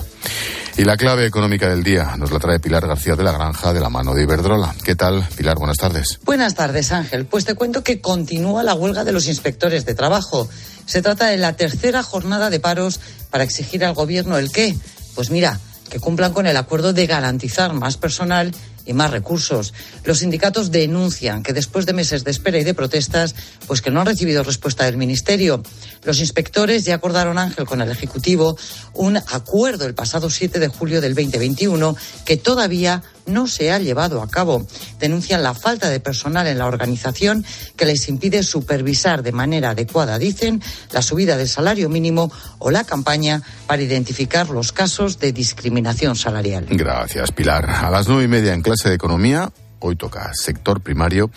Y 0.77 0.85
la 0.85 0.97
clave 0.97 1.25
económica 1.25 1.69
del 1.69 1.83
día 1.83 2.17
nos 2.19 2.31
la 2.31 2.39
trae 2.39 2.61
Pilar 2.61 2.87
García 2.87 3.17
de 3.17 3.25
la 3.25 3.33
Granja 3.33 3.73
de 3.73 3.81
la 3.81 3.89
mano 3.89 4.15
de 4.15 4.25
Iberdrola. 4.25 4.75
¿Qué 4.85 4.95
tal, 4.95 5.27
Pilar? 5.35 5.57
Buenas 5.57 5.79
tardes. 5.79 6.19
Buenas 6.23 6.55
tardes, 6.55 6.93
Ángel. 6.93 7.25
Pues 7.25 7.47
te 7.47 7.55
cuento 7.55 7.83
que 7.83 8.03
continúa 8.03 8.63
la 8.63 8.75
huelga 8.75 9.03
de 9.03 9.13
los 9.13 9.27
inspectores 9.27 9.87
de 9.87 9.95
trabajo. 9.95 10.49
Se 10.85 11.01
trata 11.01 11.29
de 11.29 11.39
la 11.39 11.55
tercera 11.55 12.03
jornada 12.03 12.51
de 12.51 12.61
paros 12.61 13.01
para 13.31 13.45
exigir 13.45 13.85
al 13.87 13.95
gobierno 13.95 14.37
el 14.37 14.53
qué. 14.53 14.77
Pues 15.15 15.31
mira, 15.31 15.59
que 15.89 15.99
cumplan 15.99 16.35
con 16.35 16.47
el 16.47 16.57
acuerdo 16.59 16.93
de 16.93 17.07
garantizar 17.07 17.73
más 17.73 17.97
personal 17.97 18.53
y 18.87 18.93
más 18.93 19.11
recursos. 19.11 19.75
Los 20.05 20.19
sindicatos 20.19 20.71
denuncian 20.71 21.43
que 21.43 21.53
después 21.53 21.85
de 21.85 21.93
meses 21.93 22.25
de 22.25 22.31
espera 22.31 22.59
y 22.59 22.65
de 22.65 22.73
protestas, 22.73 23.35
pues 23.67 23.83
que 23.83 23.91
no 23.91 24.01
han 24.01 24.07
recibido 24.07 24.43
respuesta 24.43 24.85
del 24.85 24.97
Ministerio. 24.97 25.63
Los 26.05 26.21
inspectores 26.21 26.85
ya 26.85 26.95
acordaron, 26.95 27.39
Ángel, 27.39 27.67
con 27.67 27.83
el 27.83 27.91
Ejecutivo 27.91 28.57
un 28.95 29.17
acuerdo 29.17 29.87
el 29.87 29.95
pasado 29.95 30.31
7 30.31 30.59
de 30.59 30.69
julio 30.69 31.01
del 31.01 31.15
2021 31.15 31.97
que 32.25 32.37
todavía 32.37 33.03
no 33.27 33.47
se 33.47 33.73
ha 33.73 33.79
llevado 33.79 34.23
a 34.23 34.29
cabo. 34.29 34.67
Denuncian 34.99 35.43
la 35.43 35.55
falta 35.55 35.91
de 35.91 36.01
personal 36.01 36.47
en 36.47 36.59
la 36.59 36.67
organización 36.67 37.45
que 37.77 37.85
les 37.85 38.09
impide 38.09 38.43
supervisar 38.43 39.23
de 39.23 39.33
manera 39.33 39.71
adecuada, 39.71 40.19
dicen, 40.19 40.63
la 40.93 41.03
subida 41.03 41.37
del 41.37 41.49
salario 41.49 41.89
mínimo 41.89 42.33
o 42.59 42.71
la 42.71 42.85
campaña 42.85 43.43
para 43.67 43.83
identificar 43.83 44.51
los 44.51 44.73
casos 44.73 45.19
de 45.19 45.33
discriminación 45.33 46.17
salarial. 46.17 46.67
Gracias, 46.71 47.33
Pilar. 47.33 47.69
A 47.69 47.91
las 47.91 48.09
nueve 48.09 48.25
y 48.25 48.29
media 48.29 48.55
en 48.55 48.63
clase 48.63 48.89
de 48.89 48.95
economía, 48.95 49.53
hoy 49.81 49.97
toca 49.97 50.33
sector 50.35 50.81
primario. 50.81 51.31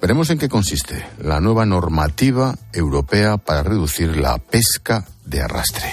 Veremos 0.00 0.30
en 0.30 0.38
qué 0.38 0.48
consiste 0.48 1.04
la 1.18 1.40
nueva 1.40 1.66
normativa 1.66 2.56
europea 2.72 3.36
para 3.36 3.62
reducir 3.62 4.16
la 4.16 4.38
pesca 4.38 5.04
de 5.26 5.42
arrastre. 5.42 5.92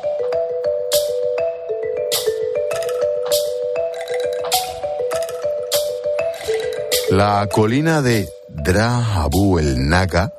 La 7.11 7.45
colina 7.51 8.01
de 8.01 8.29
Dra 8.47 9.21
Abu 9.21 9.59
el 9.59 9.89
Naga 9.89 10.31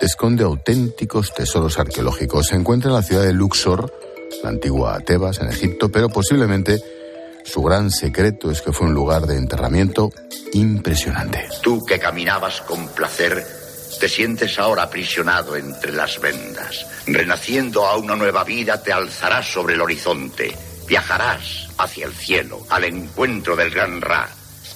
esconde 0.00 0.42
auténticos 0.42 1.32
tesoros 1.32 1.78
arqueológicos. 1.78 2.48
Se 2.48 2.56
encuentra 2.56 2.90
en 2.90 2.96
la 2.96 3.04
ciudad 3.04 3.22
de 3.22 3.32
Luxor, 3.32 3.94
la 4.42 4.48
antigua 4.48 4.98
Tebas, 5.06 5.38
en 5.38 5.50
Egipto, 5.50 5.88
pero 5.88 6.08
posiblemente 6.08 6.82
su 7.44 7.62
gran 7.62 7.92
secreto 7.92 8.50
es 8.50 8.60
que 8.60 8.72
fue 8.72 8.88
un 8.88 8.92
lugar 8.92 9.28
de 9.28 9.36
enterramiento 9.36 10.10
impresionante. 10.52 11.48
Tú 11.62 11.86
que 11.86 12.00
caminabas 12.00 12.60
con 12.62 12.88
placer, 12.88 13.46
te 14.00 14.08
sientes 14.08 14.58
ahora 14.58 14.82
aprisionado 14.82 15.54
entre 15.54 15.92
las 15.92 16.20
vendas. 16.20 16.86
Renaciendo 17.06 17.86
a 17.86 17.96
una 17.96 18.16
nueva 18.16 18.42
vida, 18.42 18.82
te 18.82 18.92
alzarás 18.92 19.46
sobre 19.46 19.74
el 19.74 19.80
horizonte. 19.80 20.56
Viajarás 20.88 21.68
hacia 21.78 22.06
el 22.06 22.14
cielo, 22.14 22.66
al 22.68 22.82
encuentro 22.82 23.54
del 23.54 23.70
gran 23.70 24.00
Ra, 24.00 24.28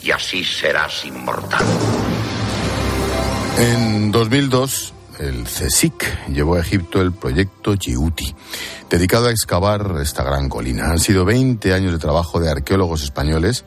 y 0.05 0.11
así 0.11 0.45
serás 0.45 1.05
inmortal. 1.07 1.65
En 3.57 4.13
2002, 4.13 4.93
el 5.21 5.45
CSIC 5.45 6.29
llevó 6.29 6.57
a 6.57 6.61
Egipto 6.61 7.01
el 7.01 7.13
proyecto 7.13 7.75
Yiuti, 7.75 8.35
dedicado 8.91 9.29
a 9.29 9.31
excavar 9.31 9.97
esta 10.03 10.23
gran 10.23 10.49
colina. 10.49 10.91
Han 10.91 10.99
sido 10.99 11.25
20 11.25 11.73
años 11.73 11.93
de 11.93 11.99
trabajo 11.99 12.39
de 12.39 12.51
arqueólogos 12.51 13.03
españoles 13.03 13.65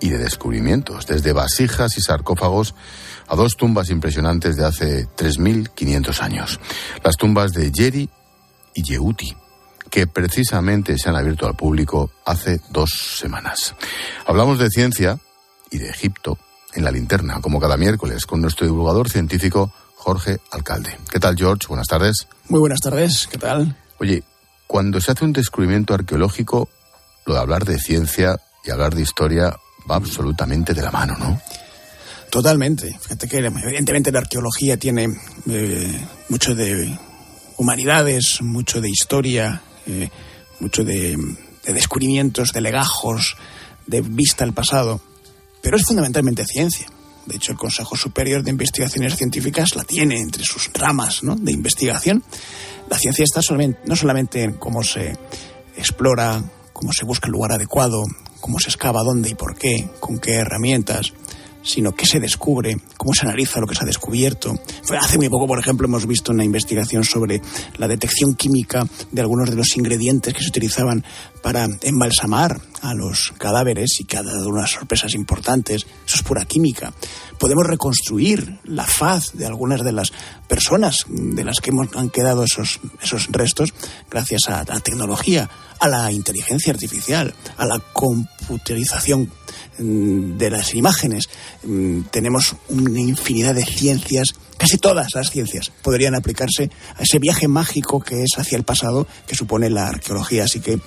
y 0.00 0.10
de 0.10 0.18
descubrimientos, 0.18 1.06
desde 1.06 1.32
vasijas 1.32 1.96
y 1.98 2.00
sarcófagos 2.02 2.74
a 3.26 3.34
dos 3.34 3.56
tumbas 3.56 3.90
impresionantes 3.90 4.56
de 4.56 4.66
hace 4.66 5.08
3.500 5.16 6.20
años. 6.20 6.60
Las 7.02 7.16
tumbas 7.16 7.52
de 7.52 7.72
Yeri 7.72 8.08
y 8.74 8.82
Yehuti, 8.82 9.36
que 9.90 10.06
precisamente 10.06 10.96
se 10.98 11.08
han 11.08 11.16
abierto 11.16 11.46
al 11.46 11.56
público 11.56 12.10
hace 12.24 12.60
dos 12.70 12.90
semanas. 13.18 13.74
Hablamos 14.26 14.58
de 14.58 14.68
ciencia 14.68 15.18
y 15.70 15.78
de 15.78 15.88
Egipto 15.88 16.38
en 16.74 16.84
la 16.84 16.90
linterna, 16.90 17.40
como 17.40 17.60
cada 17.60 17.76
miércoles, 17.76 18.26
con 18.26 18.40
nuestro 18.40 18.66
divulgador 18.66 19.08
científico 19.08 19.72
Jorge 19.96 20.38
Alcalde. 20.50 20.96
¿Qué 21.10 21.18
tal, 21.18 21.36
George? 21.36 21.66
Buenas 21.68 21.86
tardes. 21.86 22.26
Muy 22.48 22.60
buenas 22.60 22.80
tardes, 22.80 23.28
¿qué 23.30 23.38
tal? 23.38 23.76
Oye, 23.98 24.22
cuando 24.66 25.00
se 25.00 25.12
hace 25.12 25.24
un 25.24 25.32
descubrimiento 25.32 25.94
arqueológico, 25.94 26.68
lo 27.26 27.34
de 27.34 27.40
hablar 27.40 27.64
de 27.64 27.78
ciencia 27.78 28.40
y 28.64 28.70
hablar 28.70 28.94
de 28.94 29.02
historia 29.02 29.54
va 29.90 29.96
absolutamente 29.96 30.74
de 30.74 30.82
la 30.82 30.90
mano, 30.90 31.16
¿no? 31.18 31.40
Totalmente. 32.30 32.96
Fíjate 33.00 33.28
que 33.28 33.38
evidentemente 33.38 34.12
la 34.12 34.20
arqueología 34.20 34.76
tiene 34.76 35.08
eh, 35.48 36.06
mucho 36.28 36.54
de 36.54 36.96
humanidades, 37.56 38.40
mucho 38.40 38.80
de 38.80 38.88
historia, 38.88 39.60
eh, 39.86 40.08
mucho 40.60 40.84
de, 40.84 41.16
de 41.64 41.72
descubrimientos, 41.72 42.52
de 42.52 42.60
legajos, 42.60 43.36
de 43.86 44.00
vista 44.00 44.44
al 44.44 44.52
pasado, 44.52 45.00
pero 45.62 45.76
es 45.76 45.84
fundamentalmente 45.84 46.44
ciencia. 46.44 46.86
De 47.26 47.36
hecho, 47.36 47.52
el 47.52 47.58
Consejo 47.58 47.96
Superior 47.96 48.42
de 48.42 48.50
Investigaciones 48.50 49.16
Científicas 49.16 49.76
la 49.76 49.84
tiene 49.84 50.18
entre 50.18 50.44
sus 50.44 50.70
ramas 50.72 51.22
¿no? 51.22 51.36
de 51.36 51.52
investigación. 51.52 52.24
La 52.88 52.98
ciencia 52.98 53.24
está 53.24 53.40
no 53.84 53.96
solamente 53.96 54.42
en 54.42 54.54
cómo 54.54 54.82
se 54.82 55.16
explora, 55.76 56.42
cómo 56.72 56.92
se 56.92 57.04
busca 57.04 57.26
el 57.26 57.32
lugar 57.32 57.52
adecuado, 57.52 58.02
cómo 58.40 58.58
se 58.58 58.70
excava, 58.70 59.02
dónde 59.02 59.30
y 59.30 59.34
por 59.34 59.56
qué, 59.56 59.88
con 60.00 60.18
qué 60.18 60.36
herramientas, 60.36 61.12
sino 61.62 61.92
qué 61.92 62.06
se 62.06 62.20
descubre, 62.20 62.76
cómo 62.96 63.12
se 63.14 63.26
analiza 63.26 63.60
lo 63.60 63.66
que 63.66 63.74
se 63.74 63.82
ha 63.82 63.86
descubierto. 63.86 64.54
Hace 64.98 65.18
muy 65.18 65.28
poco, 65.28 65.46
por 65.46 65.58
ejemplo, 65.58 65.86
hemos 65.86 66.06
visto 66.06 66.32
una 66.32 66.44
investigación 66.44 67.04
sobre 67.04 67.40
la 67.78 67.88
detección 67.88 68.34
química 68.34 68.86
de 69.10 69.20
algunos 69.20 69.50
de 69.50 69.56
los 69.56 69.76
ingredientes 69.76 70.34
que 70.34 70.42
se 70.42 70.48
utilizaban 70.48 71.04
para 71.42 71.66
embalsamar 71.82 72.60
a 72.82 72.94
los 72.94 73.32
cadáveres 73.38 74.00
y 74.00 74.04
que 74.04 74.16
ha 74.16 74.22
dado 74.22 74.48
unas 74.48 74.70
sorpresas 74.70 75.14
importantes. 75.14 75.86
Eso 76.06 76.16
es 76.16 76.22
pura 76.22 76.44
química. 76.44 76.92
Podemos 77.38 77.66
reconstruir 77.66 78.58
la 78.64 78.84
faz 78.84 79.32
de 79.32 79.46
algunas 79.46 79.82
de 79.84 79.92
las 79.92 80.12
personas 80.48 81.06
de 81.08 81.44
las 81.44 81.60
que 81.60 81.70
hemos, 81.70 81.88
han 81.96 82.10
quedado 82.10 82.44
esos, 82.44 82.80
esos 83.02 83.28
restos 83.28 83.72
gracias 84.10 84.42
a 84.48 84.64
la 84.64 84.80
tecnología, 84.80 85.48
a 85.78 85.88
la 85.88 86.12
inteligencia 86.12 86.72
artificial, 86.72 87.34
a 87.56 87.66
la 87.66 87.80
computerización 87.92 89.30
de 89.78 90.50
las 90.50 90.74
imágenes. 90.74 91.28
Mm, 91.64 92.02
Tenemos 92.10 92.56
una 92.68 93.00
infinidad 93.00 93.54
de 93.54 93.64
ciencias, 93.64 94.34
casi 94.56 94.78
todas 94.78 95.08
las 95.14 95.30
ciencias 95.30 95.72
podrían 95.82 96.14
aplicarse 96.14 96.70
a 96.96 97.02
ese 97.02 97.18
viaje 97.18 97.48
mágico 97.48 98.00
que 98.00 98.22
es 98.22 98.38
hacia 98.38 98.58
el 98.58 98.64
pasado 98.64 99.06
que 99.26 99.34
supone 99.34 99.70
la 99.70 99.88
arqueología. 99.88 100.44
Así 100.44 100.60
que, 100.60 100.78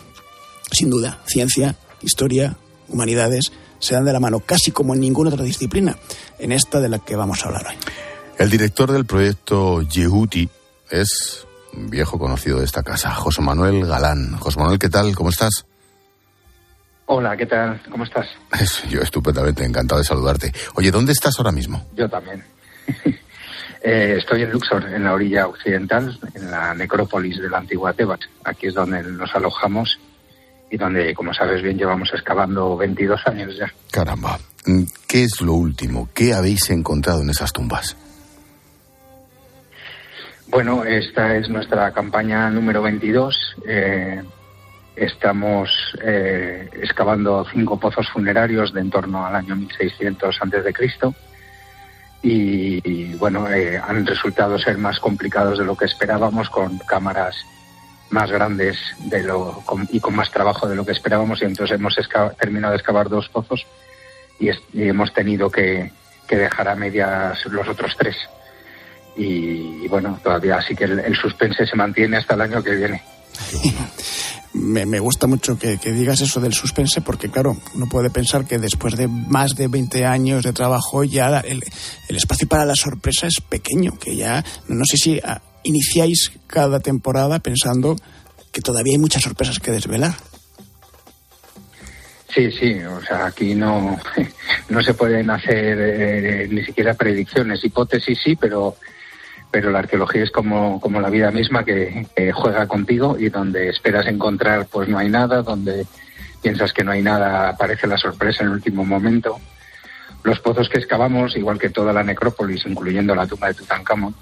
sin 0.71 0.89
duda, 0.89 1.19
ciencia, 1.27 1.75
historia, 2.01 2.57
humanidades 2.89 3.51
se 3.79 3.95
dan 3.95 4.05
de 4.05 4.13
la 4.13 4.19
mano 4.19 4.39
casi 4.39 4.71
como 4.71 4.93
en 4.93 5.01
ninguna 5.01 5.29
otra 5.29 5.43
disciplina, 5.43 5.97
en 6.39 6.51
esta 6.51 6.79
de 6.79 6.89
la 6.89 6.99
que 6.99 7.15
vamos 7.15 7.43
a 7.43 7.47
hablar 7.47 7.67
hoy. 7.67 7.75
El 8.37 8.49
director 8.49 8.91
del 8.91 9.05
proyecto 9.05 9.81
Yehuti 9.81 10.49
es 10.89 11.45
un 11.73 11.89
viejo 11.89 12.17
conocido 12.17 12.59
de 12.59 12.65
esta 12.65 12.83
casa, 12.83 13.13
José 13.13 13.41
Manuel 13.41 13.85
Galán. 13.85 14.37
José 14.37 14.59
Manuel, 14.59 14.79
¿qué 14.79 14.89
tal? 14.89 15.15
¿Cómo 15.15 15.29
estás? 15.29 15.65
Hola, 17.05 17.35
¿qué 17.35 17.45
tal? 17.45 17.81
¿Cómo 17.91 18.05
estás? 18.05 18.27
Yo 18.89 19.01
estupendamente, 19.01 19.65
encantado 19.65 19.99
de 19.99 20.05
saludarte. 20.05 20.51
Oye, 20.75 20.89
¿dónde 20.89 21.11
estás 21.11 21.37
ahora 21.37 21.51
mismo? 21.51 21.85
Yo 21.95 22.09
también. 22.09 22.43
Eh, 23.85 24.15
estoy 24.17 24.43
en 24.43 24.51
Luxor, 24.51 24.85
en 24.85 25.03
la 25.03 25.11
orilla 25.11 25.45
occidental, 25.45 26.17
en 26.35 26.49
la 26.49 26.73
necrópolis 26.73 27.37
de 27.37 27.49
la 27.49 27.57
antigua 27.57 27.91
Tebas. 27.91 28.21
Aquí 28.45 28.67
es 28.67 28.73
donde 28.73 29.03
nos 29.03 29.35
alojamos 29.35 29.99
y 30.71 30.77
donde, 30.77 31.13
como 31.13 31.33
sabes 31.33 31.61
bien, 31.61 31.77
llevamos 31.77 32.09
excavando 32.13 32.77
22 32.77 33.19
años 33.27 33.57
ya. 33.57 33.69
Caramba. 33.91 34.39
Mm, 34.65 34.83
¿Qué 35.05 35.23
es 35.23 35.41
lo 35.41 35.55
último? 35.55 36.07
¿Qué 36.13 36.33
habéis 36.33 36.69
encontrado 36.69 37.23
en 37.23 37.31
esas 37.31 37.51
tumbas? 37.51 37.97
Bueno, 40.47 40.85
esta 40.85 41.35
es 41.35 41.49
nuestra 41.49 41.91
campaña 41.91 42.49
número 42.49 42.81
22. 42.83 43.55
Eh, 43.67 44.23
estamos 44.95 45.69
eh, 46.03 46.69
excavando 46.81 47.45
cinco 47.51 47.79
pozos 47.79 48.09
funerarios 48.09 48.73
de 48.73 48.81
en 48.81 48.89
torno 48.89 49.25
al 49.25 49.35
año 49.35 49.55
1600 49.55 50.37
antes 50.41 50.63
de 50.63 50.73
Cristo 50.73 51.15
y, 52.21 53.15
bueno, 53.15 53.51
eh, 53.51 53.77
han 53.77 54.05
resultado 54.05 54.57
ser 54.57 54.77
más 54.77 54.99
complicados 54.99 55.59
de 55.59 55.65
lo 55.65 55.75
que 55.75 55.85
esperábamos 55.85 56.49
con 56.49 56.77
cámaras 56.79 57.35
más 58.11 58.31
grandes 58.31 58.77
de 58.99 59.23
lo, 59.23 59.61
y 59.89 59.99
con 59.99 60.15
más 60.15 60.31
trabajo 60.31 60.67
de 60.67 60.75
lo 60.75 60.85
que 60.85 60.93
esperábamos 60.93 61.41
y 61.41 61.45
entonces 61.45 61.75
hemos 61.75 61.97
terminado 62.39 62.71
de 62.71 62.77
excavar 62.77 63.09
dos 63.09 63.27
pozos 63.27 63.65
y, 64.39 64.51
hemos 64.73 65.13
tenido 65.13 65.49
que, 65.49 65.91
dejar 66.29 66.67
a 66.67 66.75
medias 66.75 67.45
los 67.45 67.67
otros 67.67 67.95
tres. 67.95 68.15
Y, 69.15 69.87
bueno, 69.87 70.19
todavía 70.23 70.59
sí 70.63 70.75
que 70.75 70.85
el 70.85 71.15
suspense 71.15 71.67
se 71.67 71.75
mantiene 71.75 72.17
hasta 72.17 72.33
el 72.33 72.41
año 72.41 72.63
que 72.63 72.73
viene. 72.73 73.03
Me, 74.53 74.99
gusta 74.99 75.25
mucho 75.25 75.57
que, 75.57 75.77
digas 75.77 76.21
eso 76.21 76.39
del 76.39 76.53
suspense 76.53 77.01
porque, 77.01 77.29
claro, 77.29 77.57
uno 77.73 77.87
puede 77.87 78.11
pensar 78.11 78.45
que 78.45 78.59
después 78.59 78.95
de 78.95 79.07
más 79.07 79.55
de 79.55 79.67
20 79.67 80.05
años 80.05 80.43
de 80.43 80.53
trabajo 80.53 81.03
ya 81.03 81.39
el, 81.39 81.63
el 82.07 82.15
espacio 82.15 82.47
para 82.47 82.65
la 82.65 82.75
sorpresa 82.75 83.25
es 83.25 83.41
pequeño, 83.41 83.97
que 83.97 84.15
ya 84.15 84.43
no 84.67 84.85
sé 84.85 84.97
si 84.97 85.19
ah, 85.23 85.41
iniciáis 85.63 86.31
cada 86.45 86.79
temporada 86.79 87.39
pensando 87.39 87.95
que 88.51 88.61
todavía 88.61 88.93
hay 88.93 88.99
muchas 88.99 89.23
sorpresas 89.23 89.59
que 89.59 89.71
desvelar. 89.71 90.13
Sí, 92.33 92.51
sí, 92.51 92.79
o 92.83 93.01
sea, 93.01 93.27
aquí 93.27 93.53
no, 93.53 93.99
no 94.69 94.81
se 94.81 94.93
pueden 94.93 95.29
hacer 95.29 95.77
eh, 95.79 96.47
ni 96.49 96.63
siquiera 96.63 96.93
predicciones, 96.95 97.63
hipótesis 97.63 98.17
sí, 98.23 98.35
pero, 98.35 98.75
pero 99.53 99.69
la 99.69 99.79
arqueología 99.79 100.23
es 100.23 100.31
como, 100.31 100.81
como 100.81 100.99
la 100.99 101.11
vida 101.11 101.29
misma 101.29 101.63
que, 101.63 102.07
juega 102.33 102.67
contigo 102.67 103.17
y 103.19 103.29
donde 103.29 103.69
esperas 103.69 104.07
encontrar 104.07 104.65
pues 104.65 104.89
no 104.89 104.97
hay 104.97 105.09
nada, 105.09 105.43
donde 105.43 105.85
piensas 106.41 106.73
que 106.73 106.83
no 106.83 106.91
hay 106.91 107.03
nada 107.03 107.49
aparece 107.49 107.85
la 107.85 107.99
sorpresa 107.99 108.41
en 108.41 108.49
el 108.49 108.55
último 108.55 108.83
momento. 108.83 109.39
Los 110.23 110.39
pozos 110.39 110.69
que 110.69 110.79
excavamos, 110.79 111.37
igual 111.37 111.59
que 111.59 111.69
toda 111.69 111.93
la 111.93 112.01
necrópolis, 112.01 112.65
incluyendo 112.65 113.13
la 113.13 113.27
tumba 113.27 113.49
de 113.49 113.53
Tutankamón, 113.53 114.15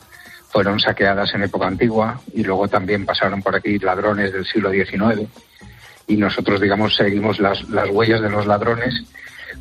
fueron 0.49 0.81
saqueadas 0.81 1.33
en 1.33 1.43
época 1.43 1.65
antigua 1.65 2.19
y 2.33 2.43
luego 2.43 2.67
también 2.67 3.05
pasaron 3.05 3.41
por 3.41 3.55
aquí 3.55 3.79
ladrones 3.79 4.33
del 4.33 4.45
siglo 4.45 4.69
XIX 4.69 5.29
y 6.07 6.17
nosotros, 6.17 6.59
digamos, 6.59 6.93
seguimos 6.97 7.39
las, 7.39 7.69
las 7.69 7.89
huellas 7.89 8.19
de 8.19 8.29
los 8.29 8.45
ladrones 8.45 9.01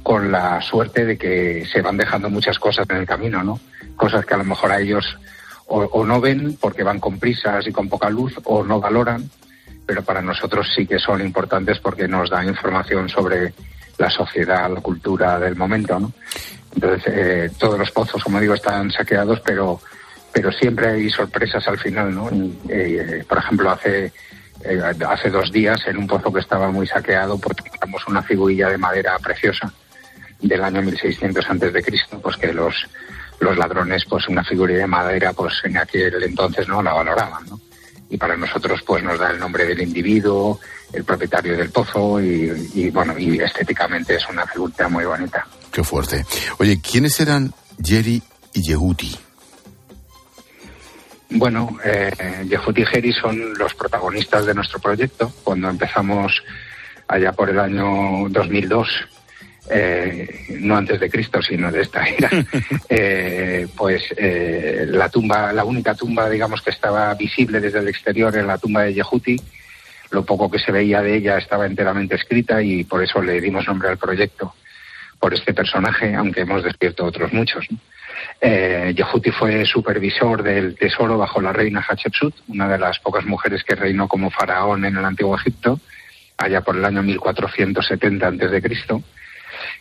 con 0.03 0.33
la 0.33 0.61
suerte 0.63 1.05
de 1.05 1.17
que 1.17 1.65
se 1.73 1.81
van 1.81 1.97
dejando 1.97 2.29
muchas 2.29 2.59
cosas 2.59 2.91
en 2.91 2.97
el 2.97 3.07
camino, 3.07 3.45
¿no? 3.45 3.61
Cosas 3.95 4.27
que 4.27 4.35
a 4.35 4.39
lo 4.39 4.45
mejor 4.45 4.73
a 4.73 4.81
ellos 4.81 5.07
o, 5.71 5.83
o 5.85 6.05
no 6.05 6.21
ven 6.21 6.57
porque 6.61 6.83
van 6.83 7.01
con 7.01 7.19
prisas 7.19 7.67
y 7.67 7.73
con 7.73 7.89
poca 7.89 8.11
luz 8.11 8.35
o 8.45 8.65
no 8.65 8.81
valoran, 8.81 9.31
pero 9.87 10.03
para 10.03 10.21
nosotros 10.21 10.69
sí 10.75 10.87
que 10.87 10.99
son 10.99 11.21
importantes 11.21 11.79
porque 11.79 12.09
nos 12.09 12.29
dan 12.29 12.49
información 12.49 13.09
sobre 13.09 13.53
la 13.99 14.11
sociedad, 14.11 14.71
la 14.71 14.81
cultura 14.81 15.39
del 15.39 15.57
momento, 15.57 16.01
¿no? 16.01 16.13
Entonces, 16.75 17.03
eh, 17.07 17.51
todos 17.59 17.79
los 17.79 17.91
pozos, 17.91 18.23
como 18.23 18.41
digo, 18.41 18.55
están 18.55 18.91
saqueados, 18.91 19.41
pero, 19.41 19.81
pero 20.33 20.51
siempre 20.51 20.89
hay 20.89 21.11
sorpresas 21.11 21.67
al 21.69 21.79
final, 21.79 22.15
¿no? 22.15 22.31
Eh, 22.69 23.25
por 23.29 23.39
ejemplo, 23.39 23.71
hace, 23.71 24.13
eh, 24.65 24.81
hace 25.09 25.31
dos 25.31 25.53
días 25.53 25.81
en 25.87 25.99
un 25.99 26.07
pozo 26.07 26.33
que 26.33 26.41
estaba 26.41 26.71
muy 26.71 26.87
saqueado, 26.87 27.35
encontramos 27.35 28.07
una 28.09 28.23
figurilla 28.23 28.71
de 28.71 28.79
madera 28.79 29.19
preciosa 29.19 29.73
del 30.41 30.65
año 30.65 30.83
1600 30.83 31.51
antes 31.51 31.73
de 31.73 31.83
Cristo, 31.83 32.19
pues 32.21 32.37
que 32.37 32.53
los, 32.53 32.75
los 33.41 33.57
ladrones, 33.57 34.05
pues 34.09 34.29
una 34.29 34.45
figurilla 34.45 34.81
de 34.81 34.87
madera, 34.87 35.33
pues 35.33 35.55
en 35.65 35.79
aquel 35.79 36.23
entonces 36.23 36.69
no 36.69 36.83
la 36.83 36.93
valoraban, 36.93 37.45
¿no? 37.49 37.61
Y 38.09 38.17
para 38.17 38.37
nosotros, 38.37 38.81
pues 38.85 39.03
nos 39.03 39.19
da 39.19 39.31
el 39.31 39.39
nombre 39.39 39.65
del 39.65 39.81
individuo, 39.81 40.59
el 40.93 41.05
propietario 41.05 41.57
del 41.57 41.71
pozo 41.71 42.21
y, 42.21 42.71
y, 42.75 42.91
bueno, 42.91 43.17
y 43.17 43.39
estéticamente 43.41 44.17
es 44.17 44.29
una 44.29 44.45
figura 44.47 44.89
muy 44.89 45.05
bonita. 45.05 45.47
Qué 45.71 45.85
fuerte. 45.85 46.25
Oye, 46.59 46.81
¿quiénes 46.81 47.21
eran 47.21 47.53
Jerry 47.83 48.21
y 48.53 48.63
Yehuti? 48.63 49.17
Bueno, 51.31 51.79
eh, 51.85 52.11
Yehuti 52.49 52.83
y 52.83 52.87
Geri 52.87 53.13
son 53.13 53.55
los 53.57 53.73
protagonistas 53.75 54.47
de 54.47 54.55
nuestro 54.55 54.81
proyecto. 54.81 55.33
Cuando 55.45 55.69
empezamos 55.69 56.43
allá 57.07 57.33
por 57.33 57.49
el 57.51 57.61
año 57.61 58.29
2002, 58.29 58.89
eh, 59.69 60.47
no 60.61 60.77
antes 60.77 60.99
de 61.01 61.11
Cristo, 61.11 61.43
sino 61.43 61.71
de 61.71 61.83
esta 61.83 62.07
era, 62.07 62.31
eh, 62.89 63.67
pues 63.77 64.03
eh, 64.17 64.87
la 64.89 65.09
tumba, 65.09 65.53
la 65.53 65.65
única 65.65 65.95
tumba, 65.95 66.29
digamos, 66.31 66.63
que 66.63 66.71
estaba 66.71 67.13
visible 67.15 67.61
desde 67.61 67.81
el 67.81 67.89
exterior 67.89 68.35
era 68.35 68.47
la 68.47 68.59
tumba 68.59 68.85
de 68.85 68.95
Yehuti. 68.95 69.41
Lo 70.11 70.25
poco 70.25 70.51
que 70.51 70.59
se 70.59 70.73
veía 70.73 71.03
de 71.03 71.17
ella 71.17 71.39
estaba 71.39 71.67
enteramente 71.67 72.17
escrita 72.17 72.63
y 72.63 72.85
por 72.85 73.03
eso 73.03 73.23
le 73.23 73.41
dimos 73.41 73.67
nombre 73.67 73.89
al 73.89 73.99
proyecto, 73.99 74.55
por 75.19 75.35
este 75.35 75.55
personaje, 75.55 76.15
aunque 76.15 76.41
hemos 76.41 76.65
despierto 76.65 77.05
otros 77.05 77.33
muchos. 77.33 77.67
¿no? 77.71 77.79
Eh, 78.41 78.95
Yehuti 78.97 79.31
fue 79.31 79.65
supervisor 79.67 80.43
del 80.43 80.75
tesoro 80.77 81.19
bajo 81.19 81.41
la 81.41 81.53
reina 81.53 81.85
Hatshepsut, 81.87 82.35
una 82.49 82.69
de 82.69 82.79
las 82.79 82.99
pocas 83.01 83.25
mujeres 83.27 83.63
que 83.65 83.75
reinó 83.75 84.09
como 84.09 84.31
faraón 84.31 84.85
en 84.85 84.97
el 84.97 85.05
antiguo 85.05 85.37
Egipto, 85.37 85.79
allá 86.39 86.63
por 86.63 86.77
el 86.77 86.85
año 86.85 87.03
1470 87.03 88.27
a.C. 88.27 89.03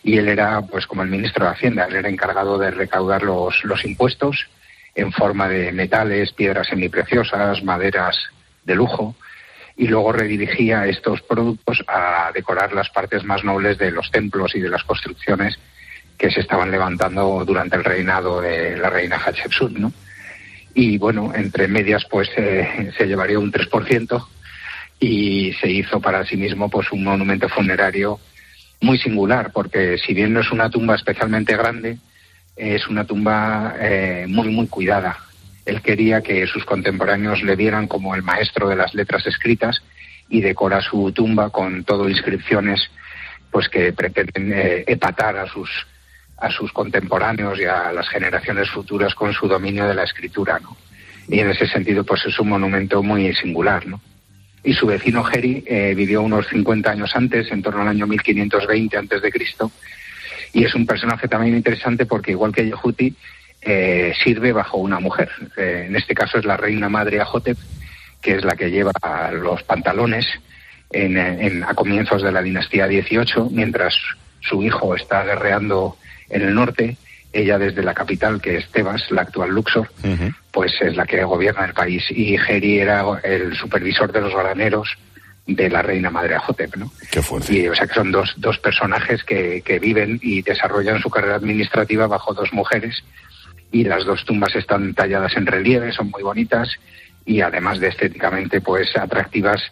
Y 0.02 0.16
él 0.16 0.28
era, 0.28 0.62
pues, 0.62 0.86
como 0.86 1.02
el 1.02 1.10
ministro 1.10 1.44
de 1.44 1.52
Hacienda, 1.52 1.84
él 1.84 1.96
era 1.96 2.08
encargado 2.08 2.58
de 2.58 2.70
recaudar 2.70 3.22
los, 3.22 3.64
los 3.64 3.84
impuestos 3.84 4.48
en 4.94 5.12
forma 5.12 5.48
de 5.48 5.72
metales, 5.72 6.32
piedras 6.32 6.68
semipreciosas, 6.68 7.62
maderas 7.62 8.18
de 8.64 8.74
lujo, 8.74 9.14
y 9.76 9.86
luego 9.86 10.12
redirigía 10.12 10.86
estos 10.86 11.22
productos 11.22 11.82
a 11.86 12.30
decorar 12.34 12.72
las 12.72 12.90
partes 12.90 13.24
más 13.24 13.44
nobles 13.44 13.78
de 13.78 13.90
los 13.90 14.10
templos 14.10 14.54
y 14.54 14.60
de 14.60 14.68
las 14.68 14.84
construcciones 14.84 15.58
que 16.18 16.30
se 16.30 16.40
estaban 16.40 16.70
levantando 16.70 17.44
durante 17.46 17.76
el 17.76 17.84
reinado 17.84 18.42
de 18.42 18.76
la 18.76 18.90
reina 18.90 19.16
Hatshepsut, 19.16 19.72
¿no? 19.72 19.90
Y 20.74 20.98
bueno, 20.98 21.32
entre 21.34 21.66
medias 21.66 22.04
pues 22.10 22.28
se 22.28 23.06
llevaría 23.06 23.38
un 23.38 23.50
3% 23.50 24.26
y 25.00 25.54
se 25.54 25.70
hizo 25.70 25.98
para 25.98 26.26
sí 26.26 26.36
mismo 26.36 26.68
pues 26.68 26.92
un 26.92 27.02
monumento 27.02 27.48
funerario 27.48 28.20
muy 28.80 28.98
singular, 28.98 29.50
porque 29.52 29.98
si 29.98 30.14
bien 30.14 30.32
no 30.32 30.40
es 30.40 30.50
una 30.50 30.70
tumba 30.70 30.94
especialmente 30.94 31.56
grande, 31.56 31.98
es 32.56 32.86
una 32.88 33.04
tumba 33.04 33.74
eh, 33.78 34.26
muy, 34.28 34.48
muy 34.48 34.66
cuidada. 34.66 35.18
Él 35.64 35.82
quería 35.82 36.22
que 36.22 36.46
sus 36.46 36.64
contemporáneos 36.64 37.42
le 37.42 37.56
vieran 37.56 37.86
como 37.86 38.14
el 38.14 38.22
maestro 38.22 38.68
de 38.68 38.76
las 38.76 38.94
letras 38.94 39.26
escritas 39.26 39.82
y 40.28 40.40
decora 40.40 40.80
su 40.80 41.12
tumba 41.12 41.50
con 41.50 41.84
todo 41.84 42.08
inscripciones 42.08 42.90
pues 43.50 43.68
que 43.68 43.92
pretenden 43.92 44.52
eh, 44.52 44.84
epatar 44.86 45.36
a 45.36 45.46
sus 45.46 45.68
a 46.40 46.50
sus 46.50 46.72
contemporáneos 46.72 47.58
y 47.60 47.64
a 47.64 47.92
las 47.92 48.08
generaciones 48.08 48.70
futuras 48.70 49.14
con 49.14 49.32
su 49.34 49.46
dominio 49.46 49.86
de 49.86 49.94
la 49.94 50.04
escritura, 50.04 50.58
¿no? 50.58 50.74
Y 51.28 51.38
en 51.38 51.50
ese 51.50 51.66
sentido, 51.66 52.02
pues 52.02 52.24
es 52.24 52.38
un 52.40 52.48
monumento 52.48 53.02
muy 53.02 53.32
singular, 53.34 53.86
¿no? 53.86 54.00
Y 54.62 54.74
su 54.74 54.86
vecino 54.86 55.24
Geri 55.24 55.64
eh, 55.66 55.94
vivió 55.96 56.22
unos 56.22 56.46
50 56.48 56.90
años 56.90 57.10
antes, 57.14 57.50
en 57.50 57.62
torno 57.62 57.82
al 57.82 57.88
año 57.88 58.06
1520 58.06 58.96
antes 58.96 59.22
de 59.22 59.32
Cristo, 59.32 59.72
y 60.52 60.64
es 60.64 60.74
un 60.74 60.86
personaje 60.86 61.28
también 61.28 61.56
interesante 61.56 62.06
porque 62.06 62.32
igual 62.32 62.52
que 62.52 62.66
Yehuti 62.66 63.14
eh, 63.62 64.12
sirve 64.22 64.52
bajo 64.52 64.78
una 64.78 65.00
mujer. 65.00 65.30
Eh, 65.56 65.84
en 65.88 65.96
este 65.96 66.14
caso 66.14 66.38
es 66.38 66.44
la 66.44 66.56
reina 66.56 66.88
madre 66.88 67.20
Ajotep, 67.20 67.58
que 68.20 68.34
es 68.34 68.44
la 68.44 68.56
que 68.56 68.70
lleva 68.70 68.92
los 69.32 69.62
pantalones 69.62 70.26
en, 70.92 71.62
a 71.62 71.74
comienzos 71.74 72.22
de 72.22 72.32
la 72.32 72.42
dinastía 72.42 72.86
18, 72.86 73.48
mientras 73.50 73.94
su 74.40 74.62
hijo 74.62 74.94
está 74.94 75.24
guerreando 75.24 75.96
en 76.28 76.42
el 76.42 76.54
norte, 76.54 76.96
ella 77.32 77.58
desde 77.58 77.82
la 77.82 77.94
capital, 77.94 78.40
que 78.40 78.56
es 78.56 78.68
Tebas, 78.70 79.10
la 79.10 79.22
actual 79.22 79.50
Luxor, 79.50 79.90
pues 80.50 80.72
es 80.80 80.96
la 80.96 81.06
que 81.06 81.22
gobierna 81.24 81.64
el 81.64 81.74
país. 81.74 82.04
Y 82.10 82.36
Geri 82.38 82.80
era 82.80 83.04
el 83.22 83.56
supervisor 83.56 84.12
de 84.12 84.20
los 84.20 84.34
graneros 84.34 84.96
de 85.46 85.68
la 85.68 85.82
reina 85.82 86.10
madre 86.10 86.36
Ajotep, 86.36 86.76
¿no? 86.76 86.92
Qué 87.10 87.22
fuerte. 87.22 87.52
Y, 87.52 87.68
o 87.68 87.74
sea 87.74 87.86
que 87.86 87.94
son 87.94 88.12
dos, 88.12 88.34
dos 88.36 88.58
personajes 88.58 89.24
que, 89.24 89.62
que 89.62 89.78
viven 89.78 90.18
y 90.22 90.42
desarrollan 90.42 91.00
su 91.00 91.10
carrera 91.10 91.36
administrativa 91.36 92.06
bajo 92.06 92.34
dos 92.34 92.52
mujeres 92.52 93.02
y 93.72 93.84
las 93.84 94.04
dos 94.04 94.24
tumbas 94.24 94.54
están 94.54 94.94
talladas 94.94 95.36
en 95.36 95.46
relieve, 95.46 95.92
son 95.92 96.10
muy 96.10 96.22
bonitas 96.22 96.68
y 97.24 97.40
además 97.40 97.78
de 97.80 97.88
estéticamente 97.88 98.60
pues 98.60 98.96
atractivas 98.96 99.62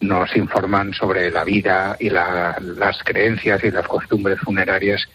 nos 0.00 0.34
informan 0.36 0.92
sobre 0.94 1.30
la 1.30 1.44
vida 1.44 1.96
y 1.98 2.10
las 2.10 3.02
creencias 3.04 3.64
y 3.64 3.70
las 3.70 3.86
costumbres 3.86 4.38
funerarias 4.40 5.08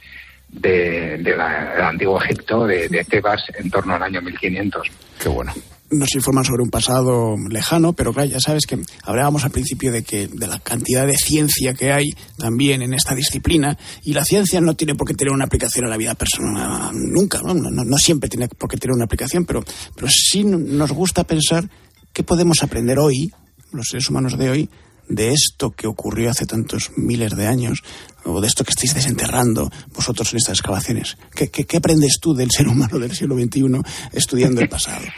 de, 0.53 1.17
del 1.17 1.41
antiguo 1.41 2.21
Egipto, 2.21 2.65
de, 2.65 3.05
Tebas, 3.09 3.43
en 3.57 3.69
torno 3.69 3.95
al 3.95 4.03
año 4.03 4.21
1500. 4.21 4.87
Qué 5.19 5.29
bueno 5.29 5.53
nos 5.91 6.15
informan 6.15 6.43
sobre 6.43 6.63
un 6.63 6.71
pasado 6.71 7.35
lejano, 7.49 7.93
pero 7.93 8.13
claro, 8.13 8.27
ya 8.27 8.39
sabes 8.39 8.65
que 8.65 8.79
hablábamos 9.03 9.43
al 9.43 9.51
principio 9.51 9.91
de 9.91 10.03
que 10.03 10.27
de 10.27 10.47
la 10.47 10.57
cantidad 10.57 11.05
de 11.05 11.13
ciencia 11.13 11.75
que 11.75 11.91
hay 11.91 12.05
también 12.35 12.81
en 12.81 12.95
esta 12.95 13.13
disciplina 13.13 13.77
y 14.03 14.13
la 14.13 14.23
ciencia 14.23 14.59
no 14.59 14.75
tiene 14.75 14.95
por 14.95 15.07
qué 15.07 15.13
tener 15.13 15.31
una 15.31 15.45
aplicación 15.45 15.85
a 15.85 15.89
la 15.89 15.97
vida 15.97 16.15
personal 16.15 16.91
nunca, 16.93 17.41
no, 17.43 17.53
no, 17.53 17.97
siempre 17.97 18.27
tiene 18.27 18.47
por 18.47 18.69
qué 18.69 18.77
tener 18.77 18.95
una 18.95 19.05
aplicación, 19.05 19.45
pero, 19.45 19.63
pero 19.95 20.07
sí 20.09 20.43
nos 20.43 20.91
gusta 20.91 21.25
pensar 21.25 21.69
qué 22.11 22.23
podemos 22.23 22.63
aprender 22.63 22.97
hoy, 22.99 23.31
los 23.71 23.87
seres 23.87 24.09
humanos 24.09 24.37
de 24.37 24.49
hoy, 24.49 24.69
de 25.07 25.31
esto 25.31 25.71
que 25.71 25.87
ocurrió 25.87 26.29
hace 26.29 26.45
tantos 26.45 26.91
miles 26.97 27.35
de 27.35 27.47
años, 27.47 27.83
o 28.25 28.39
de 28.39 28.47
esto 28.47 28.63
que 28.63 28.71
estáis 28.71 28.93
desenterrando 28.93 29.69
vosotros 29.93 30.31
en 30.31 30.37
estas 30.37 30.59
excavaciones? 30.59 31.17
¿Qué, 31.35 31.49
qué, 31.49 31.77
aprendes 31.77 32.19
tú 32.21 32.33
del 32.33 32.51
ser 32.51 32.67
humano 32.67 32.99
del 32.99 33.11
siglo 33.11 33.35
XXI 33.35 33.81
estudiando 34.13 34.61
el 34.61 34.69
pasado? 34.69 35.05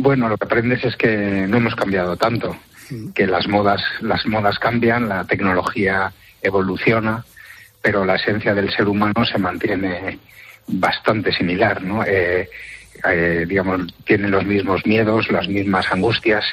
Bueno, 0.00 0.28
lo 0.28 0.36
que 0.36 0.44
aprendes 0.44 0.84
es 0.84 0.94
que 0.94 1.08
no 1.48 1.56
hemos 1.56 1.74
cambiado 1.74 2.16
tanto, 2.16 2.56
mm. 2.88 3.08
que 3.08 3.26
las 3.26 3.48
modas, 3.48 3.82
las 4.00 4.24
modas 4.26 4.56
cambian, 4.60 5.08
la 5.08 5.24
tecnología 5.24 6.12
evoluciona, 6.40 7.24
pero 7.82 8.04
la 8.04 8.14
esencia 8.14 8.54
del 8.54 8.70
ser 8.70 8.86
humano 8.86 9.24
se 9.24 9.38
mantiene 9.38 10.20
bastante 10.68 11.32
similar, 11.32 11.82
¿no? 11.82 12.04
Eh, 12.04 12.48
eh, 13.10 13.44
digamos, 13.48 13.92
tienen 14.04 14.30
los 14.30 14.44
mismos 14.44 14.86
miedos, 14.86 15.30
las 15.32 15.48
mismas 15.48 15.90
angustias, 15.90 16.44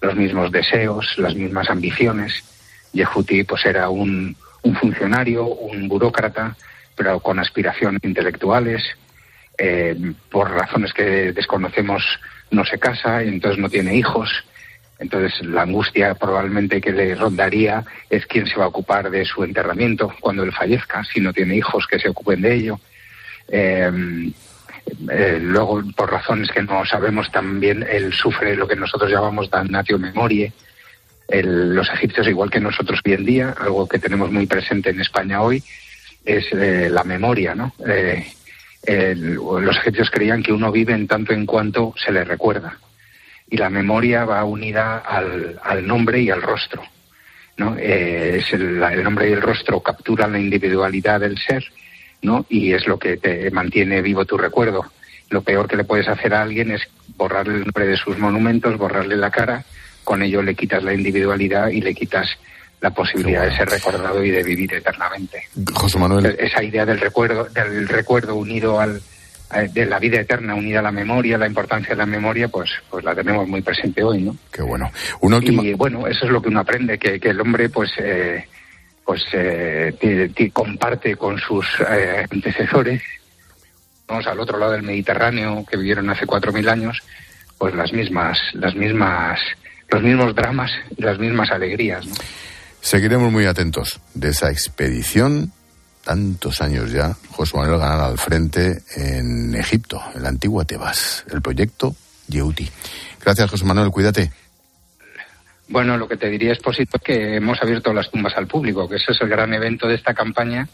los 0.00 0.16
mismos 0.16 0.50
deseos, 0.50 1.14
las 1.18 1.34
mismas 1.34 1.70
ambiciones. 1.70 2.44
Yehuti 2.92 3.44
pues 3.44 3.64
era 3.66 3.88
un, 3.88 4.36
funcionario, 4.80 5.46
un 5.46 5.88
burócrata, 5.88 6.56
pero 6.96 7.20
con 7.20 7.38
aspiraciones 7.38 8.02
intelectuales. 8.04 8.82
Eh, 9.58 10.14
por 10.30 10.50
razones 10.50 10.94
que 10.94 11.32
desconocemos 11.32 12.02
no 12.50 12.64
se 12.64 12.78
casa 12.78 13.22
y 13.22 13.28
entonces 13.28 13.58
no 13.58 13.68
tiene 13.68 13.94
hijos. 13.94 14.44
Entonces 14.98 15.44
la 15.46 15.62
angustia 15.62 16.14
probablemente 16.14 16.80
que 16.80 16.92
le 16.92 17.14
rondaría 17.14 17.84
es 18.08 18.26
quién 18.26 18.46
se 18.46 18.56
va 18.56 18.64
a 18.64 18.68
ocupar 18.68 19.10
de 19.10 19.24
su 19.24 19.44
enterramiento 19.44 20.12
cuando 20.20 20.42
él 20.42 20.52
fallezca, 20.52 21.04
si 21.04 21.20
no 21.20 21.32
tiene 21.32 21.56
hijos 21.56 21.86
que 21.86 21.98
se 21.98 22.08
ocupen 22.08 22.42
de 22.42 22.54
ello. 22.54 22.80
Eh, 23.48 24.32
eh, 25.10 25.38
luego, 25.40 25.82
por 25.96 26.10
razones 26.10 26.50
que 26.50 26.62
no 26.62 26.84
sabemos 26.84 27.30
también, 27.30 27.84
él 27.88 28.12
sufre 28.12 28.56
lo 28.56 28.68
que 28.68 28.76
nosotros 28.76 29.10
llamamos 29.10 29.50
damnatio 29.50 29.98
memorie. 29.98 30.52
los 31.28 31.88
egipcios, 31.90 32.26
igual 32.28 32.50
que 32.50 32.60
nosotros 32.60 33.00
hoy 33.02 33.14
en 33.14 33.24
día, 33.24 33.54
algo 33.58 33.88
que 33.88 33.98
tenemos 33.98 34.30
muy 34.30 34.46
presente 34.46 34.90
en 34.90 35.00
España 35.00 35.42
hoy, 35.42 35.62
es 36.24 36.46
eh, 36.52 36.88
la 36.90 37.04
memoria, 37.04 37.54
¿no? 37.54 37.72
Eh, 37.86 39.14
los 39.14 39.76
egipcios 39.78 40.10
creían 40.10 40.42
que 40.42 40.52
uno 40.52 40.72
vive 40.72 40.94
en 40.94 41.06
tanto 41.06 41.32
en 41.32 41.46
cuanto 41.46 41.94
se 42.02 42.12
le 42.12 42.24
recuerda. 42.24 42.78
Y 43.48 43.56
la 43.56 43.68
memoria 43.68 44.24
va 44.24 44.44
unida 44.44 44.98
al, 44.98 45.86
nombre 45.86 46.20
y 46.20 46.30
al 46.30 46.42
rostro. 46.42 46.82
¿no? 47.56 47.76
es 47.76 48.50
el, 48.54 48.82
el 48.82 49.04
nombre 49.04 49.28
y 49.28 49.32
el 49.32 49.42
rostro 49.42 49.80
capturan 49.80 50.32
la 50.32 50.38
individualidad 50.38 51.20
del 51.20 51.36
ser 51.36 51.62
¿no? 52.22 52.46
Y 52.48 52.72
es 52.72 52.86
lo 52.86 52.98
que 52.98 53.16
te 53.16 53.50
mantiene 53.50 54.02
vivo 54.02 54.24
tu 54.24 54.36
recuerdo. 54.36 54.84
Lo 55.30 55.42
peor 55.42 55.68
que 55.68 55.76
le 55.76 55.84
puedes 55.84 56.08
hacer 56.08 56.34
a 56.34 56.42
alguien 56.42 56.72
es 56.72 56.82
borrarle 57.16 57.54
el 57.54 57.60
nombre 57.60 57.86
de 57.86 57.96
sus 57.96 58.18
monumentos, 58.18 58.76
borrarle 58.76 59.16
la 59.16 59.30
cara, 59.30 59.64
con 60.04 60.22
ello 60.22 60.42
le 60.42 60.54
quitas 60.54 60.82
la 60.82 60.94
individualidad 60.94 61.68
y 61.68 61.80
le 61.80 61.94
quitas 61.94 62.28
la 62.80 62.90
posibilidad 62.90 63.44
de 63.44 63.56
ser 63.56 63.68
recordado 63.68 64.24
y 64.24 64.30
de 64.30 64.42
vivir 64.42 64.74
eternamente. 64.74 65.42
José 65.74 65.98
Manuel. 65.98 66.34
Esa 66.38 66.62
idea 66.62 66.86
del 66.86 66.98
recuerdo, 66.98 67.44
del 67.44 67.86
recuerdo 67.86 68.34
unido 68.34 68.80
al, 68.80 69.02
de 69.72 69.86
la 69.86 69.98
vida 69.98 70.20
eterna 70.20 70.54
unida 70.54 70.78
a 70.78 70.82
la 70.82 70.92
memoria, 70.92 71.36
la 71.36 71.46
importancia 71.46 71.90
de 71.90 71.96
la 71.96 72.06
memoria, 72.06 72.48
pues, 72.48 72.70
pues 72.88 73.04
la 73.04 73.14
tenemos 73.14 73.46
muy 73.46 73.60
presente 73.62 74.02
hoy, 74.02 74.22
¿no? 74.22 74.36
Qué 74.50 74.62
bueno. 74.62 74.90
Una 75.20 75.36
última... 75.36 75.62
Y 75.62 75.74
bueno, 75.74 76.06
eso 76.06 76.24
es 76.24 76.30
lo 76.30 76.40
que 76.40 76.48
uno 76.48 76.60
aprende, 76.60 76.98
que, 76.98 77.20
que 77.20 77.30
el 77.30 77.40
hombre, 77.40 77.68
pues, 77.68 77.90
eh, 77.98 78.46
pues 79.04 79.22
eh, 79.32 80.50
comparte 80.52 81.16
con 81.16 81.38
sus 81.38 81.66
eh, 81.88 82.26
antecesores, 82.30 83.02
vamos 84.06 84.26
al 84.26 84.40
otro 84.40 84.58
lado 84.58 84.72
del 84.72 84.82
Mediterráneo, 84.82 85.64
que 85.68 85.76
vivieron 85.76 86.10
hace 86.10 86.26
cuatro 86.26 86.52
mil 86.52 86.68
años, 86.68 87.02
pues 87.58 87.74
las 87.74 87.92
mismas, 87.92 88.38
las 88.54 88.74
mismas, 88.74 89.40
los 89.88 90.02
mismos 90.02 90.34
dramas 90.34 90.70
las 90.96 91.18
mismas 91.18 91.50
alegrías. 91.50 92.06
Seguiremos 92.80 93.30
muy 93.30 93.46
atentos 93.46 94.00
de 94.14 94.30
esa 94.30 94.50
expedición, 94.50 95.52
tantos 96.04 96.62
años 96.62 96.90
ya, 96.90 97.14
José 97.30 97.56
Manuel 97.56 97.78
Ganar 97.78 98.00
al 98.00 98.18
frente 98.18 98.82
en 98.96 99.54
Egipto, 99.54 100.00
en 100.14 100.22
la 100.22 100.30
antigua 100.30 100.64
Tebas, 100.64 101.24
el 101.30 101.42
proyecto 101.42 101.94
Yeuti. 102.28 102.68
Gracias, 103.22 103.50
José 103.50 103.64
Manuel, 103.64 103.90
cuídate. 103.90 104.30
Bueno, 105.70 105.96
lo 105.96 106.08
que 106.08 106.16
te 106.16 106.28
diría 106.28 106.50
es 106.50 106.58
positivo 106.58 106.98
que 106.98 107.36
hemos 107.36 107.62
abierto 107.62 107.92
las 107.92 108.10
tumbas 108.10 108.36
al 108.36 108.48
público, 108.48 108.88
que 108.88 108.96
ese 108.96 109.12
es 109.12 109.20
el 109.20 109.28
gran 109.28 109.54
evento 109.54 109.86
de 109.86 109.94
esta 109.94 110.14
campaña, 110.14 110.68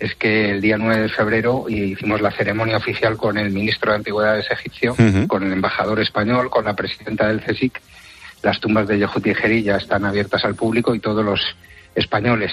es 0.00 0.16
que 0.16 0.50
el 0.50 0.60
día 0.60 0.76
9 0.76 1.02
de 1.02 1.08
febrero 1.08 1.66
hicimos 1.68 2.20
la 2.20 2.32
ceremonia 2.32 2.78
oficial 2.78 3.16
con 3.16 3.38
el 3.38 3.50
ministro 3.50 3.92
de 3.92 3.98
Antigüedades 3.98 4.50
egipcio, 4.50 4.96
con 5.28 5.44
el 5.44 5.52
embajador 5.52 6.00
español, 6.00 6.50
con 6.50 6.64
la 6.64 6.74
presidenta 6.74 7.28
del 7.28 7.42
CSIC. 7.42 7.80
Las 8.42 8.58
tumbas 8.58 8.88
de 8.88 8.98
Yehut 8.98 9.24
y 9.24 9.62
ya 9.62 9.76
están 9.76 10.04
abiertas 10.04 10.44
al 10.44 10.56
público 10.56 10.96
y 10.96 10.98
todos 10.98 11.24
los 11.24 11.40
españoles 11.94 12.50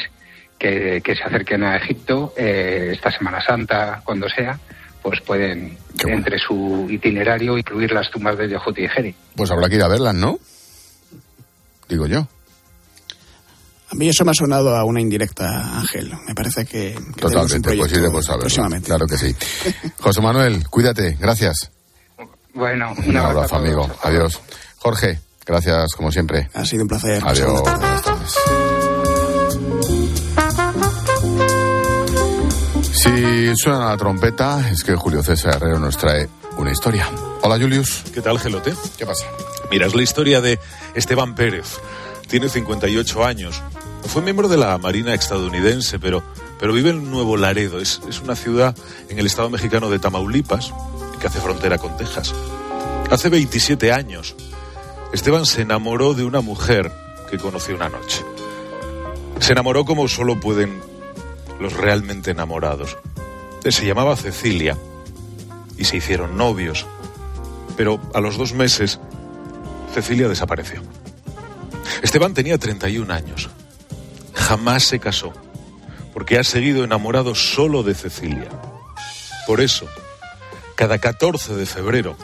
que, 0.60 1.02
se 1.04 1.24
acerquen 1.24 1.64
a 1.64 1.78
Egipto 1.78 2.36
eh, 2.38 2.92
esta 2.94 3.12
Semana 3.12 3.42
Santa, 3.42 4.02
cuando 4.06 4.30
sea, 4.30 4.60
pues 5.02 5.20
pueden, 5.22 5.76
entre 6.06 6.38
su 6.38 6.86
itinerario, 6.92 7.58
incluir 7.58 7.92
las 7.92 8.12
tumbas 8.12 8.38
de 8.38 8.50
Yehuti 8.50 8.84
y 8.84 8.88
Geri. 8.88 9.16
Pues 9.36 9.50
habrá 9.50 9.68
que 9.68 9.78
ir 9.78 9.82
a 9.82 9.88
verlas, 9.88 10.14
¿no? 10.14 10.38
Digo 11.92 12.08
yo. 12.08 12.26
A 13.90 13.96
mí 13.96 14.08
eso 14.08 14.24
me 14.24 14.32
ha 14.32 14.34
sonado 14.34 14.78
a 14.78 14.86
una 14.86 15.02
indirecta, 15.02 15.78
Ángel. 15.78 16.10
Me 16.26 16.34
parece 16.34 16.66
que. 16.66 16.96
que 17.16 17.22
Totalmente, 17.22 17.76
pues 17.76 17.92
iremos 17.92 18.26
a 18.30 18.32
verlo. 18.32 18.40
próximamente. 18.44 18.88
Claro 18.88 19.06
que 19.06 19.18
sí. 19.18 19.36
José 20.00 20.22
Manuel, 20.22 20.66
cuídate, 20.70 21.18
gracias. 21.20 21.70
Bueno, 22.54 22.94
Un 23.06 23.18
abrazo, 23.18 23.58
amigo. 23.58 23.90
Adiós. 24.04 24.40
Jorge, 24.78 25.20
gracias 25.46 25.92
como 25.98 26.14
siempre. 26.14 26.50
Ha 26.54 26.64
sido 26.66 26.84
un 26.84 26.88
placer. 26.88 27.22
Adiós. 27.26 27.62
Buenas 27.62 28.02
tardes. 28.02 28.34
Si 32.94 33.54
suena 33.58 33.90
la 33.90 33.98
trompeta, 33.98 34.70
es 34.70 34.82
que 34.86 34.96
Julio 34.96 35.22
César 35.24 35.56
Herrero 35.58 35.80
nos 35.80 35.98
trae 35.98 36.30
una 36.58 36.72
historia. 36.72 37.10
Hola, 37.42 37.58
Julius. 37.60 38.04
¿Qué 38.14 38.22
tal, 38.22 38.40
Gelote? 38.40 38.74
¿Qué 38.98 39.06
pasa? 39.06 39.26
Mira, 39.72 39.88
la 39.88 40.02
historia 40.02 40.42
de 40.42 40.60
Esteban 40.96 41.34
Pérez. 41.34 41.80
Tiene 42.28 42.50
58 42.50 43.26
años. 43.26 43.62
Fue 44.06 44.22
miembro 44.22 44.50
de 44.50 44.58
la 44.58 44.78
Marina 44.78 45.14
estadounidense, 45.14 45.98
pero, 45.98 46.22
pero 46.60 46.74
vive 46.74 46.90
en 46.90 47.10
Nuevo 47.10 47.38
Laredo. 47.38 47.80
Es, 47.80 48.02
es 48.10 48.20
una 48.20 48.36
ciudad 48.36 48.76
en 49.08 49.18
el 49.18 49.26
estado 49.26 49.50
mexicano 49.50 49.90
de 49.90 50.00
Tamaulipas, 50.00 50.74
que 51.22 51.28
hace 51.28 51.40
frontera 51.40 51.78
con 51.78 51.96
Texas. 51.96 52.36
Hace 53.10 53.30
27 53.30 53.94
años, 53.94 54.36
Esteban 55.14 55.46
se 55.46 55.62
enamoró 55.62 56.14
de 56.14 56.26
una 56.26 56.42
mujer 56.42 56.92
que 57.30 57.38
conoció 57.38 57.74
una 57.76 57.88
noche. 57.88 58.26
Se 59.40 59.54
enamoró 59.54 59.86
como 59.86 60.10
solo 60.10 60.38
pueden 60.38 60.82
los 61.62 61.74
realmente 61.74 62.32
enamorados. 62.32 62.98
Se 63.64 63.86
llamaba 63.86 64.18
Cecilia 64.18 64.78
y 65.78 65.86
se 65.86 65.98
hicieron 65.98 66.36
novios. 66.36 66.86
Pero 67.78 68.02
a 68.14 68.20
los 68.20 68.38
dos 68.38 68.54
meses, 68.54 69.00
Cecilia 69.94 70.28
desapareció. 70.28 70.82
Esteban 72.02 72.34
tenía 72.34 72.58
31 72.58 73.14
años. 73.14 73.50
Jamás 74.34 74.84
se 74.84 75.00
casó, 75.00 75.34
porque 76.14 76.38
ha 76.38 76.44
seguido 76.44 76.84
enamorado 76.84 77.36
solo 77.36 77.84
de 77.84 77.94
Cecilia. 77.94 78.50
Por 79.48 79.62
eso, 79.62 79.88
cada 80.76 80.98
14 80.98 81.56
de 81.56 81.66
febrero, 81.66 82.18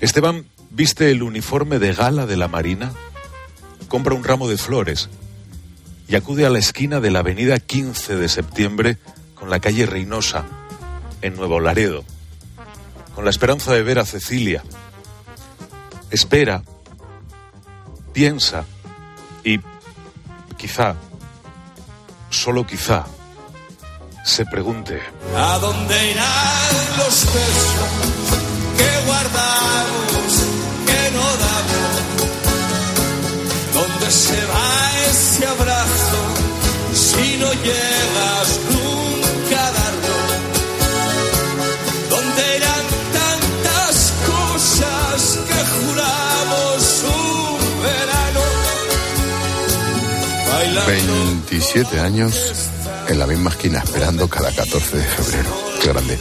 Esteban 0.00 0.46
viste 0.70 1.10
el 1.10 1.22
uniforme 1.22 1.78
de 1.78 1.92
gala 1.92 2.26
de 2.26 2.36
la 2.36 2.48
Marina, 2.48 2.92
compra 3.88 4.14
un 4.14 4.24
ramo 4.24 4.48
de 4.48 4.58
flores 4.58 5.08
y 6.08 6.16
acude 6.16 6.46
a 6.46 6.50
la 6.50 6.58
esquina 6.58 7.00
de 7.00 7.10
la 7.10 7.20
avenida 7.20 7.58
15 7.58 8.16
de 8.16 8.28
septiembre 8.28 8.98
con 9.34 9.50
la 9.50 9.60
calle 9.60 9.86
Reynosa, 9.86 10.44
en 11.22 11.34
Nuevo 11.34 11.60
Laredo, 11.60 12.04
con 13.14 13.24
la 13.24 13.30
esperanza 13.30 13.72
de 13.72 13.82
ver 13.82 13.98
a 13.98 14.04
Cecilia. 14.04 14.62
Espera, 16.10 16.62
piensa 18.16 18.64
y 19.44 19.60
quizá, 20.56 20.94
solo 22.30 22.66
quizá, 22.66 23.04
se 24.24 24.46
pregunte. 24.46 25.02
¿A 25.36 25.58
dónde 25.58 26.12
irán 26.12 26.74
los 26.96 27.16
besos 27.34 27.90
que 28.78 28.90
guardamos, 29.06 30.30
que 30.88 31.02
no 31.16 31.26
damos? 31.44 31.94
¿Dónde 33.74 34.10
se 34.10 34.40
va 34.46 34.70
ese 35.10 35.46
abrazo 35.46 36.20
si 36.94 37.36
no 37.36 37.52
llegas 37.52 38.75
27 50.84 52.00
años 52.00 52.34
en 53.08 53.18
la 53.18 53.26
misma 53.26 53.50
esquina, 53.50 53.80
esperando 53.84 54.28
cada 54.28 54.52
14 54.52 54.96
de 54.96 55.04
febrero. 55.04 55.50
Qué 55.80 55.88
grande. 55.88 56.18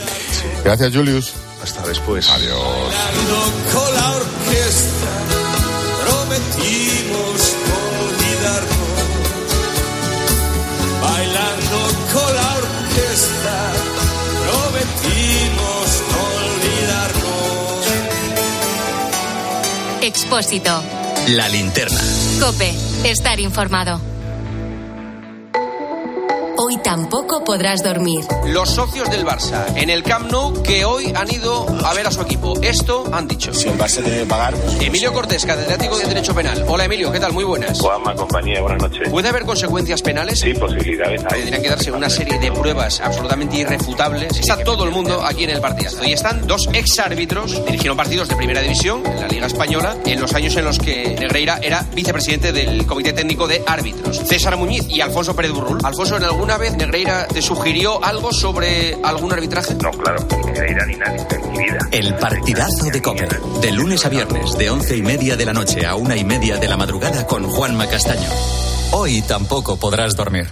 Gracias, 0.63 0.93
Julius. 0.93 1.33
Hasta 1.63 1.87
después. 1.87 2.29
Adiós. 2.29 2.93
con 3.73 3.95
la 3.95 4.11
orquesta 4.11 5.07
prometimos 6.03 7.55
no 7.67 7.77
olvidarnos. 8.05 8.97
Bailando 11.01 11.77
con 12.13 12.35
la 12.35 12.49
orquesta 12.55 13.57
prometimos 14.45 15.87
no 16.11 16.21
olvidarnos. 16.45 17.85
Expósito. 20.01 20.83
La 21.29 21.49
linterna. 21.49 21.99
Cope. 22.39 22.73
Estar 23.03 23.39
informado. 23.39 24.14
Hoy 26.67 26.77
tampoco 26.77 27.43
podrás 27.43 27.83
dormir. 27.83 28.25
Los 28.47 28.71
socios 28.71 29.07
del 29.11 29.23
Barça 29.23 29.67
en 29.75 29.91
el 29.91 30.01
Camp 30.01 30.31
Nou 30.31 30.63
que 30.63 30.83
hoy 30.83 31.13
han 31.15 31.31
ido 31.31 31.67
a 31.85 31.93
ver 31.93 32.07
a 32.07 32.11
su 32.11 32.23
equipo. 32.23 32.59
Esto 32.59 33.03
han 33.11 33.27
dicho. 33.27 33.53
Si 33.53 33.69
el 33.69 33.77
Barça 33.77 34.01
tiene 34.01 34.21
que 34.21 34.25
pagar. 34.25 34.55
Emilio 34.81 35.13
Cortés, 35.13 35.45
catedrático 35.45 35.95
de 35.95 36.07
Derecho 36.07 36.33
Penal. 36.33 36.65
Hola 36.67 36.85
Emilio, 36.85 37.11
¿qué 37.11 37.19
tal? 37.19 37.33
Muy 37.33 37.43
buenas. 37.43 37.79
Juanma, 37.79 38.15
compañía, 38.15 38.61
buenas 38.61 38.81
noches. 38.81 39.09
¿Puede 39.09 39.29
haber 39.29 39.45
consecuencias 39.45 40.01
penales? 40.01 40.39
Sí, 40.39 40.55
posibilidades. 40.55 41.21
hay. 41.29 41.41
Tendrían 41.41 41.61
que 41.61 41.69
darse 41.69 41.91
una 41.91 42.09
serie 42.09 42.39
de 42.39 42.51
pruebas 42.51 42.99
absolutamente 42.99 43.57
irrefutables. 43.57 44.35
Está 44.39 44.63
todo 44.63 44.85
el 44.85 44.89
mundo 44.89 45.21
aquí 45.23 45.43
en 45.43 45.51
el 45.51 45.61
partidazo. 45.61 46.03
Y 46.03 46.13
están 46.13 46.47
dos 46.47 46.67
exárbitros, 46.73 47.63
dirigieron 47.67 47.95
partidos 47.95 48.27
de 48.27 48.37
primera 48.37 48.61
división 48.61 49.05
en 49.05 49.21
la 49.21 49.27
Liga 49.27 49.45
Española 49.45 49.97
en 50.03 50.19
los 50.19 50.33
años 50.33 50.55
en 50.55 50.65
los 50.65 50.79
que 50.79 51.15
Negreira 51.19 51.59
era 51.61 51.85
vicepresidente 51.93 52.51
del 52.51 52.87
Comité 52.87 53.13
Técnico 53.13 53.47
de 53.47 53.61
Árbitros. 53.67 54.17
César 54.25 54.57
Muñiz 54.57 54.89
y 54.89 55.01
Alfonso 55.01 55.35
Pérez 55.35 55.51
Burrul. 55.51 55.77
Alfonso, 55.83 56.17
¿en 56.17 56.23
alguna 56.23 56.54
vez 56.57 56.75
Negreira 56.77 57.27
te 57.27 57.41
sugirió 57.41 58.03
algo 58.03 58.31
sobre 58.31 58.97
algún 59.03 59.33
arbitraje? 59.33 59.75
No, 59.75 59.91
claro, 59.91 60.25
ni 60.29 60.51
Negreira 60.51 60.85
ni 60.85 60.95
nadie 60.95 61.27
en 61.29 61.51
mi 61.51 61.57
vida. 61.57 61.79
El 61.91 62.15
partidazo 62.15 62.85
de 62.91 63.01
Cope. 63.01 63.27
De 63.61 63.71
lunes 63.71 64.05
a 64.05 64.09
viernes, 64.09 64.57
de 64.57 64.69
once 64.69 64.95
y 64.95 65.01
media 65.01 65.35
de 65.35 65.45
la 65.45 65.53
noche 65.53 65.85
a 65.85 65.95
una 65.95 66.15
y 66.15 66.23
media 66.23 66.57
de 66.57 66.67
la 66.67 66.77
madrugada 66.77 67.25
con 67.27 67.47
Juanma 67.47 67.87
Castaño. 67.87 68.29
Hoy 68.91 69.21
tampoco 69.21 69.77
podrás 69.77 70.15
dormir. 70.15 70.47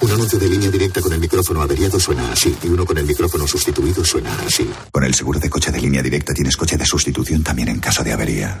Un 0.00 0.10
anuncio 0.10 0.38
de 0.38 0.48
línea 0.48 0.70
directa 0.70 1.00
con 1.00 1.12
el 1.12 1.20
micrófono 1.20 1.62
averiado 1.62 2.00
suena 2.00 2.32
así 2.32 2.56
y 2.62 2.66
uno 2.66 2.84
con 2.84 2.98
el 2.98 3.04
micrófono 3.04 3.46
sustituido 3.46 4.04
suena 4.04 4.36
así. 4.46 4.68
Con 4.90 5.04
el 5.04 5.14
seguro 5.14 5.38
de 5.38 5.48
coche 5.48 5.70
de 5.70 5.80
línea 5.80 6.02
directa 6.02 6.34
tienes 6.34 6.56
coche 6.56 6.76
de 6.76 6.84
sustitución 6.84 7.44
también 7.44 7.68
en 7.68 7.78
caso 7.78 8.02
de 8.02 8.12
avería. 8.12 8.60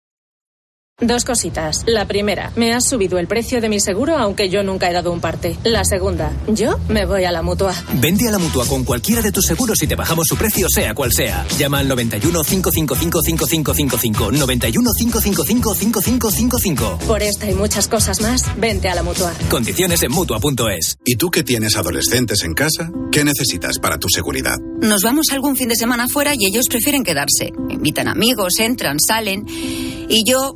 Dos 1.01 1.25
cositas. 1.25 1.83
La 1.87 2.05
primera, 2.05 2.51
me 2.55 2.73
has 2.73 2.87
subido 2.87 3.17
el 3.17 3.25
precio 3.27 3.59
de 3.59 3.69
mi 3.69 3.79
seguro 3.79 4.17
aunque 4.17 4.49
yo 4.49 4.61
nunca 4.61 4.87
he 4.87 4.93
dado 4.93 5.11
un 5.11 5.19
parte. 5.19 5.57
La 5.63 5.83
segunda, 5.83 6.31
yo 6.47 6.79
me 6.89 7.05
voy 7.05 7.23
a 7.23 7.31
la 7.31 7.41
mutua. 7.41 7.73
Vende 7.93 8.27
a 8.27 8.31
la 8.31 8.37
mutua 8.37 8.67
con 8.67 8.83
cualquiera 8.83 9.21
de 9.23 9.31
tus 9.31 9.45
seguros 9.45 9.81
y 9.81 9.87
te 9.87 9.95
bajamos 9.95 10.27
su 10.27 10.37
precio, 10.37 10.67
sea 10.69 10.93
cual 10.93 11.11
sea. 11.11 11.45
Llama 11.57 11.79
al 11.79 11.87
91 11.87 12.43
555 12.43 13.21
5555. 13.23 14.31
91 14.31 14.91
555 14.95 15.73
5555. 15.73 16.99
Por 17.07 17.23
esta 17.23 17.49
y 17.49 17.55
muchas 17.55 17.87
cosas 17.87 18.21
más, 18.21 18.45
vente 18.59 18.87
a 18.87 18.93
la 18.93 19.01
mutua. 19.01 19.33
Condiciones 19.49 20.03
en 20.03 20.11
mutua.es. 20.11 20.97
¿Y 21.03 21.15
tú 21.15 21.31
que 21.31 21.43
tienes 21.43 21.75
adolescentes 21.77 22.43
en 22.43 22.53
casa? 22.53 22.91
¿Qué 23.11 23.23
necesitas 23.23 23.79
para 23.79 23.97
tu 23.97 24.07
seguridad? 24.07 24.59
Nos 24.81 25.01
vamos 25.01 25.31
algún 25.31 25.55
fin 25.55 25.69
de 25.69 25.75
semana 25.75 26.07
fuera 26.07 26.33
y 26.35 26.45
ellos 26.45 26.67
prefieren 26.69 27.03
quedarse. 27.03 27.51
Invitan 27.69 28.07
amigos, 28.07 28.59
entran, 28.59 28.97
salen. 28.99 29.45
Y 29.47 30.23
yo 30.29 30.55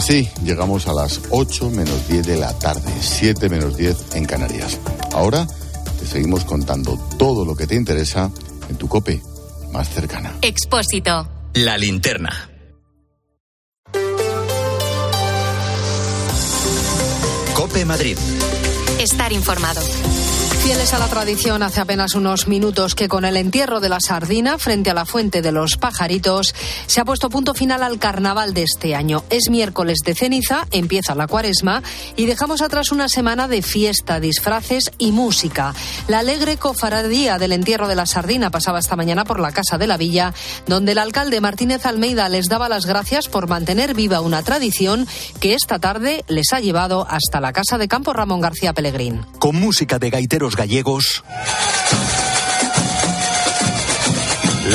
Así 0.00 0.30
llegamos 0.42 0.86
a 0.86 0.94
las 0.94 1.20
8 1.28 1.68
menos 1.68 2.08
10 2.08 2.26
de 2.26 2.38
la 2.38 2.58
tarde, 2.58 2.90
7 3.02 3.50
menos 3.50 3.76
10 3.76 4.14
en 4.14 4.24
Canarias. 4.24 4.78
Ahora 5.12 5.46
te 5.98 6.06
seguimos 6.06 6.46
contando 6.46 6.96
todo 7.18 7.44
lo 7.44 7.54
que 7.54 7.66
te 7.66 7.74
interesa 7.74 8.30
en 8.70 8.76
tu 8.76 8.88
cope 8.88 9.20
más 9.74 9.90
cercana. 9.90 10.38
Expósito. 10.40 11.28
La 11.52 11.76
linterna. 11.76 12.30
Cope 17.52 17.84
Madrid. 17.84 18.16
Estar 18.98 19.34
informado. 19.34 19.82
Fieles 20.62 20.92
a 20.92 20.98
la 20.98 21.08
tradición, 21.08 21.62
hace 21.62 21.80
apenas 21.80 22.14
unos 22.14 22.46
minutos 22.46 22.94
que 22.94 23.08
con 23.08 23.24
el 23.24 23.38
entierro 23.38 23.80
de 23.80 23.88
la 23.88 23.98
sardina 23.98 24.58
frente 24.58 24.90
a 24.90 24.94
la 24.94 25.06
fuente 25.06 25.40
de 25.40 25.52
los 25.52 25.78
pajaritos 25.78 26.54
se 26.86 27.00
ha 27.00 27.04
puesto 27.06 27.30
punto 27.30 27.54
final 27.54 27.82
al 27.82 27.98
carnaval 27.98 28.52
de 28.52 28.64
este 28.64 28.94
año. 28.94 29.24
Es 29.30 29.48
miércoles 29.48 30.00
de 30.04 30.14
ceniza, 30.14 30.66
empieza 30.70 31.14
la 31.14 31.26
cuaresma 31.26 31.82
y 32.14 32.26
dejamos 32.26 32.60
atrás 32.60 32.92
una 32.92 33.08
semana 33.08 33.48
de 33.48 33.62
fiesta, 33.62 34.20
disfraces 34.20 34.92
y 34.98 35.12
música. 35.12 35.74
La 36.08 36.18
alegre 36.18 36.58
cofradía 36.58 37.38
del 37.38 37.52
entierro 37.52 37.88
de 37.88 37.96
la 37.96 38.06
sardina 38.06 38.50
pasaba 38.50 38.80
esta 38.80 38.96
mañana 38.96 39.24
por 39.24 39.40
la 39.40 39.52
Casa 39.52 39.78
de 39.78 39.86
la 39.86 39.96
Villa, 39.96 40.34
donde 40.66 40.92
el 40.92 40.98
alcalde 40.98 41.40
Martínez 41.40 41.86
Almeida 41.86 42.28
les 42.28 42.48
daba 42.48 42.68
las 42.68 42.84
gracias 42.84 43.28
por 43.28 43.48
mantener 43.48 43.94
viva 43.94 44.20
una 44.20 44.42
tradición 44.42 45.08
que 45.40 45.54
esta 45.54 45.78
tarde 45.78 46.22
les 46.28 46.52
ha 46.52 46.60
llevado 46.60 47.06
hasta 47.08 47.40
la 47.40 47.54
Casa 47.54 47.78
de 47.78 47.88
Campo 47.88 48.12
Ramón 48.12 48.42
García 48.42 48.74
Pellegrín. 48.74 49.24
Con 49.38 49.56
música 49.56 49.98
de 49.98 50.10
gaiteros 50.10 50.49
gallegos. 50.56 51.22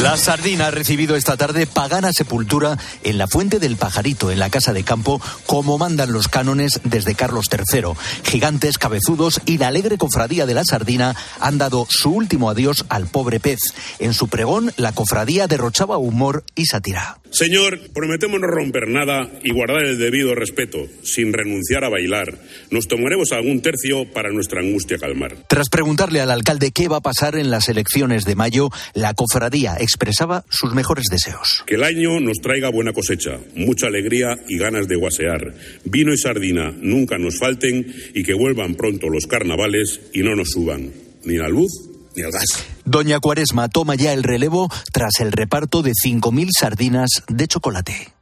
La 0.01 0.17
sardina 0.17 0.67
ha 0.67 0.71
recibido 0.71 1.15
esta 1.15 1.38
tarde 1.38 1.67
pagana 1.67 2.11
sepultura 2.11 2.78
en 3.03 3.17
la 3.17 3.28
Fuente 3.28 3.59
del 3.59 3.78
Pajarito, 3.78 4.30
en 4.30 4.39
la 4.39 4.49
Casa 4.49 4.73
de 4.73 4.84
Campo, 4.84 5.21
como 5.45 5.78
mandan 5.78 6.11
los 6.11 6.28
cánones 6.28 6.82
desde 6.84 7.15
Carlos 7.15 7.45
III. 7.49 7.93
Gigantes, 8.23 8.78
cabezudos 8.78 9.39
y 9.45 9.57
la 9.57 9.67
alegre 9.67 9.97
cofradía 9.97 10.45
de 10.45 10.53
la 10.53 10.65
sardina 10.65 11.15
han 11.39 11.57
dado 11.57 11.88
su 11.89 12.11
último 12.11 12.49
adiós 12.49 12.84
al 12.89 13.07
pobre 13.07 13.39
pez. 13.39 13.59
En 13.99 14.13
su 14.13 14.28
pregón, 14.28 14.73
la 14.76 14.91
cofradía 14.91 15.47
derrochaba 15.47 15.97
humor 15.97 16.43
y 16.55 16.65
sátira. 16.65 17.19
Señor, 17.36 17.77
prometemos 17.93 18.39
no 18.39 18.47
romper 18.47 18.88
nada 18.88 19.29
y 19.43 19.51
guardar 19.51 19.83
el 19.83 19.97
debido 19.97 20.33
respeto, 20.36 20.88
sin 21.03 21.33
renunciar 21.33 21.83
a 21.83 21.89
bailar. 21.89 22.39
Nos 22.71 22.88
tomaremos 22.88 23.33
algún 23.33 23.61
tercio 23.61 24.09
para 24.13 24.31
nuestra 24.31 24.61
angustia 24.61 24.97
calmar. 24.97 25.45
Tras 25.49 25.67
preguntarle 25.67 26.21
al 26.21 26.31
alcalde 26.31 26.71
qué 26.71 26.88
va 26.88 26.95
a 26.95 27.01
pasar 27.01 27.36
en 27.36 27.51
las 27.51 27.67
elecciones 27.67 28.23
de 28.23 28.36
mayo, 28.36 28.69
la 28.93 29.13
cofradía 29.13 29.75
expresaba 29.77 30.45
sus 30.49 30.73
mejores 30.73 31.07
deseos. 31.11 31.65
Que 31.67 31.75
el 31.75 31.83
año 31.83 32.21
nos 32.21 32.38
traiga 32.38 32.69
buena 32.69 32.93
cosecha, 32.93 33.38
mucha 33.53 33.88
alegría 33.88 34.39
y 34.47 34.57
ganas 34.57 34.88
de 34.88 34.95
guasear. 34.95 35.55
Vino 35.83 36.13
y 36.13 36.17
sardina 36.17 36.73
nunca 36.79 37.17
nos 37.17 37.38
falten 37.38 37.93
y 38.13 38.23
que 38.23 38.33
vuelvan 38.33 38.75
pronto 38.75 39.09
los 39.09 39.27
carnavales 39.27 39.99
y 40.13 40.21
no 40.21 40.38
nos 40.38 40.51
suban 40.51 40.93
ni 41.25 41.36
la 41.36 41.49
luz 41.49 41.94
ni 42.16 42.24
el 42.24 42.32
gas. 42.32 42.66
Doña 42.86 43.20
Cuaresma 43.20 43.70
toma 43.70 43.95
ya 43.95 44.13
el 44.13 44.24
relevo 44.24 44.70
tras 44.91 45.20
el 45.20 45.32
reparto 45.32 45.82
de 45.82 45.91
5.000 45.91 46.49
sardinas 46.57 47.09
de 47.28 47.47
chocolate. 47.47 48.13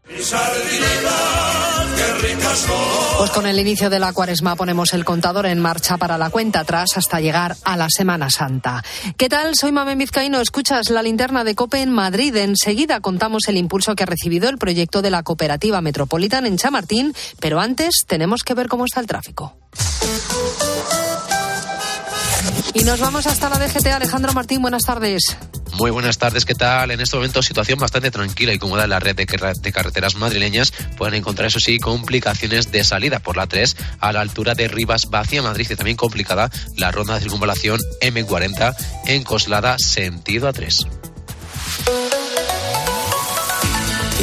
Pues 3.18 3.32
con 3.32 3.46
el 3.46 3.60
inicio 3.60 3.89
de 3.89 4.00
la 4.00 4.14
cuaresma 4.14 4.56
ponemos 4.56 4.94
el 4.94 5.06
contador 5.06 5.46
en 5.46 5.60
marcha 5.60 5.98
para 5.98 6.18
la 6.18 6.30
cuenta 6.30 6.62
atrás 6.62 6.91
hasta 6.96 7.20
llegar 7.20 7.56
a 7.64 7.78
la 7.78 7.88
Semana 7.89 8.30
Santa. 8.30 8.84
¿Qué 9.18 9.30
tal? 9.30 9.56
Soy 9.56 9.72
Mame 9.72 9.96
Vizcaíno. 9.96 10.39
Escuchas 10.39 10.89
la 10.89 11.02
linterna 11.02 11.44
de 11.44 11.56
COPE 11.56 11.82
en 11.82 11.91
Madrid. 11.91 12.36
Enseguida 12.36 13.00
contamos 13.00 13.44
el 13.48 13.58
impulso 13.58 13.96
que 13.96 14.04
ha 14.04 14.08
recibido 14.08 14.50
el 14.50 14.58
proyecto 14.58 15.02
de 15.02 15.12
la 15.12 15.24
cooperativa 15.24 15.82
Metropolitan 15.82 16.46
en 16.46 16.58
Chamartín, 16.58 17.14
pero 17.39 17.60
antes 17.60 18.04
tenemos 18.08 18.44
que 18.44 18.54
ver 18.54 18.68
cómo 18.68 18.86
está 18.86 19.00
el 19.00 19.08
tráfico. 19.08 19.56
Y 22.74 22.84
nos 22.84 22.99
vamos 22.99 23.28
hasta 23.28 23.49
la 23.49 23.57
DGT. 23.57 23.88
Alejandro 23.88 24.34
Martín, 24.34 24.61
buenas 24.61 24.84
tardes. 24.84 25.38
Muy 25.74 25.89
buenas 25.91 26.17
tardes, 26.19 26.45
¿qué 26.45 26.53
tal? 26.53 26.91
En 26.91 27.01
este 27.01 27.15
momento 27.15 27.41
situación 27.41 27.80
bastante 27.80 28.11
tranquila 28.11 28.53
y 28.53 28.59
cómoda 28.59 28.84
en 28.84 28.91
la 28.91 28.99
red 28.99 29.15
de, 29.15 29.26
carreteras 29.26 30.15
madrileñas. 30.15 30.71
Pueden 30.97 31.15
encontrar, 31.15 31.47
eso 31.47 31.59
sí, 31.59 31.80
complicaciones 31.80 32.71
de 32.71 32.84
salida 32.84 33.19
por 33.19 33.38
la 33.38 33.47
3 33.47 33.76
a 33.99 34.13
la 34.13 34.21
altura 34.21 34.53
de 34.53 34.67
Rivas 34.67 35.09
Vacía 35.09 35.41
Madrid 35.41 35.67
y 35.69 35.76
también 35.76 35.97
complicada 35.97 36.51
la 36.78 36.91
ronda 36.91 37.15
de 37.15 37.21
circunvalación 37.21 37.80
M40 38.01 38.76
en 39.07 39.24
Coslada 39.24 39.78
sentido 39.80 40.51
A3. 40.51 42.22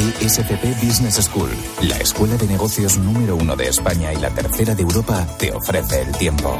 ESCP 0.01 0.83
Business 0.83 1.15
School, 1.23 1.49
la 1.83 1.97
escuela 1.97 2.35
de 2.35 2.47
negocios 2.47 2.97
número 2.97 3.35
uno 3.35 3.55
de 3.55 3.67
España 3.67 4.11
y 4.11 4.15
la 4.17 4.31
tercera 4.31 4.73
de 4.73 4.81
Europa, 4.81 5.27
te 5.37 5.51
ofrece 5.51 6.01
el 6.01 6.11
tiempo. 6.13 6.59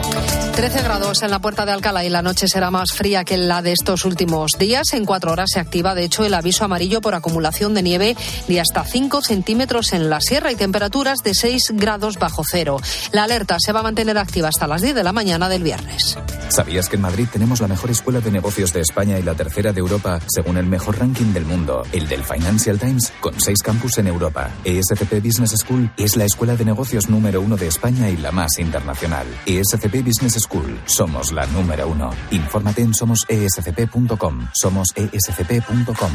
13 0.55 0.83
grados 0.83 1.23
en 1.23 1.31
la 1.31 1.39
puerta 1.39 1.65
de 1.65 1.71
Alcalá 1.71 2.05
y 2.05 2.09
la 2.09 2.21
noche 2.21 2.47
será 2.47 2.69
más 2.69 2.91
fría 2.91 3.23
que 3.23 3.37
la 3.37 3.61
de 3.61 3.71
estos 3.71 4.05
últimos 4.05 4.51
días. 4.59 4.93
En 4.93 5.05
cuatro 5.05 5.31
horas 5.31 5.49
se 5.53 5.59
activa, 5.59 5.95
de 5.95 6.03
hecho, 6.03 6.23
el 6.23 6.35
aviso 6.35 6.65
amarillo 6.65 7.01
por 7.01 7.15
acumulación 7.15 7.73
de 7.73 7.81
nieve 7.81 8.15
de 8.47 8.61
hasta 8.61 8.83
5 8.83 9.21
centímetros 9.23 9.93
en 9.93 10.09
la 10.09 10.21
sierra 10.21 10.51
y 10.51 10.55
temperaturas 10.55 11.19
de 11.23 11.33
6 11.33 11.71
grados 11.73 12.19
bajo 12.19 12.43
cero. 12.49 12.77
La 13.11 13.23
alerta 13.23 13.57
se 13.59 13.71
va 13.71 13.79
a 13.79 13.83
mantener 13.83 14.17
activa 14.17 14.49
hasta 14.49 14.67
las 14.67 14.81
10 14.81 14.93
de 14.93 15.03
la 15.03 15.13
mañana 15.13 15.49
del 15.49 15.63
viernes. 15.63 16.17
¿Sabías 16.49 16.89
que 16.89 16.97
en 16.97 17.01
Madrid 17.01 17.27
tenemos 17.31 17.59
la 17.61 17.67
mejor 17.67 17.89
escuela 17.89 18.19
de 18.19 18.29
negocios 18.29 18.71
de 18.73 18.81
España 18.81 19.17
y 19.17 19.23
la 19.23 19.33
tercera 19.33 19.73
de 19.73 19.79
Europa, 19.79 20.19
según 20.27 20.57
el 20.57 20.65
mejor 20.65 20.99
ranking 20.99 21.33
del 21.33 21.45
mundo, 21.45 21.83
el 21.91 22.07
del 22.07 22.23
Financial 22.23 22.77
Times? 22.77 23.11
con 23.21 23.30
seis 23.37 23.59
campus 23.63 23.97
en 23.97 24.07
Europa. 24.07 24.49
ESCP 24.63 25.23
Business 25.23 25.51
School 25.57 25.91
es 25.97 26.15
la 26.15 26.25
escuela 26.25 26.55
de 26.55 26.65
negocios 26.65 27.09
número 27.09 27.41
uno 27.41 27.57
de 27.57 27.67
España 27.67 28.09
y 28.09 28.17
la 28.17 28.31
más 28.31 28.59
internacional. 28.59 29.27
ESCP 29.45 30.05
Business 30.05 30.33
School. 30.41 30.79
Somos 30.85 31.31
la 31.31 31.45
número 31.47 31.87
uno. 31.87 32.11
Infórmate 32.31 32.81
en 32.81 32.93
somosescp.com. 32.93 34.47
Somosescp.com. 34.53 36.11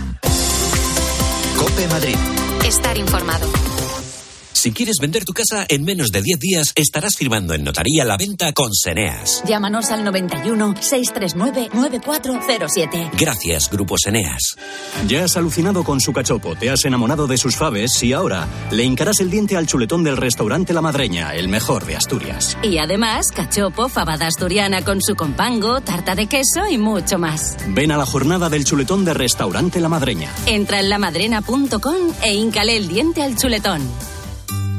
Cope 1.58 1.88
Madrid. 1.88 2.16
Estar 2.64 2.98
informado. 2.98 3.46
Si 4.56 4.72
quieres 4.72 4.96
vender 4.98 5.26
tu 5.26 5.34
casa 5.34 5.66
en 5.68 5.84
menos 5.84 6.10
de 6.10 6.22
10 6.22 6.38
días, 6.40 6.72
estarás 6.76 7.14
firmando 7.14 7.52
en 7.52 7.62
notaría 7.62 8.06
la 8.06 8.16
venta 8.16 8.54
con 8.54 8.72
Seneas. 8.72 9.42
Llámanos 9.44 9.90
al 9.90 10.02
91 10.02 10.76
639 10.80 11.68
9407. 11.74 13.10
Gracias, 13.18 13.68
Grupo 13.68 13.98
Seneas. 13.98 14.56
Ya 15.06 15.24
has 15.24 15.36
alucinado 15.36 15.84
con 15.84 16.00
su 16.00 16.14
cachopo, 16.14 16.56
te 16.56 16.70
has 16.70 16.86
enamorado 16.86 17.26
de 17.26 17.36
sus 17.36 17.54
faves 17.54 18.02
y 18.02 18.14
ahora 18.14 18.48
le 18.70 18.84
hincarás 18.84 19.20
el 19.20 19.30
diente 19.30 19.58
al 19.58 19.66
chuletón 19.66 20.02
del 20.02 20.16
restaurante 20.16 20.72
La 20.72 20.80
Madreña, 20.80 21.34
el 21.34 21.48
mejor 21.48 21.84
de 21.84 21.96
Asturias. 21.96 22.56
Y 22.62 22.78
además, 22.78 23.26
cachopo, 23.32 23.90
fabada 23.90 24.26
asturiana 24.26 24.82
con 24.82 25.02
su 25.02 25.16
compango, 25.16 25.82
tarta 25.82 26.14
de 26.14 26.28
queso 26.28 26.66
y 26.70 26.78
mucho 26.78 27.18
más. 27.18 27.58
Ven 27.68 27.92
a 27.92 27.98
la 27.98 28.06
jornada 28.06 28.48
del 28.48 28.64
chuletón 28.64 29.04
de 29.04 29.12
restaurante 29.12 29.80
La 29.80 29.90
Madreña. 29.90 30.32
Entra 30.46 30.80
en 30.80 30.88
lamadrena.com 30.88 32.14
e 32.22 32.32
hincale 32.32 32.78
el 32.78 32.88
diente 32.88 33.22
al 33.22 33.36
chuletón. 33.36 34.15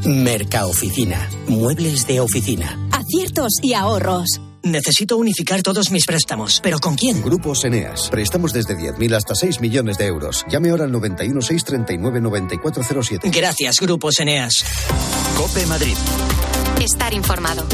Mercaoficina. 0.05 1.29
Muebles 1.47 2.07
de 2.07 2.19
oficina. 2.19 2.77
Aciertos 2.91 3.53
y 3.61 3.73
ahorros. 3.73 4.39
Necesito 4.63 5.17
unificar 5.17 5.61
todos 5.61 5.91
mis 5.91 6.05
préstamos, 6.05 6.59
pero 6.61 6.79
¿con 6.79 6.95
quién? 6.95 7.21
Grupos 7.21 7.63
Eneas. 7.63 8.09
Préstamos 8.09 8.51
desde 8.53 8.75
10.000 8.75 9.15
hasta 9.15 9.33
6 9.35 9.61
millones 9.61 9.97
de 9.97 10.05
euros. 10.07 10.45
Llame 10.49 10.69
ahora 10.71 10.83
al 10.85 10.91
91 10.91 11.41
639 11.41 12.21
9407. 12.21 13.29
Gracias, 13.29 13.79
Grupos 13.79 14.19
Eneas. 14.19 14.65
Cope 15.37 15.65
Madrid. 15.67 15.95
Estar 16.81 17.13
informado. 17.13 17.65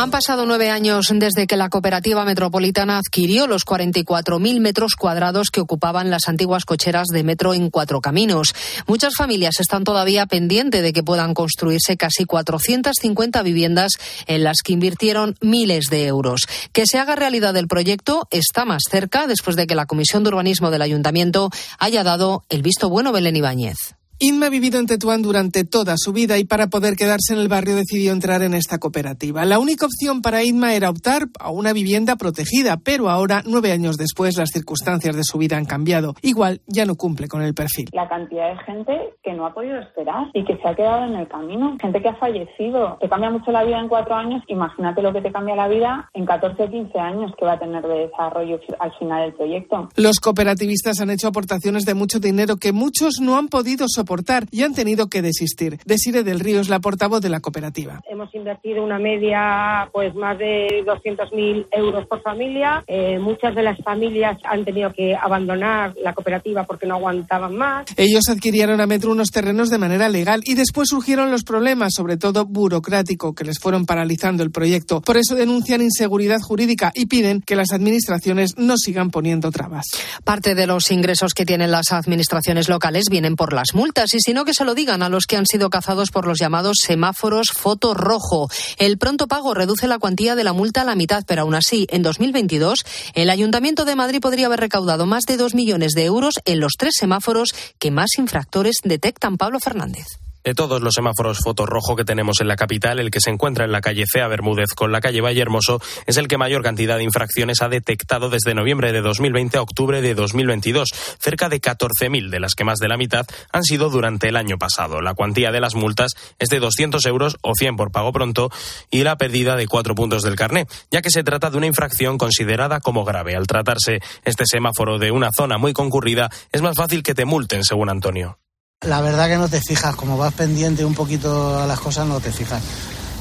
Han 0.00 0.10
pasado 0.10 0.46
nueve 0.46 0.70
años 0.70 1.08
desde 1.12 1.46
que 1.46 1.58
la 1.58 1.68
cooperativa 1.68 2.24
metropolitana 2.24 2.96
adquirió 2.96 3.46
los 3.46 3.66
44.000 3.66 4.58
metros 4.58 4.94
cuadrados 4.94 5.50
que 5.50 5.60
ocupaban 5.60 6.08
las 6.08 6.26
antiguas 6.26 6.64
cocheras 6.64 7.08
de 7.08 7.22
metro 7.22 7.52
en 7.52 7.68
cuatro 7.68 8.00
caminos. 8.00 8.54
Muchas 8.86 9.14
familias 9.14 9.60
están 9.60 9.84
todavía 9.84 10.24
pendientes 10.24 10.82
de 10.82 10.94
que 10.94 11.02
puedan 11.02 11.34
construirse 11.34 11.98
casi 11.98 12.24
450 12.24 13.42
viviendas 13.42 13.92
en 14.26 14.42
las 14.42 14.62
que 14.62 14.72
invirtieron 14.72 15.36
miles 15.42 15.88
de 15.90 16.06
euros. 16.06 16.46
Que 16.72 16.86
se 16.86 16.98
haga 16.98 17.14
realidad 17.14 17.54
el 17.58 17.68
proyecto 17.68 18.26
está 18.30 18.64
más 18.64 18.84
cerca 18.90 19.26
después 19.26 19.54
de 19.54 19.66
que 19.66 19.74
la 19.74 19.84
Comisión 19.84 20.22
de 20.22 20.30
Urbanismo 20.30 20.70
del 20.70 20.80
Ayuntamiento 20.80 21.50
haya 21.78 22.04
dado 22.04 22.42
el 22.48 22.62
visto 22.62 22.88
bueno 22.88 23.12
Belén 23.12 23.36
Ibáñez. 23.36 23.99
Inma 24.22 24.48
ha 24.48 24.50
vivido 24.50 24.78
en 24.78 24.84
Tetuán 24.84 25.22
durante 25.22 25.64
toda 25.64 25.94
su 25.96 26.12
vida 26.12 26.36
y 26.36 26.44
para 26.44 26.66
poder 26.66 26.94
quedarse 26.94 27.32
en 27.32 27.38
el 27.38 27.48
barrio 27.48 27.74
decidió 27.74 28.12
entrar 28.12 28.42
en 28.42 28.52
esta 28.52 28.76
cooperativa. 28.76 29.46
La 29.46 29.58
única 29.58 29.86
opción 29.86 30.20
para 30.20 30.44
Inma 30.44 30.74
era 30.74 30.90
optar 30.90 31.28
a 31.38 31.50
una 31.50 31.72
vivienda 31.72 32.16
protegida, 32.16 32.76
pero 32.76 33.08
ahora, 33.08 33.42
nueve 33.46 33.72
años 33.72 33.96
después, 33.96 34.36
las 34.36 34.50
circunstancias 34.50 35.16
de 35.16 35.24
su 35.24 35.38
vida 35.38 35.56
han 35.56 35.64
cambiado. 35.64 36.16
Igual 36.20 36.60
ya 36.66 36.84
no 36.84 36.96
cumple 36.96 37.28
con 37.28 37.40
el 37.40 37.54
perfil. 37.54 37.88
La 37.94 38.10
cantidad 38.10 38.50
de 38.50 38.58
gente 38.64 38.92
que 39.22 39.32
no 39.32 39.46
ha 39.46 39.54
podido 39.54 39.78
esperar 39.78 40.26
y 40.34 40.44
que 40.44 40.58
se 40.58 40.68
ha 40.68 40.74
quedado 40.74 41.06
en 41.06 41.14
el 41.14 41.26
camino, 41.26 41.78
gente 41.80 42.02
que 42.02 42.08
ha 42.10 42.16
fallecido. 42.16 42.98
Te 43.00 43.08
cambia 43.08 43.30
mucho 43.30 43.50
la 43.50 43.64
vida 43.64 43.80
en 43.80 43.88
cuatro 43.88 44.14
años, 44.16 44.42
imagínate 44.48 45.00
lo 45.00 45.14
que 45.14 45.22
te 45.22 45.32
cambia 45.32 45.56
la 45.56 45.68
vida 45.68 46.10
en 46.12 46.26
14 46.26 46.62
o 46.62 46.70
15 46.70 46.98
años 46.98 47.32
que 47.38 47.46
va 47.46 47.54
a 47.54 47.58
tener 47.58 47.82
de 47.82 48.08
desarrollo 48.08 48.60
al 48.80 48.92
final 48.98 49.22
del 49.22 49.32
proyecto. 49.32 49.88
Los 49.96 50.20
cooperativistas 50.20 51.00
han 51.00 51.08
hecho 51.08 51.28
aportaciones 51.28 51.86
de 51.86 51.94
mucho 51.94 52.20
dinero 52.20 52.58
que 52.58 52.72
muchos 52.72 53.14
no 53.22 53.38
han 53.38 53.48
podido 53.48 53.86
soportar 53.88 54.09
y 54.50 54.62
han 54.62 54.74
tenido 54.74 55.08
que 55.08 55.22
desistir. 55.22 55.78
Desire 55.84 56.24
del 56.24 56.40
Río 56.40 56.60
es 56.60 56.68
la 56.68 56.80
portavoz 56.80 57.20
de 57.20 57.28
la 57.28 57.38
cooperativa. 57.38 58.00
Hemos 58.10 58.34
invertido 58.34 58.82
una 58.82 58.98
media, 58.98 59.88
pues 59.92 60.14
más 60.16 60.36
de 60.36 60.84
200.000 60.84 61.66
euros 61.70 62.06
por 62.08 62.20
familia. 62.20 62.82
Eh, 62.88 63.20
muchas 63.20 63.54
de 63.54 63.62
las 63.62 63.78
familias 63.78 64.36
han 64.44 64.64
tenido 64.64 64.92
que 64.92 65.14
abandonar 65.14 65.94
la 66.02 66.12
cooperativa 66.12 66.64
porque 66.64 66.86
no 66.86 66.96
aguantaban 66.96 67.54
más. 67.56 67.86
Ellos 67.96 68.24
adquirieron 68.28 68.80
a 68.80 68.86
Metro 68.86 69.12
unos 69.12 69.30
terrenos 69.30 69.70
de 69.70 69.78
manera 69.78 70.08
legal 70.08 70.40
y 70.44 70.54
después 70.54 70.88
surgieron 70.88 71.30
los 71.30 71.44
problemas, 71.44 71.92
sobre 71.94 72.16
todo 72.16 72.46
burocrático, 72.46 73.32
que 73.34 73.44
les 73.44 73.60
fueron 73.60 73.86
paralizando 73.86 74.42
el 74.42 74.50
proyecto. 74.50 75.02
Por 75.02 75.18
eso 75.18 75.36
denuncian 75.36 75.82
inseguridad 75.82 76.40
jurídica 76.40 76.90
y 76.94 77.06
piden 77.06 77.42
que 77.42 77.54
las 77.54 77.72
administraciones 77.72 78.58
no 78.58 78.76
sigan 78.76 79.10
poniendo 79.10 79.52
trabas. 79.52 79.86
Parte 80.24 80.56
de 80.56 80.66
los 80.66 80.90
ingresos 80.90 81.32
que 81.32 81.46
tienen 81.46 81.70
las 81.70 81.92
administraciones 81.92 82.68
locales 82.68 83.04
vienen 83.08 83.36
por 83.36 83.52
las 83.52 83.74
multas 83.74 83.99
y 84.14 84.20
sino 84.20 84.44
que 84.44 84.54
se 84.54 84.64
lo 84.64 84.74
digan 84.74 85.02
a 85.02 85.08
los 85.08 85.26
que 85.26 85.36
han 85.36 85.46
sido 85.46 85.68
cazados 85.68 86.10
por 86.10 86.26
los 86.26 86.38
llamados 86.38 86.78
semáforos 86.82 87.48
foto 87.54 87.92
rojo. 87.92 88.48
El 88.78 88.96
pronto 88.96 89.28
pago 89.28 89.52
reduce 89.52 89.86
la 89.88 89.98
cuantía 89.98 90.34
de 90.34 90.44
la 90.44 90.52
multa 90.52 90.82
a 90.82 90.84
la 90.84 90.94
mitad, 90.94 91.24
pero 91.26 91.42
aún 91.42 91.54
así, 91.54 91.86
en 91.90 92.02
2022, 92.02 92.84
el 93.14 93.30
Ayuntamiento 93.30 93.84
de 93.84 93.96
Madrid 93.96 94.20
podría 94.20 94.46
haber 94.46 94.60
recaudado 94.60 95.06
más 95.06 95.24
de 95.24 95.36
dos 95.36 95.54
millones 95.54 95.92
de 95.92 96.06
euros 96.06 96.34
en 96.46 96.60
los 96.60 96.72
tres 96.78 96.94
semáforos 96.96 97.54
que 97.78 97.90
más 97.90 98.16
infractores 98.16 98.76
detectan. 98.82 99.36
Pablo 99.36 99.60
Fernández. 99.60 100.06
De 100.42 100.54
todos 100.54 100.80
los 100.80 100.94
semáforos 100.94 101.40
foto 101.44 101.66
rojo 101.66 101.96
que 101.96 102.04
tenemos 102.04 102.40
en 102.40 102.48
la 102.48 102.56
capital, 102.56 102.98
el 102.98 103.10
que 103.10 103.20
se 103.20 103.28
encuentra 103.28 103.66
en 103.66 103.72
la 103.72 103.82
calle 103.82 104.06
Cea 104.10 104.26
Bermúdez 104.26 104.72
con 104.74 104.90
la 104.90 105.02
calle 105.02 105.20
Valle 105.20 105.42
Hermoso 105.42 105.82
es 106.06 106.16
el 106.16 106.28
que 106.28 106.38
mayor 106.38 106.62
cantidad 106.62 106.96
de 106.96 107.04
infracciones 107.04 107.60
ha 107.60 107.68
detectado 107.68 108.30
desde 108.30 108.54
noviembre 108.54 108.92
de 108.92 109.02
2020 109.02 109.58
a 109.58 109.62
octubre 109.62 110.00
de 110.00 110.14
2022. 110.14 110.88
Cerca 111.18 111.50
de 111.50 111.60
14.000, 111.60 112.30
de 112.30 112.40
las 112.40 112.54
que 112.54 112.64
más 112.64 112.78
de 112.78 112.88
la 112.88 112.96
mitad 112.96 113.26
han 113.52 113.64
sido 113.64 113.90
durante 113.90 114.28
el 114.28 114.36
año 114.36 114.56
pasado. 114.56 115.02
La 115.02 115.12
cuantía 115.12 115.50
de 115.50 115.60
las 115.60 115.74
multas 115.74 116.12
es 116.38 116.48
de 116.48 116.58
200 116.58 117.04
euros 117.04 117.36
o 117.42 117.54
100 117.54 117.76
por 117.76 117.92
pago 117.92 118.12
pronto 118.12 118.50
y 118.90 119.02
la 119.02 119.18
pérdida 119.18 119.56
de 119.56 119.66
cuatro 119.66 119.94
puntos 119.94 120.22
del 120.22 120.36
carné, 120.36 120.66
ya 120.90 121.02
que 121.02 121.10
se 121.10 121.22
trata 121.22 121.50
de 121.50 121.58
una 121.58 121.66
infracción 121.66 122.16
considerada 122.16 122.80
como 122.80 123.04
grave. 123.04 123.36
Al 123.36 123.46
tratarse 123.46 124.00
este 124.24 124.46
semáforo 124.46 124.98
de 124.98 125.10
una 125.10 125.28
zona 125.36 125.58
muy 125.58 125.74
concurrida, 125.74 126.30
es 126.50 126.62
más 126.62 126.76
fácil 126.76 127.02
que 127.02 127.14
te 127.14 127.26
multen, 127.26 127.62
según 127.62 127.90
Antonio. 127.90 128.38
La 128.86 129.02
verdad 129.02 129.28
que 129.28 129.36
no 129.36 129.46
te 129.46 129.60
fijas, 129.60 129.94
como 129.94 130.16
vas 130.16 130.32
pendiente 130.32 130.86
un 130.86 130.94
poquito 130.94 131.58
a 131.58 131.66
las 131.66 131.78
cosas, 131.78 132.06
no 132.06 132.18
te 132.18 132.32
fijas. 132.32 132.62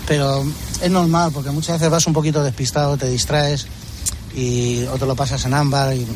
Pero 0.07 0.41
es 0.81 0.89
normal, 0.89 1.31
porque 1.33 1.51
muchas 1.51 1.77
veces 1.77 1.91
vas 1.91 2.07
un 2.07 2.13
poquito 2.13 2.41
despistado, 2.41 2.95
te 2.95 3.09
distraes 3.09 3.67
y 4.33 4.85
o 4.85 4.97
te 4.97 5.05
lo 5.05 5.17
pasas 5.17 5.43
en 5.43 5.53
ámbar. 5.53 5.93
Y, 5.97 6.07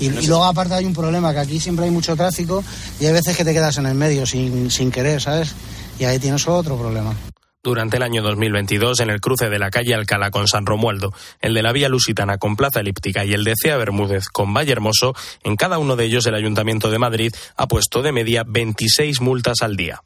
y, 0.00 0.26
luego 0.26 0.42
aparte 0.42 0.74
hay 0.74 0.84
un 0.84 0.92
problema, 0.92 1.32
que 1.32 1.38
aquí 1.38 1.60
siempre 1.60 1.84
hay 1.84 1.92
mucho 1.92 2.16
tráfico 2.16 2.64
y 2.98 3.06
hay 3.06 3.12
veces 3.12 3.36
que 3.36 3.44
te 3.44 3.52
quedas 3.52 3.78
en 3.78 3.86
el 3.86 3.94
medio 3.94 4.26
sin, 4.26 4.68
sin 4.68 4.90
querer, 4.90 5.22
¿sabes? 5.22 5.54
Y 6.00 6.04
ahí 6.04 6.18
tienes 6.18 6.48
otro 6.48 6.76
problema 6.76 7.14
durante 7.62 7.98
el 7.98 8.02
año 8.02 8.22
2022 8.22 9.00
en 9.00 9.10
el 9.10 9.20
cruce 9.20 9.50
de 9.50 9.58
la 9.58 9.70
calle 9.70 9.94
Alcalá 9.94 10.30
con 10.30 10.48
San 10.48 10.64
Romualdo, 10.64 11.12
el 11.40 11.52
de 11.52 11.62
la 11.62 11.72
vía 11.72 11.90
Lusitana 11.90 12.38
con 12.38 12.56
Plaza 12.56 12.80
Elíptica 12.80 13.26
y 13.26 13.34
el 13.34 13.44
de 13.44 13.52
Cea 13.60 13.76
Bermúdez 13.76 14.28
con 14.28 14.54
Valle 14.54 14.72
Hermoso, 14.72 15.14
en 15.44 15.56
cada 15.56 15.78
uno 15.78 15.94
de 15.94 16.06
ellos 16.06 16.24
el 16.24 16.34
Ayuntamiento 16.34 16.90
de 16.90 16.98
Madrid 16.98 17.34
ha 17.56 17.68
puesto 17.68 18.00
de 18.00 18.12
media 18.12 18.44
26 18.46 19.20
multas 19.20 19.60
al 19.60 19.76
día. 19.76 20.02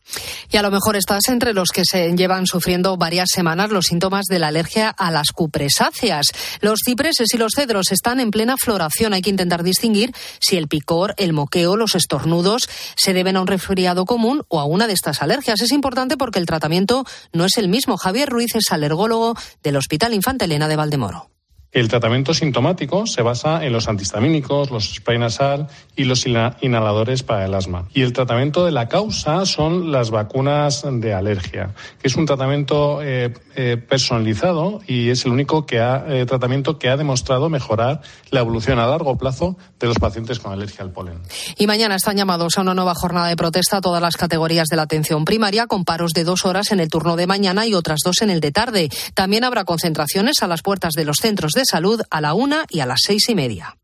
Y 0.51 0.57
a 0.57 0.63
lo 0.63 0.73
mejor 0.73 0.97
estás 0.97 1.29
entre 1.29 1.55
los 1.55 1.69
que 1.69 1.83
se 1.85 2.13
llevan 2.17 2.47
sufriendo 2.47 2.97
varias 2.97 3.29
semanas 3.33 3.71
los 3.71 3.87
síntomas 3.87 4.25
de 4.27 4.41
la 4.41 4.49
alergia 4.49 4.89
a 4.91 5.13
las 5.13 5.29
cupresáceas. 5.33 6.27
Los 6.61 6.81
cipreses 6.85 7.33
y 7.35 7.39
los 7.39 7.53
cedros 7.55 7.93
están 7.93 8.19
en 8.19 8.33
plena 8.33 8.57
floración. 8.57 9.13
Hay 9.13 9.23
que 9.23 9.31
intentar 9.31 9.63
distinguir 9.63 10.13
si 10.41 10.57
el 10.57 10.67
picor, 10.67 11.15
el 11.19 11.33
moqueo, 11.33 11.77
los 11.77 11.95
estornudos 11.95 12.69
se 12.97 13.13
deben 13.13 13.37
a 13.37 13.41
un 13.43 13.47
resfriado 13.47 14.07
común 14.07 14.43
o 14.49 14.59
a 14.59 14.65
una 14.65 14.89
de 14.89 14.93
estas 14.93 15.23
alergias. 15.23 15.61
Es 15.61 15.71
importante 15.71 16.17
porque 16.17 16.41
el 16.41 16.47
tratamiento 16.47 17.05
no 17.33 17.44
es 17.47 17.59
el 17.59 17.69
mismo. 17.69 17.97
Javier 17.97 18.29
Ruiz 18.29 18.55
es 18.55 18.71
alergólogo 18.71 19.35
del 19.63 19.77
Hospital 19.77 20.15
Infanta 20.15 20.45
Elena 20.45 20.69
de 20.69 20.77
Valdemoro. 20.77 21.34
El 21.75 21.89
tratamiento 21.89 22.33
sintomático 22.35 23.05
se 23.05 23.21
basa 23.23 23.65
en 23.65 23.73
los 23.73 23.89
antihistamínicos, 23.89 24.71
los 24.71 24.95
spray 24.95 25.19
nasal 25.19 25.67
y 25.97 26.05
los 26.05 26.25
inhaladores 26.25 27.25
para 27.25 27.47
el 27.47 27.53
asma. 27.53 27.89
Y 27.93 28.03
el 28.03 28.13
tratamiento 28.13 28.65
de 28.65 28.71
la 28.71 28.89
causa 28.89 29.45
son 29.45 29.91
las 29.91 30.11
vacunas 30.11 30.85
de 30.89 31.13
alergia, 31.13 31.75
que 32.01 32.07
es 32.07 32.15
un 32.15 32.27
tratamiento 32.27 33.03
eh, 33.03 33.35
eh, 33.57 33.77
personalizado 33.77 34.83
y 34.87 35.09
es 35.09 35.25
el 35.25 35.33
único 35.33 35.67
eh, 35.69 36.25
tratamiento 36.29 36.79
que 36.79 36.91
ha 36.91 36.97
demostrado 36.97 37.51
mejorar 37.51 38.03
la 38.31 38.39
evolución 38.39 38.79
a 38.79 38.87
largo 38.87 39.19
plazo 39.19 39.57
de 39.81 39.89
los 39.89 39.99
pacientes 39.99 40.39
con 40.39 40.53
alergia 40.53 40.85
al 40.85 40.93
polen. 40.93 41.23
Y 41.59 41.67
mañana 41.67 41.97
están 41.97 42.17
llamados 42.17 42.57
a 42.57 42.61
una 42.61 42.75
nueva 42.75 42.95
jornada 42.95 43.27
de 43.27 43.37
protesta 43.37 43.81
todas 43.81 44.01
las 44.01 44.17
categorías 44.17 44.69
de 44.69 44.77
la 44.77 44.83
atención 44.83 45.25
primaria, 45.25 45.67
con 45.67 45.85
paros 45.85 46.13
de 46.13 46.23
dos 46.23 46.45
horas 46.45 46.71
en 46.71 46.79
el 46.79 46.89
turno 46.89 47.17
de 47.17 47.27
mañana 47.27 47.67
y 47.67 47.75
otras 47.75 47.99
dos 48.05 48.23
en 48.23 48.31
el 48.31 48.39
de 48.39 48.53
tarde. 48.53 48.91
También 49.15 49.43
habrá 49.43 49.65
concentraciones 49.65 50.41
a 50.45 50.47
las 50.47 50.63
puertas 50.63 50.93
de 50.93 51.05
los 51.05 51.17
centros 51.17 51.51
de 51.51 51.64
salud 51.65 52.01
a 52.11 52.21
la 52.21 52.35
una 52.35 52.65
y 52.69 52.81
a 52.81 52.87
las 52.87 53.01
seis 53.05 53.29
y 53.29 53.35
media. 53.35 53.77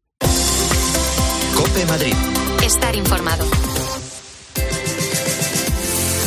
Cope 1.55 1.87
Madrid. 1.87 2.15
Estar 2.63 2.95
informado. 2.97 3.47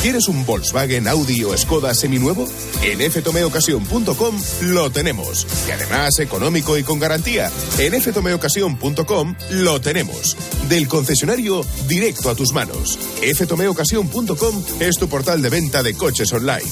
¿Quieres 0.04 0.28
un 0.28 0.45
Volkswagen, 0.45 1.08
Audi 1.08 1.45
o 1.45 1.58
Skoda 1.58 1.93
seminuevo? 1.93 2.45
En 2.82 2.99
ftomeocasión.com 3.10 4.41
lo 4.64 4.91
tenemos. 4.91 5.47
Y 5.66 5.72
además 5.72 6.20
económico 6.20 6.78
y 6.78 6.84
con 6.84 6.99
garantía. 6.99 7.49
En 7.78 7.93
ftomeocasión.com 8.01 9.36
lo 9.51 9.80
tenemos. 9.80 10.36
Del 10.68 10.89
concesionario 10.89 11.66
directo 11.88 12.30
a 12.30 12.36
tus 12.36 12.51
manos. 12.51 12.99
ftomeocasión.com 13.34 14.64
es 14.82 14.97
tu 14.97 15.08
portal 15.08 15.41
de 15.41 15.49
venta 15.49 15.82
de 15.82 15.93
coches 15.93 16.34
online. 16.34 16.70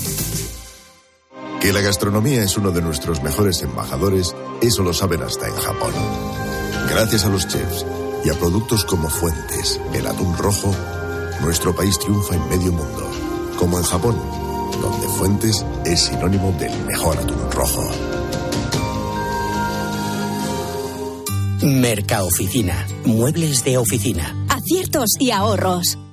Que 1.62 1.72
la 1.72 1.82
gastronomía 1.82 2.43
es 2.43 2.57
uno 2.57 2.72
de 2.72 2.82
nuestros 2.82 3.22
mejores 3.22 3.62
embajadores, 3.62 4.36
eso 4.64 4.82
lo 4.82 4.93
saben 4.93 5.22
hasta 5.22 5.47
en 5.47 5.53
Japón. 5.53 5.93
Gracias 6.89 7.24
a 7.24 7.30
los 7.30 7.47
chefs 7.47 7.86
y 8.26 8.30
a 8.30 8.34
productos 8.34 8.84
como 8.84 9.07
Fuentes, 9.09 9.80
el 9.93 10.07
atún 10.07 10.36
rojo, 10.38 10.74
nuestro 11.41 11.76
país 11.76 11.99
triunfa 11.99 12.34
en 12.34 12.49
medio 12.49 12.72
mundo, 12.72 13.12
como 13.59 13.78
en 13.78 13.84
Japón, 13.84 14.18
donde 14.82 15.07
Fuentes 15.20 15.64
es 15.86 16.01
sinónimo 16.01 16.51
del 16.53 16.76
mejor 16.86 17.20
atún 17.20 17.51
rojo. 17.51 17.88
Mercaoficina, 21.62 22.88
muebles 23.05 23.64
de 23.64 23.78
oficina. 23.78 24.36
Aciertos 24.49 25.12
y 25.20 25.30
ahorros. 25.30 25.99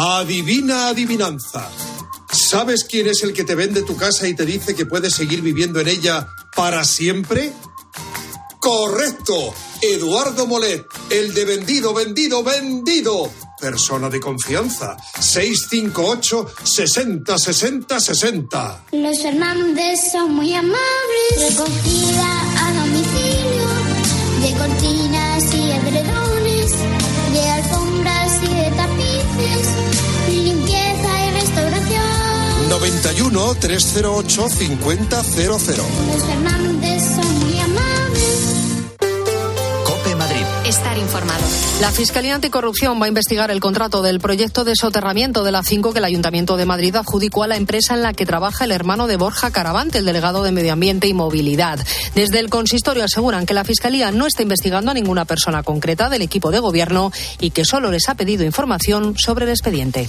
Adivina 0.00 0.86
adivinanza. 0.86 1.68
¿Sabes 2.30 2.84
quién 2.84 3.08
es 3.08 3.24
el 3.24 3.32
que 3.32 3.42
te 3.42 3.56
vende 3.56 3.82
tu 3.82 3.96
casa 3.96 4.28
y 4.28 4.34
te 4.36 4.46
dice 4.46 4.76
que 4.76 4.86
puedes 4.86 5.12
seguir 5.12 5.42
viviendo 5.42 5.80
en 5.80 5.88
ella 5.88 6.28
para 6.54 6.84
siempre? 6.84 7.52
Correcto. 8.60 9.52
Eduardo 9.82 10.46
Molet, 10.46 10.86
el 11.10 11.34
de 11.34 11.44
vendido, 11.44 11.92
vendido, 11.92 12.44
vendido. 12.44 13.28
Persona 13.60 14.08
de 14.08 14.20
confianza. 14.20 14.96
658 15.18 16.46
60 16.62 17.36
60 17.36 18.00
60. 18.00 18.84
Los 18.92 19.20
Fernández 19.20 20.12
son 20.12 20.32
muy 20.32 20.54
amables. 20.54 20.78
Recogida 21.38 22.66
a 22.66 22.72
domicilio 22.72 23.68
de 24.42 24.58
cortinas 24.58 24.97
913085000. 33.12 35.46
Los 35.46 35.62
Fernández 36.24 37.02
son 37.14 37.38
muy 37.40 37.58
amables. 37.58 38.24
Cope 39.84 40.14
Madrid. 40.14 40.44
Estar 40.66 40.96
informado. 40.98 41.44
La 41.80 41.90
Fiscalía 41.92 42.34
Anticorrupción 42.34 43.00
va 43.00 43.06
a 43.06 43.08
investigar 43.08 43.50
el 43.50 43.60
contrato 43.60 44.02
del 44.02 44.20
proyecto 44.20 44.64
de 44.64 44.74
soterramiento 44.74 45.44
de 45.44 45.52
la 45.52 45.62
5 45.62 45.92
que 45.92 46.00
el 46.00 46.04
Ayuntamiento 46.04 46.56
de 46.56 46.66
Madrid 46.66 46.96
adjudicó 46.96 47.44
a 47.44 47.46
la 47.46 47.56
empresa 47.56 47.94
en 47.94 48.02
la 48.02 48.12
que 48.12 48.26
trabaja 48.26 48.64
el 48.64 48.72
hermano 48.72 49.06
de 49.06 49.16
Borja 49.16 49.52
Caravante, 49.52 49.98
el 49.98 50.04
delegado 50.04 50.42
de 50.42 50.52
Medio 50.52 50.74
Ambiente 50.74 51.06
y 51.06 51.14
Movilidad. 51.14 51.78
Desde 52.14 52.40
el 52.40 52.50
consistorio 52.50 53.04
aseguran 53.04 53.46
que 53.46 53.54
la 53.54 53.64
Fiscalía 53.64 54.10
no 54.10 54.26
está 54.26 54.42
investigando 54.42 54.90
a 54.90 54.94
ninguna 54.94 55.24
persona 55.24 55.62
concreta 55.62 56.10
del 56.10 56.20
equipo 56.22 56.50
de 56.50 56.58
gobierno 56.58 57.12
y 57.40 57.50
que 57.50 57.64
solo 57.64 57.90
les 57.90 58.08
ha 58.08 58.16
pedido 58.16 58.44
información 58.44 59.16
sobre 59.16 59.46
el 59.46 59.52
expediente. 59.52 60.08